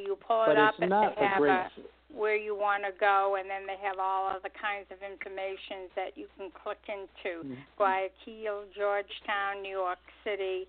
you 0.06 0.16
pull 0.26 0.46
it 0.50 0.58
up 0.58 0.74
it's 0.76 0.82
and 0.84 0.90
not 0.90 1.16
they 1.18 1.26
a 1.26 1.28
have 1.28 1.38
great. 1.40 1.52
a, 1.52 1.70
where 2.16 2.36
you 2.38 2.56
want 2.56 2.84
to 2.84 2.92
go, 2.98 3.36
and 3.40 3.50
then 3.50 3.66
they 3.68 3.76
have 3.82 3.98
all 4.00 4.30
of 4.34 4.42
the 4.44 4.50
kinds 4.50 4.86
of 4.92 4.98
information 5.04 5.90
that 5.96 6.16
you 6.16 6.28
can 6.38 6.50
click 6.52 6.80
into. 6.88 7.44
Mhm. 7.44 7.58
Guayaquil, 7.78 8.66
Georgetown, 8.76 9.62
New 9.62 9.76
York 9.76 10.00
City, 10.24 10.68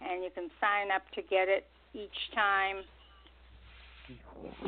and 0.00 0.22
you 0.22 0.30
can 0.30 0.50
sign 0.60 0.90
up 0.92 1.02
to 1.12 1.22
get 1.22 1.48
it 1.48 1.66
each 1.94 2.30
time. 2.34 2.84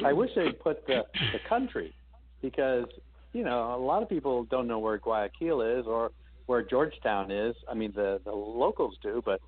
I 0.04 0.12
wish 0.12 0.30
they'd 0.34 0.58
put 0.60 0.86
the, 0.86 1.02
the 1.32 1.38
country 1.48 1.94
because 2.42 2.86
you 3.32 3.44
know 3.44 3.74
a 3.74 3.82
lot 3.82 4.02
of 4.02 4.08
people 4.08 4.44
don't 4.44 4.66
know 4.66 4.78
where 4.78 4.98
Guayaquil 4.98 5.60
is 5.60 5.86
or 5.86 6.10
where 6.46 6.62
Georgetown 6.62 7.30
is. 7.30 7.54
I 7.68 7.74
mean 7.74 7.92
the 7.94 8.20
the 8.24 8.32
locals 8.32 8.96
do, 9.02 9.22
but 9.24 9.40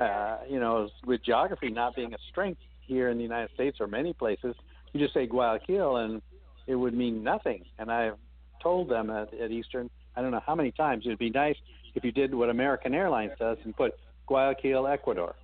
uh, 0.00 0.38
you 0.48 0.60
know 0.60 0.88
with 1.06 1.24
geography 1.24 1.70
not 1.70 1.96
being 1.96 2.14
a 2.14 2.18
strength 2.30 2.60
here 2.82 3.08
in 3.10 3.16
the 3.16 3.22
United 3.22 3.52
States 3.54 3.78
or 3.80 3.86
many 3.86 4.12
places, 4.12 4.54
you 4.92 5.00
just 5.00 5.14
say 5.14 5.26
Guayaquil 5.26 5.96
and 5.96 6.22
it 6.66 6.74
would 6.74 6.94
mean 6.94 7.22
nothing. 7.22 7.64
And 7.78 7.90
I've 7.90 8.16
told 8.62 8.88
them 8.88 9.10
at, 9.10 9.32
at 9.34 9.50
Eastern, 9.50 9.90
I 10.16 10.22
don't 10.22 10.30
know 10.30 10.42
how 10.44 10.54
many 10.54 10.72
times 10.72 11.04
it'd 11.06 11.18
be 11.18 11.30
nice 11.30 11.56
if 11.94 12.04
you 12.04 12.12
did 12.12 12.34
what 12.34 12.50
American 12.50 12.94
Airlines 12.94 13.32
does 13.38 13.58
and 13.64 13.76
put 13.76 13.92
Guayaquil, 14.26 14.86
Ecuador. 14.86 15.34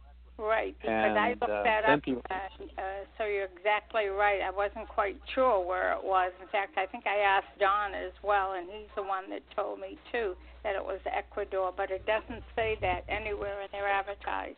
Right, 0.42 0.74
because 0.80 0.90
And, 0.90 1.18
I 1.18 1.28
looked 1.30 1.44
uh, 1.44 1.62
that 1.62 1.84
up. 1.84 2.00
Uh, 2.08 2.34
uh, 2.34 2.82
so 3.16 3.24
you're 3.24 3.46
exactly 3.56 4.06
right. 4.06 4.40
I 4.42 4.50
wasn't 4.50 4.88
quite 4.88 5.16
sure 5.36 5.64
where 5.64 5.92
it 5.92 6.02
was. 6.02 6.32
In 6.42 6.48
fact, 6.48 6.76
I 6.76 6.86
think 6.86 7.06
I 7.06 7.18
asked 7.18 7.56
Don 7.60 7.94
as 7.94 8.10
well, 8.24 8.54
and 8.54 8.66
he's 8.68 8.90
the 8.96 9.04
one 9.04 9.30
that 9.30 9.42
told 9.54 9.78
me 9.78 9.98
too 10.10 10.34
that 10.64 10.74
it 10.74 10.84
was 10.84 10.98
Ecuador, 11.06 11.72
but 11.76 11.92
it 11.92 12.04
doesn't 12.06 12.42
say 12.56 12.76
that 12.80 13.04
anywhere 13.08 13.62
in 13.62 13.68
their 13.70 13.86
advertising. 13.86 14.56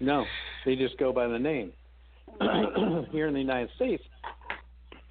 No, 0.00 0.24
they 0.64 0.74
just 0.74 0.96
go 0.96 1.12
by 1.12 1.26
the 1.26 1.38
name. 1.38 1.72
Here 3.12 3.26
in 3.26 3.34
the 3.34 3.40
United 3.40 3.68
States, 3.76 4.02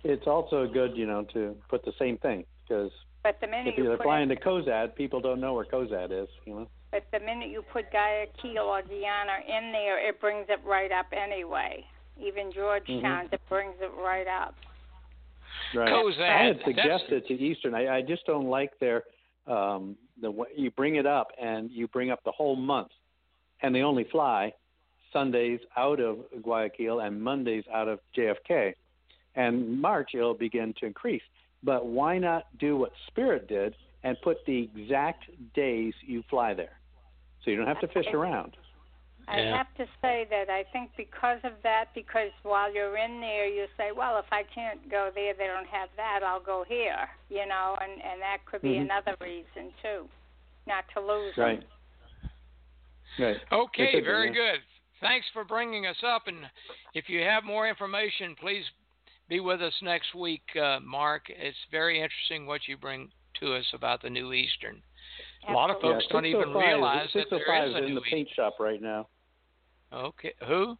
it's 0.03 0.25
also 0.25 0.67
good, 0.67 0.97
you 0.97 1.05
know, 1.05 1.23
to 1.33 1.55
put 1.69 1.85
the 1.85 1.93
same 1.99 2.17
thing 2.17 2.45
because 2.67 2.89
But 3.23 3.37
the 3.41 3.47
minute 3.47 3.73
if 3.73 3.77
you 3.77 3.83
you're 3.85 3.97
put 3.97 4.05
flying 4.05 4.29
in, 4.29 4.37
to 4.37 4.41
Kozad, 4.41 4.95
people 4.95 5.19
don't 5.19 5.41
know 5.41 5.53
where 5.53 5.65
Kozad 5.65 6.11
is, 6.11 6.29
you 6.45 6.53
know. 6.55 6.67
but 6.91 7.03
the 7.11 7.19
minute 7.19 7.49
you 7.49 7.63
put 7.73 7.91
Guayaquil 7.91 8.57
or 8.63 8.81
Guyana 8.81 9.39
in 9.47 9.71
there, 9.71 9.99
it 10.07 10.19
brings 10.21 10.45
it 10.49 10.59
right 10.65 10.91
up 10.91 11.07
anyway. 11.11 11.85
Even 12.21 12.51
Georgetown, 12.51 13.27
Mhm. 13.27 13.33
it 13.33 13.41
brings 13.49 13.75
it 13.81 13.91
right 13.97 14.27
up. 14.27 14.55
Right. 15.73 15.89
Kozad, 15.91 16.21
I 16.21 16.43
had 16.45 16.59
that's- 16.59 16.65
suggested 16.75 17.27
to 17.27 17.33
Eastern. 17.33 17.75
I, 17.75 17.97
I 17.97 18.01
just 18.01 18.25
don't 18.25 18.47
like 18.49 18.77
their 18.79 19.03
um 19.47 19.97
the 20.21 20.29
way 20.29 20.47
you 20.55 20.69
bring 20.71 20.95
it 20.95 21.05
up 21.05 21.31
and 21.41 21.71
you 21.71 21.87
bring 21.87 22.11
up 22.11 22.23
the 22.23 22.31
whole 22.31 22.55
month, 22.55 22.91
and 23.61 23.73
they 23.73 23.81
only 23.83 24.03
fly 24.05 24.53
Sundays 25.11 25.59
out 25.75 25.99
of 25.99 26.19
Guayaquil 26.41 26.99
and 26.99 27.21
Mondays 27.21 27.63
out 27.73 27.87
of 27.87 27.99
JFK. 28.15 28.75
And 29.35 29.79
March 29.81 30.11
it'll 30.13 30.33
begin 30.33 30.73
to 30.79 30.85
increase. 30.85 31.23
But 31.63 31.85
why 31.85 32.17
not 32.17 32.45
do 32.59 32.77
what 32.77 32.91
Spirit 33.07 33.47
did 33.47 33.75
and 34.03 34.17
put 34.21 34.37
the 34.45 34.69
exact 34.75 35.25
days 35.53 35.93
you 36.01 36.23
fly 36.29 36.53
there, 36.53 36.79
so 37.43 37.51
you 37.51 37.57
don't 37.57 37.67
have 37.67 37.81
to 37.81 37.87
fish 37.89 38.07
around. 38.13 38.55
I 39.27 39.41
Yeah. 39.41 39.57
have 39.57 39.71
to 39.75 39.85
say 40.01 40.25
that 40.31 40.49
I 40.49 40.63
think 40.71 40.95
because 40.95 41.39
of 41.43 41.61
that, 41.61 41.93
because 41.93 42.31
while 42.41 42.73
you're 42.73 42.97
in 42.97 43.19
there, 43.19 43.45
you 43.45 43.67
say, 43.77 43.91
well, 43.91 44.17
if 44.17 44.25
I 44.31 44.43
can't 44.43 44.89
go 44.89 45.11
there, 45.13 45.35
they 45.35 45.45
don't 45.45 45.67
have 45.67 45.89
that, 45.97 46.23
I'll 46.23 46.39
go 46.39 46.63
here, 46.63 47.09
you 47.29 47.45
know, 47.45 47.77
and 47.79 48.01
and 48.01 48.21
that 48.21 48.43
could 48.45 48.61
be 48.61 48.75
Mhm. 48.75 48.83
another 48.83 49.15
reason 49.21 49.71
too, 49.83 50.09
not 50.65 50.87
to 50.95 51.01
lose 51.01 51.37
Right. 51.37 51.59
them. 51.59 51.69
Right. 53.19 53.51
Okay, 53.51 53.99
very 53.99 54.31
good. 54.31 54.63
Thanks 54.99 55.27
for 55.29 55.43
bringing 55.43 55.85
us 55.85 56.01
up. 56.03 56.27
And 56.27 56.49
if 56.93 57.09
you 57.09 57.21
have 57.21 57.43
more 57.43 57.67
information, 57.67 58.35
please 58.35 58.65
be 59.29 59.39
with 59.39 59.61
us 59.61 59.73
next 59.81 60.15
week, 60.15 60.41
uh, 60.61 60.79
Mark. 60.83 61.23
It's 61.29 61.57
very 61.71 62.01
interesting 62.01 62.47
what 62.47 62.61
you 62.67 62.75
bring 62.75 63.09
to 63.39 63.53
us 63.53 63.65
about 63.73 64.01
the 64.01 64.09
New 64.09 64.33
Eastern. 64.33 64.81
A 65.47 65.53
lot 65.53 65.69
of 65.69 65.79
folks 65.81 66.03
yeah, 66.09 66.13
don't 66.13 66.25
even 66.25 66.41
605 66.41 66.67
realize 66.67 67.07
that 67.13 67.25
there 67.29 67.39
605 67.39 67.69
is 67.69 67.75
a 67.75 67.77
in 67.77 67.85
New 67.85 67.95
the 67.95 68.01
paint 68.01 68.27
shop 68.35 68.55
right 68.59 68.81
now. 68.81 69.07
Okay, 69.93 70.33
who? 70.47 70.77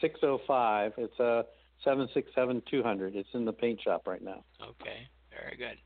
605. 0.00 0.92
It's 0.98 1.18
a 1.18 1.44
seven 1.84 2.08
six 2.12 2.30
seven 2.34 2.62
two 2.70 2.82
hundred. 2.82 3.16
It's 3.16 3.28
in 3.34 3.44
the 3.44 3.52
paint 3.52 3.80
shop 3.82 4.06
right 4.06 4.22
now. 4.22 4.44
Okay, 4.62 5.08
very 5.30 5.56
good. 5.56 5.78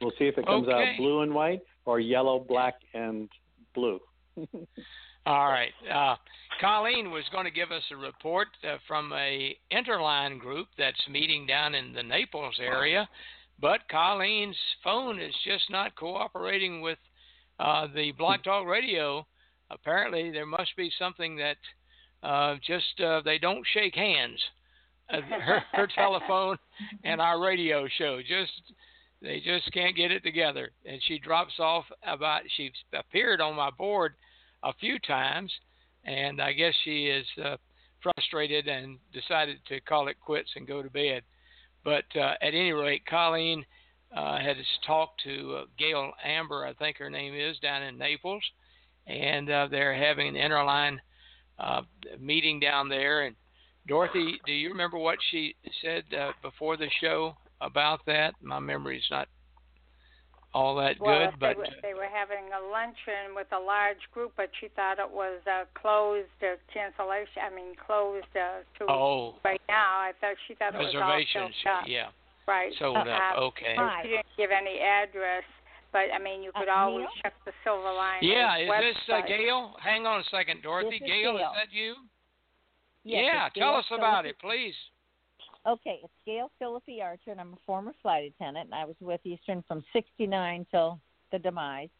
We'll 0.00 0.12
see 0.18 0.26
if 0.26 0.38
it 0.38 0.46
comes 0.46 0.68
Okay. 0.68 0.92
out 0.92 0.96
blue 0.96 1.22
and 1.22 1.34
white 1.34 1.62
or 1.84 2.00
yellow, 2.00 2.38
black, 2.38 2.74
and 2.94 3.28
blue. 3.74 3.98
All 5.26 5.48
right. 5.48 5.72
Uh, 5.92 6.16
Colleen 6.60 7.10
was 7.10 7.24
going 7.32 7.44
to 7.44 7.50
give 7.50 7.70
us 7.72 7.82
a 7.90 7.96
report 7.96 8.48
uh, 8.64 8.76
from 8.86 9.12
a 9.12 9.56
interline 9.72 10.38
group 10.38 10.68
that's 10.78 11.08
meeting 11.10 11.46
down 11.46 11.74
in 11.74 11.92
the 11.92 12.02
Naples 12.02 12.58
area, 12.60 13.08
but 13.60 13.80
Colleen's 13.90 14.56
phone 14.82 15.20
is 15.20 15.34
just 15.44 15.70
not 15.70 15.96
cooperating 15.96 16.80
with 16.80 16.98
uh, 17.58 17.86
the 17.94 18.12
Blog 18.12 18.42
Talk 18.42 18.66
Radio. 18.66 19.26
Apparently, 19.70 20.30
there 20.30 20.46
must 20.46 20.74
be 20.76 20.90
something 20.98 21.36
that 21.36 21.56
uh, 22.22 22.56
just 22.66 23.00
uh, 23.00 23.20
they 23.24 23.38
don't 23.38 23.66
shake 23.72 23.94
hands. 23.94 24.38
Uh, 25.12 25.20
her, 25.20 25.62
her 25.72 25.86
telephone 25.94 26.56
and 27.04 27.20
our 27.20 27.40
radio 27.40 27.86
show 27.98 28.20
just 28.20 28.52
they 29.22 29.40
just 29.40 29.70
can't 29.72 29.96
get 29.96 30.10
it 30.10 30.22
together, 30.22 30.70
and 30.86 31.00
she 31.06 31.18
drops 31.18 31.54
off 31.58 31.84
about. 32.06 32.42
She 32.56 32.70
appeared 32.94 33.40
on 33.40 33.54
my 33.54 33.70
board 33.70 34.14
a 34.62 34.72
few 34.74 34.98
times, 35.00 35.52
and 36.04 36.40
I 36.40 36.52
guess 36.52 36.74
she 36.84 37.06
is 37.06 37.26
uh, 37.44 37.56
frustrated 38.02 38.68
and 38.68 38.98
decided 39.12 39.58
to 39.68 39.80
call 39.80 40.08
it 40.08 40.20
quits 40.20 40.50
and 40.56 40.66
go 40.66 40.82
to 40.82 40.90
bed. 40.90 41.22
But 41.84 42.04
uh, 42.14 42.34
at 42.42 42.54
any 42.54 42.72
rate, 42.72 43.02
Colleen 43.06 43.64
uh, 44.14 44.38
had 44.38 44.56
talked 44.86 45.22
to 45.24 45.56
uh, 45.56 45.64
Gail 45.78 46.12
Amber, 46.24 46.66
I 46.66 46.74
think 46.74 46.98
her 46.98 47.10
name 47.10 47.34
is, 47.34 47.58
down 47.58 47.82
in 47.82 47.96
Naples, 47.96 48.42
and 49.06 49.50
uh, 49.50 49.68
they're 49.70 49.94
having 49.94 50.28
an 50.28 50.50
interline 50.50 50.98
uh, 51.58 51.82
meeting 52.18 52.60
down 52.60 52.88
there. 52.88 53.22
And 53.22 53.36
Dorothy, 53.86 54.40
do 54.46 54.52
you 54.52 54.70
remember 54.70 54.98
what 54.98 55.18
she 55.30 55.54
said 55.82 56.04
uh, 56.18 56.32
before 56.42 56.76
the 56.76 56.88
show 57.00 57.34
about 57.60 58.00
that? 58.06 58.34
My 58.42 58.58
memory's 58.58 59.06
not 59.10 59.28
all 60.52 60.74
that 60.76 60.98
well, 60.98 61.30
good, 61.30 61.34
they 61.38 61.46
but 61.54 61.56
were, 61.58 61.66
they 61.82 61.94
were 61.94 62.10
having 62.10 62.50
a 62.50 62.62
luncheon 62.70 63.34
with 63.36 63.46
a 63.52 63.58
large 63.58 64.02
group, 64.12 64.32
but 64.36 64.50
she 64.60 64.66
thought 64.74 64.98
it 64.98 65.08
was 65.10 65.38
uh, 65.46 65.64
closed 65.78 66.26
uh, 66.42 66.58
cancellation. 66.74 67.38
I 67.46 67.54
mean, 67.54 67.74
closed 67.78 68.26
uh, 68.34 68.66
to 68.78 68.90
Oh. 68.90 69.36
right 69.44 69.62
now. 69.68 70.02
I 70.02 70.12
thought 70.20 70.34
she 70.48 70.54
thought 70.54 70.74
it 70.74 70.78
was 70.78 70.90
all 70.94 71.06
reservations, 71.06 71.54
up. 71.70 71.84
yeah. 71.86 72.08
Right. 72.48 72.72
Sold 72.80 72.96
Uh, 72.96 73.00
up. 73.06 73.36
uh, 73.38 73.40
Okay. 73.46 73.76
She 74.02 74.08
didn't 74.10 74.26
give 74.36 74.50
any 74.50 74.80
address, 74.80 75.44
but 75.92 76.10
I 76.12 76.18
mean, 76.18 76.42
you 76.42 76.50
could 76.50 76.68
always 76.68 77.06
Neil? 77.06 77.22
check 77.22 77.34
the 77.46 77.52
Silver 77.62 77.92
Line. 77.92 78.18
Yeah, 78.22 78.58
is 78.58 78.66
this 78.96 79.14
uh. 79.14 79.20
Gail? 79.26 79.76
Hang 79.78 80.04
on 80.06 80.18
a 80.18 80.24
second, 80.34 80.62
Dorothy. 80.62 80.98
This 80.98 81.06
is 81.06 81.06
Gail, 81.06 81.38
Gail. 81.38 81.46
is 81.46 81.56
that 81.62 81.70
you? 81.72 81.94
Yes, 83.04 83.22
yeah, 83.24 83.48
tell 83.54 83.70
Gail 83.72 83.78
us 83.78 83.86
about 83.94 84.24
Philippi. 84.24 84.28
it, 84.30 84.38
please. 84.40 84.74
Okay, 85.66 86.00
it's 86.02 86.12
Gail 86.24 86.50
Philippi 86.58 87.02
Archer, 87.02 87.32
and 87.32 87.40
I'm 87.40 87.52
a 87.52 87.58
former 87.66 87.92
flight 88.00 88.32
attendant, 88.34 88.66
and 88.66 88.74
I 88.74 88.86
was 88.86 88.96
with 88.98 89.20
Eastern 89.24 89.62
from 89.68 89.84
69 89.92 90.66
till 90.70 90.98
the 91.32 91.38
demise. 91.38 91.90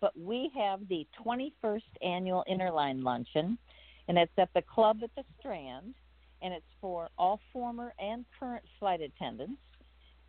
But 0.00 0.16
we 0.16 0.52
have 0.56 0.86
the 0.88 1.04
21st 1.24 1.82
annual 2.00 2.44
Interline 2.48 3.02
Luncheon, 3.02 3.58
and 4.06 4.16
it's 4.16 4.32
at 4.38 4.50
the 4.54 4.62
club 4.62 4.98
at 5.02 5.10
the 5.16 5.24
Strand, 5.40 5.94
and 6.42 6.54
it's 6.54 6.64
for 6.80 7.08
all 7.18 7.40
former 7.52 7.92
and 7.98 8.24
current 8.38 8.64
flight 8.78 9.00
attendants, 9.00 9.60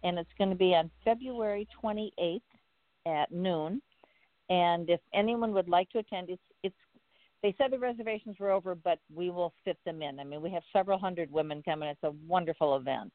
and 0.03 0.17
it's 0.17 0.34
going 0.39 0.49
to 0.49 0.55
be 0.55 0.74
on 0.74 0.89
February 1.05 1.67
28th 1.84 2.41
at 3.05 3.32
noon. 3.32 3.84
And 4.49 4.89
if 4.89 4.99
anyone 5.13 5.53
would 5.53 5.69
like 5.69 5.91
to 5.91 5.99
attend, 5.99 6.32
it's 6.32 6.41
they 7.43 7.53
said 7.57 7.71
the 7.71 7.77
reservations 7.77 8.37
were 8.39 8.51
over, 8.51 8.73
but 8.73 8.99
we 9.13 9.29
will 9.29 9.53
fit 9.65 9.77
them 9.85 10.01
in. 10.01 10.19
I 10.19 10.23
mean, 10.23 10.41
we 10.41 10.49
have 10.51 10.63
several 10.71 10.97
hundred 10.97 11.29
women 11.31 11.61
coming. 11.61 11.89
It's 11.89 12.03
a 12.03 12.13
wonderful 12.27 12.77
event. 12.77 13.11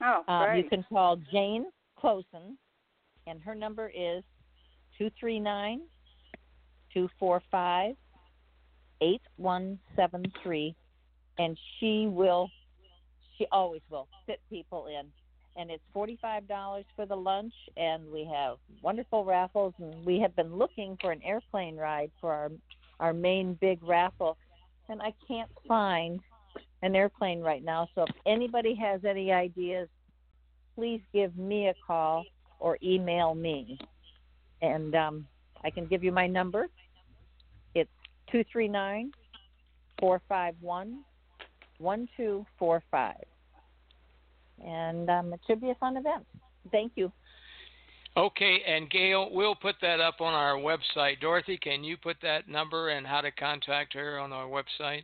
Oh, 0.00 0.22
Um, 0.28 0.56
you 0.56 0.64
can 0.64 0.84
call 0.88 1.16
Jane 1.32 1.66
Closen, 2.00 2.56
and 3.26 3.42
her 3.42 3.54
number 3.54 3.90
is 3.94 4.22
two 4.96 5.10
three 5.18 5.40
nine 5.40 5.80
two 6.92 7.08
four 7.18 7.42
five 7.50 7.96
eight 9.00 9.22
one 9.36 9.78
seven 9.96 10.24
three, 10.42 10.74
and 11.38 11.58
she 11.78 12.06
will, 12.06 12.48
she 13.36 13.46
always 13.50 13.82
will 13.90 14.06
fit 14.24 14.40
people 14.48 14.86
in. 14.86 15.06
And 15.56 15.70
it's 15.70 15.82
forty 15.92 16.16
five 16.22 16.46
dollars 16.46 16.84
for 16.94 17.06
the 17.06 17.16
lunch, 17.16 17.54
and 17.76 18.10
we 18.12 18.28
have 18.32 18.56
wonderful 18.82 19.24
raffles, 19.24 19.74
and 19.78 20.04
we 20.04 20.20
have 20.20 20.34
been 20.36 20.56
looking 20.56 20.96
for 21.00 21.10
an 21.10 21.22
airplane 21.24 21.76
ride 21.76 22.10
for 22.20 22.32
our 22.32 22.50
our 23.00 23.12
main 23.12 23.54
big 23.60 23.82
raffle, 23.82 24.36
and 24.88 25.00
I 25.02 25.12
can't 25.26 25.50
find 25.66 26.20
an 26.82 26.94
airplane 26.94 27.40
right 27.40 27.64
now. 27.64 27.88
So 27.94 28.02
if 28.02 28.14
anybody 28.26 28.74
has 28.74 29.04
any 29.04 29.32
ideas, 29.32 29.88
please 30.74 31.00
give 31.12 31.36
me 31.36 31.68
a 31.68 31.74
call 31.86 32.24
or 32.60 32.78
email 32.82 33.34
me, 33.34 33.78
and 34.62 34.94
um, 34.94 35.26
I 35.62 35.70
can 35.70 35.86
give 35.86 36.04
you 36.04 36.12
my 36.12 36.26
number. 36.26 36.66
It's 37.74 37.90
two 38.30 38.44
three 38.50 38.68
nine 38.68 39.12
four 39.98 40.20
five 40.28 40.54
one 40.60 41.04
one 41.78 42.08
two 42.16 42.44
four 42.58 42.82
five, 42.90 43.24
and 44.64 45.08
um, 45.10 45.32
it 45.32 45.40
should 45.46 45.60
be 45.60 45.70
a 45.70 45.74
fun 45.76 45.96
event. 45.96 46.26
Thank 46.70 46.92
you. 46.96 47.12
Okay, 48.16 48.62
and 48.66 48.88
Gail, 48.90 49.28
we'll 49.32 49.56
put 49.56 49.74
that 49.82 49.98
up 49.98 50.20
on 50.20 50.34
our 50.34 50.54
website. 50.54 51.20
Dorothy, 51.20 51.56
can 51.56 51.82
you 51.82 51.96
put 51.96 52.16
that 52.22 52.48
number 52.48 52.90
and 52.90 53.04
how 53.04 53.20
to 53.20 53.32
contact 53.32 53.92
her 53.94 54.20
on 54.20 54.32
our 54.32 54.46
website? 54.46 55.02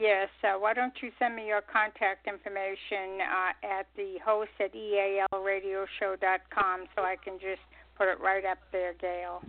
Yes. 0.00 0.28
Uh, 0.42 0.54
why 0.58 0.72
don't 0.74 0.94
you 1.02 1.10
send 1.18 1.36
me 1.36 1.46
your 1.46 1.60
contact 1.60 2.26
information 2.26 3.20
uh, 3.20 3.52
at 3.66 3.86
the 3.96 4.16
host 4.24 4.50
at 4.60 4.72
ealradioshow.com 4.74 6.86
so 6.94 7.02
I 7.02 7.16
can 7.22 7.34
just 7.34 7.60
put 7.96 8.08
it 8.08 8.18
right 8.20 8.44
up 8.44 8.58
there, 8.72 8.94
Gail. 8.94 9.42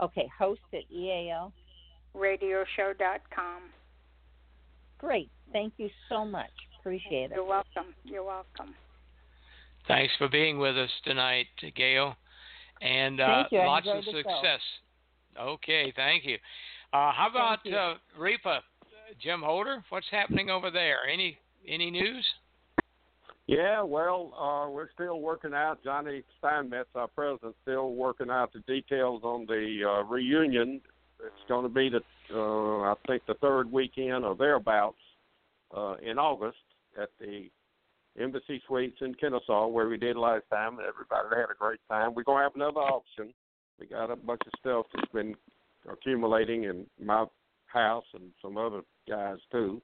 Okay, 0.00 0.30
host 0.36 0.62
at 0.72 0.90
EAL. 0.92 1.52
Radioshow.com. 2.16 3.62
Great. 4.98 5.30
Thank 5.52 5.74
you 5.76 5.90
so 6.08 6.24
much. 6.24 6.50
Appreciate 6.80 7.30
it. 7.30 7.34
You're 7.34 7.44
welcome. 7.44 7.94
You're 8.04 8.24
welcome. 8.24 8.74
Thanks 9.88 10.12
for 10.18 10.28
being 10.28 10.58
with 10.58 10.76
us 10.76 10.90
tonight, 11.04 11.46
Gail, 11.76 12.14
and 12.80 13.20
uh, 13.20 13.42
Thank 13.42 13.52
you. 13.52 13.58
Lots 13.58 13.86
of 13.88 13.96
enjoyed 13.98 14.14
show. 14.14 14.18
success. 14.18 14.60
Okay, 15.40 15.92
thank 15.96 16.24
you. 16.24 16.36
Uh, 16.92 17.10
how 17.12 17.28
about 17.30 17.58
Thank 17.64 17.74
you. 17.74 17.78
uh, 17.78 17.94
REPA, 18.18 18.60
Jim 19.20 19.40
Holder? 19.42 19.82
What's 19.88 20.06
happening 20.10 20.50
over 20.50 20.70
there? 20.70 20.98
Any 21.12 21.38
any 21.66 21.90
news? 21.90 22.24
Yeah, 23.46 23.82
well, 23.82 24.32
uh, 24.38 24.70
we're 24.70 24.90
still 24.94 25.20
working 25.20 25.52
out. 25.52 25.82
Johnny 25.82 26.22
Steinmetz, 26.38 26.88
our 26.94 27.08
president, 27.08 27.56
still 27.62 27.94
working 27.94 28.30
out 28.30 28.52
the 28.52 28.60
details 28.60 29.22
on 29.24 29.46
the 29.46 29.80
uh, 29.84 30.04
reunion. 30.04 30.80
It's 31.18 31.48
going 31.48 31.64
to 31.64 31.68
be 31.68 31.88
the, 31.88 32.00
uh, 32.34 32.92
I 32.92 32.94
think, 33.06 33.22
the 33.26 33.34
third 33.34 33.70
weekend 33.70 34.24
or 34.24 34.36
thereabouts 34.36 34.96
uh, 35.76 35.96
in 36.02 36.18
August 36.18 36.58
at 37.00 37.10
the 37.20 37.50
Embassy 38.20 38.62
Suites 38.66 38.98
in 39.00 39.14
Kennesaw, 39.14 39.68
where 39.68 39.88
we 39.88 39.96
did 39.96 40.16
last 40.16 40.44
time. 40.50 40.78
Everybody 40.86 41.40
had 41.40 41.50
a 41.50 41.58
great 41.58 41.80
time. 41.88 42.14
We're 42.14 42.24
to 42.24 42.42
have 42.42 42.54
another 42.54 42.80
auction. 42.80 43.32
We 43.80 43.86
got 43.86 44.10
a 44.10 44.16
bunch 44.16 44.42
of 44.46 44.52
stuff 44.58 44.86
that's 44.94 45.12
been 45.12 45.34
accumulating 45.90 46.64
in 46.64 46.86
my 47.02 47.24
house 47.66 48.04
and 48.14 48.30
some 48.42 48.58
other 48.58 48.82
guys 49.08 49.38
too 49.50 49.80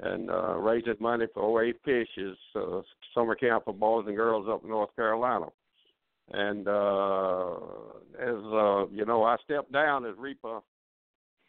and 0.00 0.30
uh, 0.30 0.56
raising 0.56 0.94
money 1.00 1.26
for 1.32 1.42
OA 1.42 1.72
Fish's 1.84 2.36
uh, 2.54 2.82
summer 3.14 3.34
camp 3.34 3.64
for 3.64 3.72
boys 3.72 4.04
and 4.06 4.16
girls 4.16 4.46
up 4.48 4.62
in 4.62 4.70
North 4.70 4.94
Carolina. 4.94 5.46
And 6.32 6.66
uh, 6.68 7.54
as 8.20 8.36
uh, 8.52 8.86
you 8.88 9.04
know, 9.06 9.22
I 9.22 9.36
stepped 9.44 9.72
down 9.72 10.04
as 10.04 10.14
REPA 10.16 10.60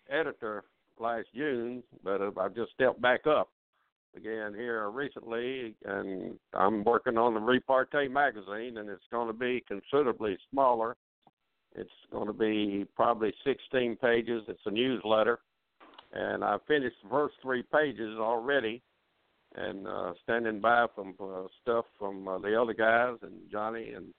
editor 0.09 0.63
last 0.99 1.27
June, 1.35 1.83
but 2.03 2.21
uh, 2.21 2.31
I 2.39 2.47
just 2.49 2.71
stepped 2.73 3.01
back 3.01 3.27
up 3.27 3.49
again 4.17 4.53
here 4.53 4.89
recently, 4.89 5.75
and 5.85 6.37
I'm 6.53 6.83
working 6.83 7.17
on 7.17 7.33
the 7.33 7.39
Repartee 7.39 8.07
magazine, 8.07 8.77
and 8.77 8.89
it's 8.89 9.03
going 9.11 9.27
to 9.27 9.33
be 9.33 9.63
considerably 9.67 10.37
smaller. 10.51 10.95
It's 11.75 11.89
going 12.11 12.27
to 12.27 12.33
be 12.33 12.85
probably 12.95 13.33
16 13.45 13.97
pages. 13.97 14.43
It's 14.47 14.59
a 14.65 14.71
newsletter 14.71 15.39
and 16.13 16.43
I 16.43 16.57
finished 16.67 16.95
the 17.03 17.09
first 17.09 17.35
three 17.41 17.63
pages 17.63 18.17
already, 18.17 18.81
and 19.55 19.87
uh, 19.87 20.13
standing 20.23 20.59
by 20.59 20.87
from 20.95 21.13
uh, 21.19 21.43
stuff 21.61 21.85
from 21.97 22.27
uh, 22.27 22.39
the 22.39 22.59
other 22.59 22.73
guys 22.73 23.17
and 23.21 23.33
Johnny, 23.51 23.93
and 23.93 24.13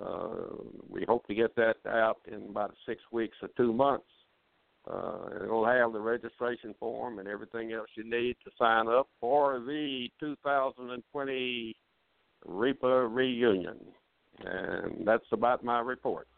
uh, 0.00 0.56
we 0.88 1.04
hope 1.06 1.26
to 1.26 1.34
get 1.34 1.54
that 1.56 1.76
out 1.86 2.18
in 2.26 2.48
about 2.48 2.74
six 2.86 3.02
weeks 3.12 3.36
or 3.42 3.48
two 3.56 3.72
months. 3.72 4.06
Uh, 4.90 5.44
it'll 5.44 5.66
have 5.66 5.92
the 5.92 6.00
registration 6.00 6.74
form 6.80 7.18
and 7.18 7.28
everything 7.28 7.72
else 7.72 7.88
you 7.94 8.04
need 8.04 8.36
to 8.44 8.50
sign 8.58 8.88
up 8.88 9.08
for 9.20 9.60
the 9.60 10.08
2020 10.18 11.76
REPA 12.46 13.14
reunion, 13.14 13.76
and 14.44 15.06
that's 15.06 15.26
about 15.32 15.62
my 15.64 15.80
report. 15.80 16.28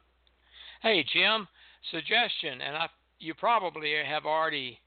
Hey 0.83 1.05
Jim, 1.13 1.47
suggestion, 1.91 2.61
and 2.67 2.77
I 2.77 2.87
you 3.19 3.35
probably 3.35 3.93
have 4.05 4.25
already 4.25 4.79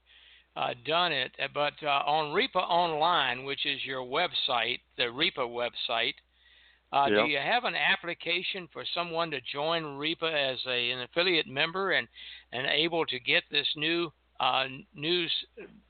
uh, 0.56 0.74
done 0.84 1.12
it, 1.12 1.32
but 1.54 1.72
uh, 1.82 2.02
on 2.06 2.34
REPA 2.34 2.60
Online, 2.60 3.44
which 3.44 3.64
is 3.64 3.78
your 3.84 4.02
website, 4.02 4.80
the 4.96 5.04
REPA 5.04 5.38
website, 5.38 6.14
uh, 6.94 7.08
Yeah. 7.08 7.22
do 7.22 7.28
you 7.28 7.38
have 7.38 7.64
an 7.64 7.74
application 7.74 8.68
for 8.72 8.84
someone 8.94 9.30
to 9.32 9.40
join 9.40 9.82
REPA 9.98 10.30
as 10.32 10.64
a, 10.66 10.90
an 10.92 11.00
affiliate 11.00 11.48
member 11.48 11.92
and, 11.92 12.06
and 12.52 12.66
able 12.66 13.04
to 13.06 13.18
get 13.18 13.42
this 13.50 13.66
new 13.76 14.12
uh, 14.38 14.66
news 14.94 15.32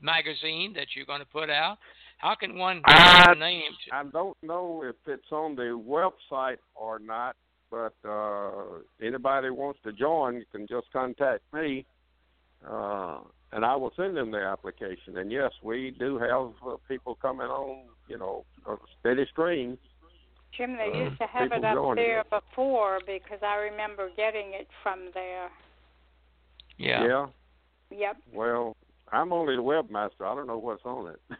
magazine 0.01 0.73
that 0.73 0.87
you're 0.95 1.05
going 1.05 1.19
to 1.19 1.27
put 1.27 1.49
out? 1.49 1.77
How 2.17 2.33
can 2.33 2.57
one 2.57 2.81
I, 2.85 3.33
name? 3.37 3.71
I 3.91 4.03
don't 4.03 4.37
know 4.41 4.83
if 4.83 4.95
it's 5.05 5.31
on 5.31 5.55
the 5.55 5.79
website 5.79 6.57
or 6.73 6.97
not, 6.97 7.35
but 7.69 7.93
uh, 8.03 8.79
anybody 9.01 9.47
who 9.47 9.53
wants 9.53 9.79
to 9.83 9.91
join 9.91 10.35
you 10.35 10.45
can 10.51 10.65
just 10.65 10.91
contact 10.91 11.43
me, 11.53 11.85
uh, 12.67 13.19
and 13.51 13.63
I 13.63 13.75
will 13.75 13.91
send 13.95 14.17
them 14.17 14.31
the 14.31 14.39
application. 14.39 15.17
And 15.17 15.31
yes, 15.31 15.51
we 15.61 15.95
do 15.99 16.17
have 16.17 16.51
uh, 16.65 16.77
people 16.87 17.15
coming 17.21 17.47
on, 17.47 17.83
you 18.07 18.17
know, 18.17 18.45
a 18.65 18.75
steady 18.99 19.27
stream. 19.31 19.77
Jim, 20.57 20.77
they 20.77 20.91
Uh, 20.91 21.03
used 21.05 21.17
to 21.19 21.27
have 21.27 21.51
it 21.51 21.63
up 21.63 21.95
there 21.95 22.21
it. 22.21 22.29
before 22.29 22.99
because 23.05 23.41
I 23.43 23.55
remember 23.55 24.09
getting 24.15 24.53
it 24.53 24.67
from 24.81 25.11
there. 25.13 25.49
Yeah. 26.77 27.05
Yeah. 27.05 27.27
Yep. 27.91 28.17
Well, 28.33 28.75
I'm 29.11 29.31
only 29.31 29.55
the 29.55 29.61
webmaster. 29.61 30.21
I 30.21 30.35
don't 30.35 30.47
know 30.47 30.57
what's 30.57 30.83
on 30.85 31.07
it. 31.07 31.21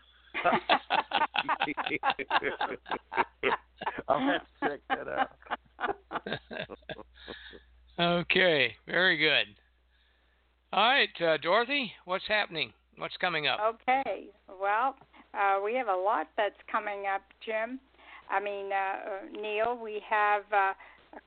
I'll 4.07 4.19
have 4.19 4.41
to 4.41 4.69
check 4.69 4.79
that 4.89 5.07
out. 5.07 5.31
okay, 8.21 8.75
very 8.85 9.17
good. 9.17 9.47
All 10.73 10.83
right, 10.89 11.21
uh, 11.21 11.37
Dorothy, 11.37 11.91
what's 12.05 12.27
happening? 12.27 12.73
What's 12.97 13.17
coming 13.17 13.47
up? 13.47 13.59
Okay. 13.87 14.27
Well, 14.61 14.95
uh, 15.33 15.59
we 15.63 15.73
have 15.75 15.87
a 15.87 15.95
lot 15.95 16.27
that's 16.37 16.55
coming 16.71 17.03
up, 17.13 17.21
Jim. 17.45 17.79
I 18.29 18.39
mean, 18.39 18.71
uh, 18.71 18.75
uh, 18.75 19.41
Neil, 19.41 19.77
we 19.81 20.01
have 20.09 20.43
uh, 20.51 20.73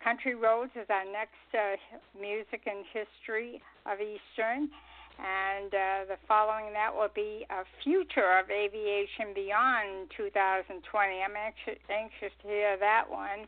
Country 0.03 0.35
Roads 0.35 0.73
is 0.75 0.87
our 0.91 1.05
next 1.05 1.49
uh, 1.55 1.77
music 2.19 2.63
and 2.67 2.85
history 2.93 3.63
of 3.87 3.99
Eastern. 4.01 4.69
And 5.19 5.75
uh, 5.75 6.15
the 6.15 6.19
following 6.29 6.73
that 6.75 6.95
will 6.95 7.11
be 7.13 7.45
a 7.51 7.67
future 7.83 8.39
of 8.39 8.51
aviation 8.51 9.35
beyond 9.35 10.11
2020. 10.17 10.79
I'm 10.95 11.35
anxious, 11.35 11.83
anxious 11.91 12.31
to 12.43 12.49
hear 12.49 12.77
that 12.79 13.05
one. 13.09 13.47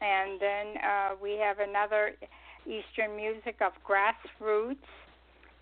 And 0.00 0.40
then 0.40 0.66
uh, 0.82 1.10
we 1.22 1.38
have 1.38 1.58
another 1.60 2.12
Eastern 2.66 3.14
music 3.14 3.62
of 3.62 3.72
grassroots, 3.86 4.82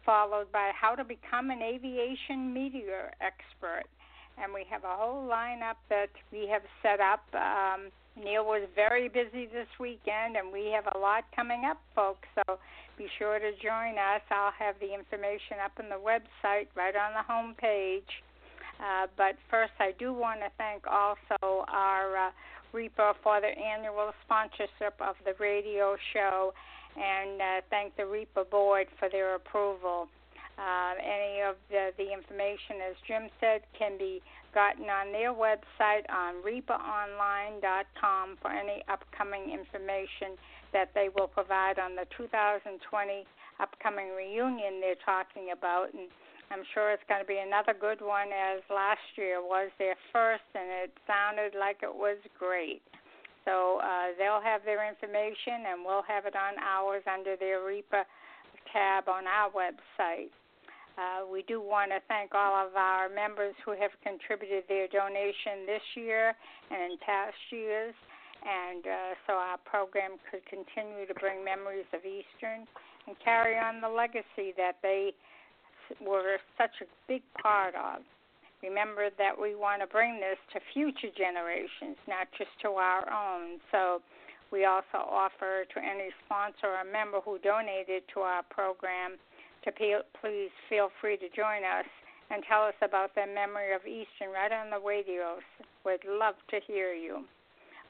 followed 0.07 0.51
by 0.51 0.71
how 0.75 0.95
to 0.95 1.05
become 1.05 1.51
an 1.51 1.61
aviation 1.61 2.53
media 2.53 3.13
expert. 3.21 3.85
And 4.43 4.53
we 4.53 4.65
have 4.71 4.85
a 4.85 4.97
whole 4.97 5.29
lineup 5.29 5.79
that 5.89 6.11
we 6.33 6.49
have 6.49 6.63
set 6.83 7.01
up. 7.01 7.23
Um, 7.35 7.91
Neil 8.17 8.45
was 8.45 8.67
very 8.75 9.09
busy 9.09 9.47
this 9.47 9.69
weekend, 9.79 10.37
and 10.37 10.53
we 10.53 10.71
have 10.75 10.87
a 10.95 10.99
lot 10.99 11.25
coming 11.35 11.65
up, 11.65 11.81
folks. 11.95 12.29
So 12.35 12.59
be 12.97 13.07
sure 13.19 13.39
to 13.39 13.51
join 13.63 13.99
us. 13.99 14.23
I'll 14.31 14.55
have 14.59 14.77
the 14.81 14.93
information 14.95 15.59
up 15.65 15.73
on 15.79 15.89
the 15.89 15.99
website 15.99 16.67
right 16.77 16.95
on 16.95 17.15
the 17.15 17.23
home 17.23 17.55
page. 17.59 18.23
Uh, 18.81 19.07
but 19.17 19.37
first, 19.51 19.73
I 19.79 19.93
do 19.99 20.13
want 20.13 20.41
to 20.41 20.51
thank 20.59 20.87
also 20.87 21.65
our 21.69 22.29
uh, 22.29 22.31
for 23.23 23.41
their 23.41 23.57
annual 23.57 24.13
sponsorship 24.25 24.95
of 25.01 25.15
the 25.25 25.33
radio 25.39 25.97
show 26.13 26.53
and 26.97 27.41
uh, 27.41 27.61
thank 27.71 27.97
the 27.97 28.03
REPA 28.03 28.51
board 28.51 28.87
for 28.99 29.09
their 29.09 29.37
approval. 29.37 30.09
Uh, 30.55 30.95
any 31.03 31.43
of 31.43 31.57
the, 31.69 31.91
the 31.99 32.13
information, 32.13 32.79
as 32.79 32.95
Jim 33.07 33.27
said, 33.41 33.63
can 33.77 33.99
be 33.99 34.23
gotten 34.55 34.87
on 34.87 35.11
their 35.11 35.35
website 35.35 36.07
on 36.09 36.39
repaonline.com 36.47 38.39
for 38.41 38.55
any 38.55 38.83
upcoming 38.87 39.51
information 39.51 40.39
that 40.73 40.95
they 40.95 41.11
will 41.11 41.27
provide 41.27 41.79
on 41.79 41.97
the 41.97 42.07
2020 42.17 42.79
upcoming 43.59 44.15
reunion 44.15 44.79
they're 44.79 45.03
talking 45.05 45.51
about. 45.51 45.91
And 45.91 46.07
I'm 46.55 46.63
sure 46.73 46.95
it's 46.95 47.03
going 47.09 47.21
to 47.21 47.27
be 47.27 47.43
another 47.43 47.75
good 47.75 47.99
one, 47.99 48.31
as 48.31 48.63
last 48.71 49.03
year 49.19 49.43
was 49.43 49.75
their 49.79 49.99
first, 50.13 50.47
and 50.55 50.87
it 50.87 50.95
sounded 51.07 51.59
like 51.59 51.83
it 51.83 51.95
was 51.95 52.19
great. 52.39 52.83
So 53.45 53.83
uh, 53.83 54.15
they'll 54.19 54.43
have 54.43 54.63
their 54.65 54.87
information, 54.87 55.67
and 55.67 55.85
we'll 55.85 56.07
have 56.07 56.27
it 56.27 56.35
on 56.39 56.55
ours 56.63 57.03
under 57.11 57.35
their 57.37 57.59
REPA 57.61 58.07
tab 58.73 59.09
on 59.09 59.27
our 59.27 59.51
website. 59.51 60.31
Uh, 60.95 61.27
we 61.27 61.43
do 61.51 61.61
want 61.61 61.91
to 61.91 61.99
thank 62.07 62.35
all 62.35 62.55
of 62.55 62.77
our 62.77 63.09
members 63.09 63.55
who 63.65 63.73
have 63.73 63.91
contributed 64.03 64.63
their 64.69 64.87
donation 64.87 65.67
this 65.67 65.83
year 65.97 66.35
and 66.71 66.93
in 66.93 66.99
past 67.03 67.35
years, 67.51 67.95
and 68.47 68.87
uh, 68.87 69.13
so 69.27 69.33
our 69.35 69.59
program 69.67 70.13
could 70.31 70.45
continue 70.47 71.03
to 71.07 71.15
bring 71.15 71.43
memories 71.43 71.89
of 71.93 72.07
Eastern 72.07 72.63
and 73.09 73.17
carry 73.25 73.59
on 73.59 73.81
the 73.81 73.89
legacy 73.89 74.55
that 74.57 74.79
they 74.83 75.11
were 76.01 76.39
such 76.57 76.79
a 76.81 76.87
big 77.09 77.23
part 77.43 77.75
of. 77.75 78.03
Remember 78.63 79.11
that 79.19 79.35
we 79.35 79.55
want 79.55 79.83
to 79.83 79.89
bring 79.91 80.21
this 80.23 80.39
to 80.55 80.61
future 80.73 81.13
generations, 81.13 81.99
not 82.09 82.29
just 82.39 82.55
to 82.63 82.79
our 82.81 83.05
own. 83.11 83.59
So 83.71 84.01
we 84.53 84.65
also 84.65 85.03
offer 85.05 85.67
to 85.75 85.79
any 85.83 86.09
sponsor 86.25 86.71
or 86.71 86.87
member 86.87 87.21
who 87.21 87.37
donated 87.43 88.05
to 88.15 88.21
our 88.21 88.43
program 88.49 89.19
to 89.65 89.73
please 90.21 90.53
feel 90.69 90.91
free 91.01 91.17
to 91.17 91.29
join 91.35 91.65
us 91.65 91.89
and 92.31 92.43
tell 92.49 92.63
us 92.65 92.77
about 92.83 93.15
their 93.15 93.29
memory 93.29 93.75
of 93.75 93.85
Eastern 93.87 94.33
right 94.33 94.53
on 94.53 94.71
the 94.71 94.81
radio. 94.81 95.41
We'd 95.85 96.05
love 96.05 96.37
to 96.51 96.61
hear 96.67 96.93
you. 96.93 97.25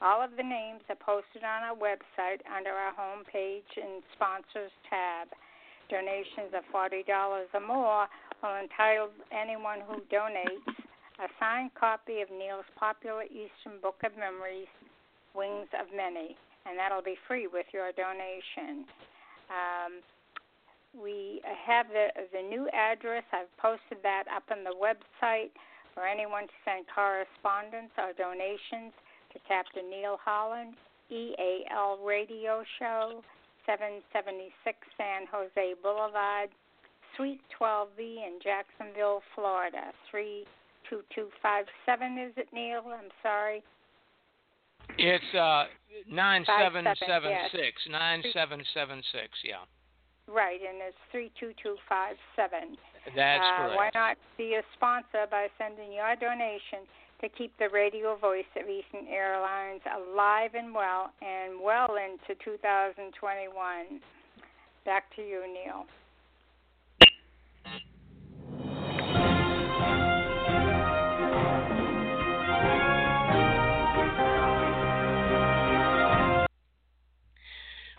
All 0.01 0.21
of 0.21 0.35
the 0.35 0.43
names 0.43 0.83
are 0.89 0.99
posted 0.99 1.43
on 1.43 1.63
our 1.63 1.75
website 1.75 2.43
under 2.51 2.71
our 2.71 2.93
home 2.93 3.23
page 3.31 3.67
in 3.77 4.03
Sponsors 4.15 4.71
tab. 4.89 5.31
Donations 5.87 6.51
of 6.51 6.67
$40 6.73 7.05
or 7.07 7.61
more 7.61 8.07
will 8.41 8.57
entitle 8.59 9.09
anyone 9.31 9.79
who 9.87 10.01
donates 10.11 10.67
a 11.19 11.27
signed 11.39 11.71
copy 11.79 12.19
of 12.19 12.27
Neil's 12.29 12.67
popular 12.75 13.23
Eastern 13.23 13.79
Book 13.81 13.95
of 14.03 14.11
Memories, 14.19 14.67
Wings 15.33 15.71
of 15.79 15.87
Many, 15.95 16.35
and 16.65 16.77
that'll 16.77 17.05
be 17.05 17.15
free 17.27 17.47
with 17.47 17.67
your 17.71 17.91
donation. 17.95 18.83
Um, 19.47 20.03
we 21.01 21.41
have 21.65 21.87
the 21.87 22.07
the 22.31 22.41
new 22.41 22.67
address. 22.69 23.23
I've 23.31 23.51
posted 23.57 24.03
that 24.03 24.25
up 24.33 24.43
on 24.51 24.63
the 24.63 24.75
website 24.75 25.51
for 25.93 26.05
anyone 26.05 26.47
to 26.47 26.53
send 26.63 26.85
correspondence 26.93 27.91
or 27.97 28.13
donations 28.13 28.93
to 29.33 29.39
Captain 29.47 29.89
Neil 29.89 30.17
Holland, 30.23 30.75
EAL 31.09 31.99
Radio 32.03 32.63
Show, 32.79 33.23
776 33.65 34.77
San 34.97 35.25
Jose 35.31 35.73
Boulevard, 35.81 36.49
Suite 37.15 37.41
12B 37.59 37.99
in 37.99 38.39
Jacksonville, 38.43 39.21
Florida. 39.33 39.91
32257, 40.11 42.17
is 42.19 42.33
it, 42.37 42.47
Neil? 42.53 42.83
I'm 42.85 43.09
sorry. 43.23 43.63
It's 44.97 45.23
uh, 45.33 45.65
Five, 46.45 46.69
seven, 46.69 46.83
9776. 46.83 47.89
9776, 47.89 49.33
yeah. 49.43 49.65
Right, 50.27 50.59
and 50.59 50.81
it's 50.81 50.97
32257. 51.11 52.77
That's 53.15 53.41
uh, 53.41 53.57
correct. 53.57 53.77
Why 53.77 53.89
not 53.93 54.17
be 54.37 54.55
a 54.55 54.63
sponsor 54.73 55.29
by 55.29 55.47
sending 55.57 55.93
your 55.93 56.15
donation 56.17 56.89
to 57.21 57.29
keep 57.29 57.53
the 57.59 57.69
radio 57.69 58.17
voice 58.17 58.49
of 58.57 58.67
Eastern 58.67 59.07
Airlines 59.07 59.81
alive 59.85 60.51
and 60.55 60.73
well 60.73 61.13
and 61.21 61.61
well 61.61 61.95
into 61.95 62.33
2021? 62.43 64.01
Back 64.83 65.15
to 65.15 65.21
you, 65.21 65.45
Neil. 65.45 65.85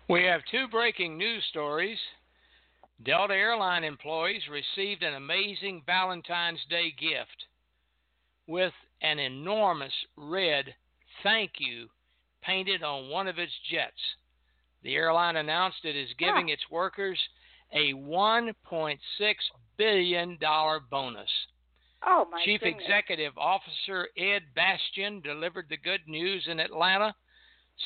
We 0.08 0.22
have 0.24 0.42
two 0.52 0.68
breaking 0.68 1.18
news 1.18 1.42
stories. 1.50 1.98
Delta 3.04 3.34
Airline 3.34 3.82
employees 3.82 4.42
received 4.48 5.02
an 5.02 5.14
amazing 5.14 5.82
Valentine's 5.84 6.60
Day 6.70 6.94
gift 6.98 7.46
with 8.46 8.72
an 9.02 9.18
enormous 9.18 9.92
red 10.16 10.74
thank 11.24 11.52
you 11.58 11.88
painted 12.40 12.84
on 12.84 13.10
one 13.10 13.26
of 13.26 13.40
its 13.40 13.52
jets. 13.68 13.92
The 14.84 14.94
airline 14.94 15.36
announced 15.36 15.78
it 15.82 15.96
is 15.96 16.08
giving 16.18 16.50
its 16.50 16.62
workers 16.70 17.18
a 17.72 17.92
$1.6 17.92 18.98
billion 19.76 20.38
bonus. 20.88 21.30
Oh, 22.06 22.28
my 22.30 22.44
Chief 22.44 22.60
goodness. 22.60 22.82
Executive 22.84 23.36
Officer 23.36 24.06
Ed 24.16 24.42
Bastian 24.54 25.20
delivered 25.22 25.66
the 25.68 25.76
good 25.76 26.06
news 26.06 26.46
in 26.48 26.60
Atlanta, 26.60 27.12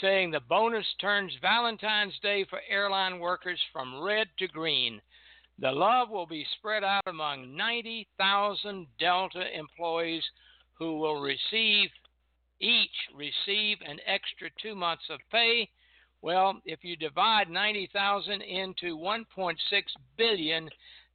saying 0.00 0.30
the 0.30 0.40
bonus 0.40 0.86
turns 1.00 1.32
Valentine's 1.40 2.18
Day 2.22 2.44
for 2.48 2.60
airline 2.68 3.18
workers 3.18 3.60
from 3.72 4.02
red 4.02 4.28
to 4.38 4.46
green. 4.48 5.00
The 5.58 5.72
love 5.72 6.10
will 6.10 6.26
be 6.26 6.46
spread 6.56 6.84
out 6.84 7.02
among 7.06 7.56
90,000 7.56 8.86
Delta 8.98 9.58
employees 9.58 10.24
who 10.78 10.98
will 10.98 11.20
receive 11.20 11.90
each 12.60 13.08
receive 13.14 13.78
an 13.86 13.98
extra 14.06 14.50
2 14.62 14.74
months 14.74 15.04
of 15.10 15.20
pay. 15.32 15.68
Well, 16.22 16.60
if 16.64 16.84
you 16.84 16.96
divide 16.96 17.48
90,000 17.48 18.42
into 18.42 18.96
1.6 18.96 19.56
billion, 20.16 20.68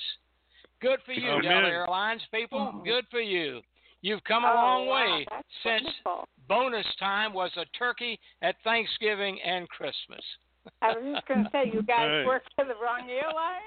Good 0.81 0.99
for 1.05 1.11
you, 1.13 1.29
Amen. 1.29 1.43
Delta 1.43 1.67
Airlines 1.67 2.21
people. 2.33 2.71
Oh. 2.75 2.81
Good 2.83 3.05
for 3.11 3.21
you. 3.21 3.61
You've 4.01 4.23
come 4.23 4.43
a 4.43 4.47
Oh, 4.51 4.55
long 4.55 4.87
way 4.87 5.27
that's 5.29 5.47
since 5.63 5.95
wonderful. 6.05 6.27
bonus 6.47 6.87
time 6.99 7.33
was 7.33 7.51
a 7.57 7.65
turkey 7.77 8.19
at 8.41 8.55
Thanksgiving 8.63 9.39
and 9.41 9.69
Christmas. 9.69 10.23
I 10.81 10.89
was 10.93 11.15
just 11.15 11.27
going 11.27 11.43
to 11.43 11.49
say, 11.51 11.65
you 11.71 11.83
guys 11.83 12.07
Hey. 12.09 12.25
work 12.25 12.43
for 12.55 12.65
the 12.65 12.75
wrong 12.75 13.07
airline? 13.09 13.61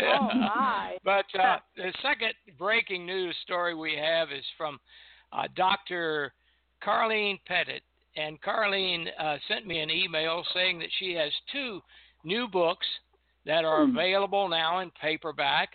Oh, 0.00 0.34
my. 0.38 0.96
But 1.04 1.26
uh, 1.38 1.58
the 1.76 1.92
second 2.02 2.34
breaking 2.58 3.04
news 3.04 3.36
story 3.42 3.74
we 3.74 3.96
have 3.96 4.30
is 4.30 4.44
from 4.56 4.78
uh, 5.32 5.48
Dr. 5.56 6.32
Karlene 6.82 7.40
Petitt. 7.48 7.80
And 8.16 8.40
Karlene 8.42 9.08
uh, 9.18 9.38
sent 9.48 9.66
me 9.66 9.80
an 9.80 9.90
email 9.90 10.44
saying 10.54 10.78
that 10.78 10.90
she 11.00 11.14
has 11.14 11.32
two 11.50 11.80
new 12.22 12.46
books 12.46 12.86
that 13.46 13.64
are 13.64 13.82
available 13.82 14.48
now 14.48 14.80
in 14.80 14.90
paperback. 15.00 15.70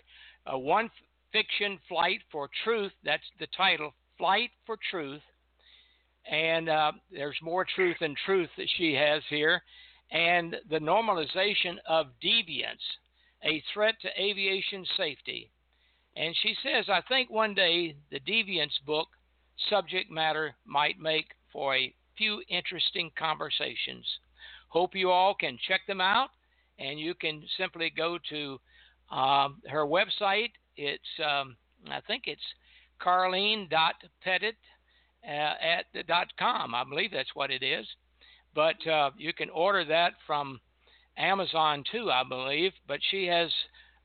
Uh, 0.46 0.58
one 0.58 0.90
fiction, 1.32 1.78
Flight 1.88 2.20
for 2.30 2.48
Truth, 2.64 2.92
that's 3.04 3.22
the 3.38 3.46
title, 3.56 3.94
Flight 4.18 4.50
for 4.66 4.76
Truth. 4.90 5.22
And 6.30 6.68
uh, 6.68 6.92
there's 7.10 7.38
more 7.42 7.66
truth 7.74 7.96
and 8.00 8.16
truth 8.26 8.50
that 8.56 8.68
she 8.76 8.94
has 8.94 9.22
here. 9.30 9.62
And 10.12 10.56
the 10.68 10.78
normalization 10.78 11.76
of 11.88 12.06
deviance 12.22 12.76
a 13.44 13.62
threat 13.72 13.94
to 14.02 14.20
aviation 14.20 14.84
safety. 14.96 15.50
And 16.16 16.34
she 16.42 16.54
says, 16.62 16.86
I 16.88 17.00
think 17.08 17.30
one 17.30 17.54
day 17.54 17.96
the 18.10 18.20
Deviance 18.20 18.84
book 18.86 19.08
subject 19.68 20.10
matter 20.10 20.54
might 20.66 20.98
make 20.98 21.26
for 21.52 21.76
a 21.76 21.94
few 22.16 22.42
interesting 22.48 23.10
conversations. 23.18 24.04
Hope 24.68 24.94
you 24.94 25.10
all 25.10 25.34
can 25.34 25.58
check 25.68 25.80
them 25.86 26.00
out, 26.00 26.30
and 26.80 26.98
you 26.98 27.14
can 27.14 27.42
simply 27.58 27.92
go 27.94 28.18
to 28.30 28.58
um, 29.14 29.60
her 29.68 29.84
website. 29.84 30.52
It's, 30.76 31.02
um, 31.24 31.56
I 31.90 32.00
think 32.06 32.24
it's 32.26 32.40
karlene.petitt 33.00 34.56
uh, 35.26 35.30
at 35.30 35.84
the 35.94 36.02
dot 36.02 36.28
com. 36.38 36.74
I 36.74 36.84
believe 36.84 37.12
that's 37.12 37.34
what 37.34 37.50
it 37.50 37.62
is. 37.62 37.86
But 38.54 38.84
uh, 38.86 39.10
you 39.16 39.32
can 39.32 39.50
order 39.50 39.84
that 39.84 40.14
from 40.26 40.60
Amazon 41.16 41.84
too, 41.92 42.10
I 42.10 42.22
believe. 42.28 42.72
But 42.88 43.00
she 43.10 43.26
has, 43.26 43.50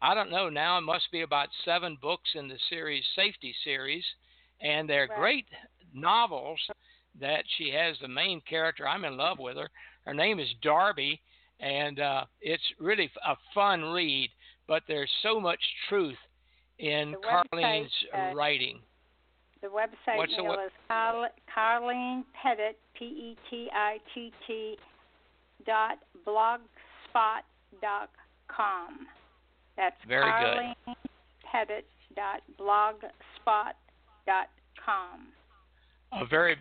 I 0.01 0.13
don't 0.13 0.31
know 0.31 0.49
now, 0.49 0.77
it 0.77 0.81
must 0.81 1.11
be 1.11 1.21
about 1.21 1.49
seven 1.63 1.97
books 2.01 2.29
in 2.35 2.47
the 2.47 2.59
series, 2.69 3.03
Safety 3.15 3.55
Series, 3.63 4.03
and 4.61 4.87
they're 4.89 5.07
Right. 5.09 5.19
great 5.19 5.45
novels 5.93 6.59
that 7.19 7.43
she 7.57 7.71
has 7.71 7.95
the 8.01 8.07
main 8.07 8.41
character. 8.41 8.87
I'm 8.87 9.05
in 9.05 9.15
love 9.17 9.39
with 9.39 9.57
her. 9.57 9.69
Her 10.05 10.13
name 10.13 10.39
is 10.39 10.49
Darby, 10.61 11.21
and 11.59 11.99
uh, 11.99 12.25
it's 12.41 12.63
really 12.79 13.09
a 13.27 13.35
fun 13.53 13.83
read. 13.83 14.29
But 14.67 14.83
there's 14.87 15.11
so 15.21 15.39
much 15.39 15.59
truth 15.89 16.17
in 16.79 17.11
The 17.11 17.17
website, 17.17 17.43
Karlene's 17.53 17.91
uh, 18.13 18.35
writing. 18.35 18.79
The 19.61 19.67
website, 19.67 20.17
What's 20.17 20.35
the 20.35 20.41
Neil, 20.41 20.57
we- 20.57 20.63
is 20.63 20.71
Carl, 20.87 21.27
Karlene 21.55 22.23
Petitt, 22.43 22.75
P 22.97 23.05
E 23.05 23.37
T 23.49 23.69
I 23.73 23.97
T 24.13 24.31
T, 24.47 24.77
dot 25.65 25.97
blogspot 26.27 27.41
dot 27.81 28.09
com. 28.47 29.07
That's 29.77 29.95
Very 30.07 30.23
good. 30.23 30.75
Karlene 30.87 30.95
Petitt 31.53 31.85
dot 32.15 32.41
blogspot 32.59 33.73
dot 34.25 34.49
com. 34.83 35.27
a 36.11 36.25
very 36.25 36.55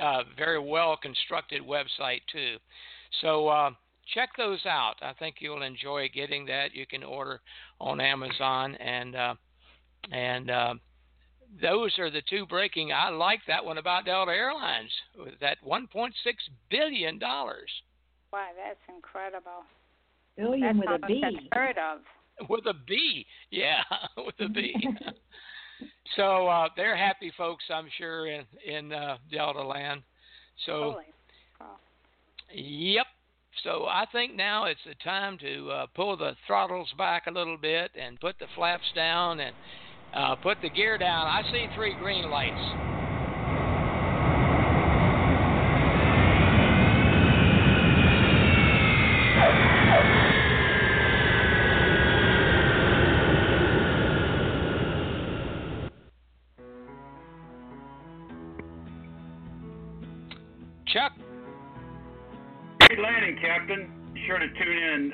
uh, 0.00 0.22
very 0.36 0.58
well 0.58 0.96
constructed 1.00 1.62
website 1.62 2.20
too. 2.32 2.56
So 3.20 3.48
uh, 3.48 3.70
check 4.14 4.30
those 4.36 4.64
out. 4.66 4.94
I 5.02 5.12
think 5.14 5.36
you'll 5.40 5.62
enjoy 5.62 6.08
getting 6.14 6.46
that. 6.46 6.74
You 6.74 6.86
can 6.86 7.02
order 7.02 7.40
on 7.80 8.00
Amazon 8.00 8.74
and 8.76 9.16
uh, 9.16 9.34
and 10.12 10.50
uh, 10.50 10.74
those 11.62 11.98
are 11.98 12.10
the 12.10 12.22
two 12.28 12.46
breaking. 12.46 12.92
I 12.92 13.10
like 13.10 13.40
that 13.48 13.64
one 13.64 13.78
about 13.78 14.04
Delta 14.04 14.32
Airlines 14.32 14.90
with 15.18 15.38
that 15.40 15.58
1.6 15.66 16.12
billion 16.70 17.18
dollars 17.18 17.70
Wow, 18.32 18.48
that's 18.56 18.78
incredible. 18.94 19.64
Billion 20.36 20.60
that's 20.60 20.78
with 20.78 21.02
a 21.02 21.06
B. 21.06 21.22
almost 21.24 21.42
B. 21.42 21.48
unheard 21.52 21.76
of. 21.78 22.00
with 22.48 22.66
a 22.66 22.74
B. 22.86 23.26
Yeah, 23.50 23.82
with 24.16 24.34
a 24.40 24.48
B. 24.48 24.74
so 26.16 26.46
uh, 26.46 26.68
they're 26.76 26.96
happy 26.96 27.32
folks, 27.36 27.64
I'm 27.72 27.88
sure, 27.96 28.26
in 28.26 28.44
in 28.66 28.92
uh, 28.92 29.16
Delta 29.30 29.62
Land. 29.62 30.02
So. 30.66 30.92
Holy 30.92 31.04
cow. 31.58 31.76
Yep. 32.52 33.06
So 33.64 33.86
I 33.88 34.06
think 34.12 34.36
now 34.36 34.64
it's 34.64 34.80
the 34.86 34.94
time 35.02 35.38
to 35.38 35.70
uh, 35.70 35.86
pull 35.94 36.16
the 36.16 36.36
throttles 36.46 36.88
back 36.96 37.26
a 37.26 37.30
little 37.30 37.56
bit 37.56 37.90
and 38.00 38.20
put 38.20 38.38
the 38.38 38.46
flaps 38.54 38.90
down 38.94 39.40
and 39.40 39.54
uh, 40.14 40.36
put 40.36 40.58
the 40.62 40.70
gear 40.70 40.98
down. 40.98 41.26
I 41.26 41.42
see 41.50 41.66
three 41.74 41.94
green 41.94 42.30
lights. 42.30 42.97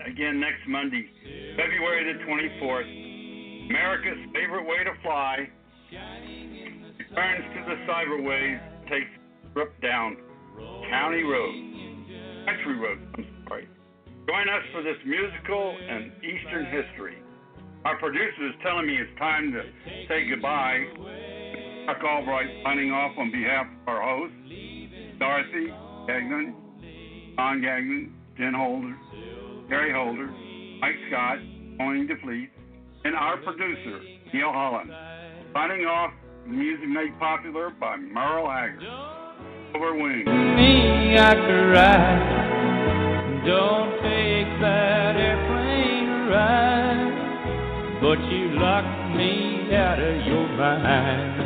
Again 0.07 0.41
next 0.41 0.67
Monday, 0.69 1.11
February 1.57 2.13
the 2.13 2.25
24th. 2.25 3.71
America's 3.71 4.19
favorite 4.35 4.65
way 4.65 4.85
to 4.85 4.93
fly 5.03 5.49
returns 6.99 7.45
to 7.55 7.61
the 7.65 7.77
cyberways 7.89 8.61
takes 8.89 9.11
trip 9.55 9.73
down 9.81 10.17
County 10.91 11.23
Road, 11.23 11.55
Country 12.47 12.77
Road, 12.77 12.99
I'm 13.17 13.27
sorry. 13.49 13.69
Join 14.27 14.49
us 14.49 14.65
for 14.73 14.83
this 14.83 14.97
musical 15.07 15.77
and 15.89 16.13
Eastern 16.23 16.67
history. 16.67 17.17
Our 17.85 17.99
producer 17.99 18.49
is 18.49 18.55
telling 18.63 18.87
me 18.87 18.97
it's 18.97 19.19
time 19.19 19.53
to 19.53 19.63
say 20.09 20.29
goodbye. 20.29 20.85
Chuck 21.87 22.03
Albright 22.03 22.49
signing 22.65 22.91
off 22.91 23.13
on 23.19 23.31
behalf 23.31 23.67
of 23.67 23.89
our 23.89 24.01
hosts, 24.03 24.37
Dorothy 25.19 25.69
Gagnon, 26.07 26.55
Don 27.37 27.61
Gagnon, 27.61 28.15
Jen 28.39 28.55
Holder, 28.55 28.97
Gary 29.69 29.93
Holder, 29.93 30.29
Mike 30.81 30.97
Scott, 31.09 31.39
Owing 31.81 32.07
DeFleet, 32.07 32.49
and 33.05 33.15
our 33.15 33.39
producer, 33.39 34.01
Neil 34.33 34.53
Holland. 34.53 34.91
Signing 35.53 35.87
off, 35.87 36.13
music 36.47 36.89
made 36.89 37.19
popular 37.19 37.71
by 37.81 37.97
Merle 37.97 38.51
Haggard. 38.51 38.83
Over 39.75 39.95
Wings. 39.95 40.27
me, 40.27 41.17
I 41.19 41.35
cried. 41.35 42.45
Don't 43.47 43.91
take 44.03 44.61
that 44.61 45.17
airplane 45.17 46.29
ride. 46.31 47.13
But 48.01 48.19
you 48.31 48.59
locked 48.61 49.17
me 49.17 49.75
out 49.75 49.99
of 49.99 50.27
your 50.27 50.49
mind 50.57 51.41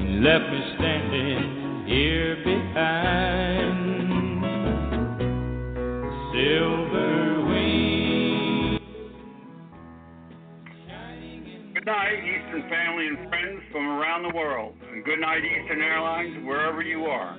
and 0.00 0.24
left 0.24 0.50
me 0.50 0.60
standing 0.76 1.86
here 1.86 2.36
behind. 2.44 3.88
Silver 6.32 6.77
night, 12.58 12.68
Eastern 12.68 12.70
family 12.70 13.06
and 13.06 13.28
friends 13.28 13.62
from 13.72 13.88
around 13.88 14.22
the 14.22 14.34
world. 14.34 14.74
And 14.92 15.04
good 15.04 15.20
night, 15.20 15.42
Eastern 15.44 15.80
Airlines, 15.82 16.46
wherever 16.46 16.82
you 16.82 17.04
are. 17.04 17.36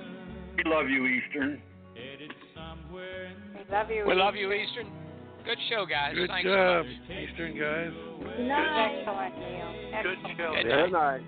We 0.56 0.62
love 0.70 0.88
you, 0.88 1.06
Eastern. 1.06 1.60
We 1.94 3.64
love 3.70 3.90
you. 3.90 4.04
We 4.06 4.14
love 4.14 4.34
you, 4.36 4.52
Eastern. 4.52 4.86
Good 5.44 5.58
show, 5.70 5.86
guys. 5.86 6.14
Good 6.14 6.28
Thanks 6.28 6.48
job, 6.48 6.84
so 6.84 6.90
much. 6.90 7.22
Eastern 7.30 7.58
guys. 7.58 7.92
Excellent, 8.20 9.38
Neil. 9.38 9.72
Good 10.02 10.18
show. 10.36 10.52
Good 10.54 10.64
Good 10.68 10.92
night. 10.92 11.22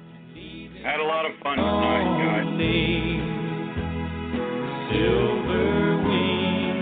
Had 0.85 1.01
a 1.01 1.05
lot 1.05 1.24
of 1.24 1.32
fun 1.43 1.56
tonight, 1.56 2.05
guys. 2.19 2.47
Silver 4.93 5.97
wing, 6.05 6.77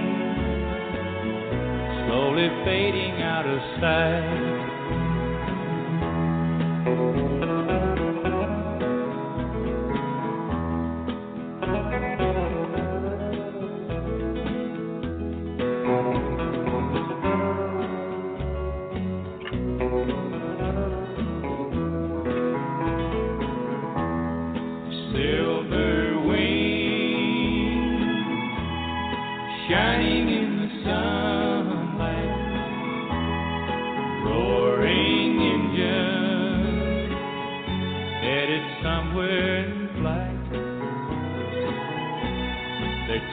slowly 2.09 2.49
fading 2.65 3.23
out 3.23 3.47
of 3.47 3.61
sight. 3.81 4.60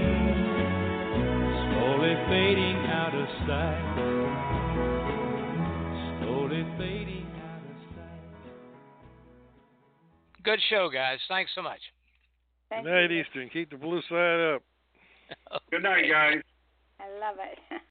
slowly 1.70 2.14
fading 2.28 2.80
out 2.90 3.14
of 3.14 3.28
sight. 3.46 3.84
Slowly 6.20 6.62
fading 6.76 7.30
out 7.44 7.62
of 7.62 7.76
sight. 7.94 8.26
Good 10.42 10.60
show, 10.68 10.88
guys. 10.92 11.18
Thanks 11.28 11.52
so 11.54 11.62
much. 11.62 11.80
Thank 12.70 12.84
Good 12.84 12.92
night, 12.92 13.10
you. 13.10 13.20
Eastern. 13.20 13.48
Keep 13.50 13.70
the 13.70 13.76
blue 13.76 14.02
side 14.08 14.54
up. 14.56 14.62
Good 15.70 15.84
night, 15.84 16.06
guys. 16.10 16.42
I 17.00 17.08
love 17.20 17.36
it. 17.38 17.58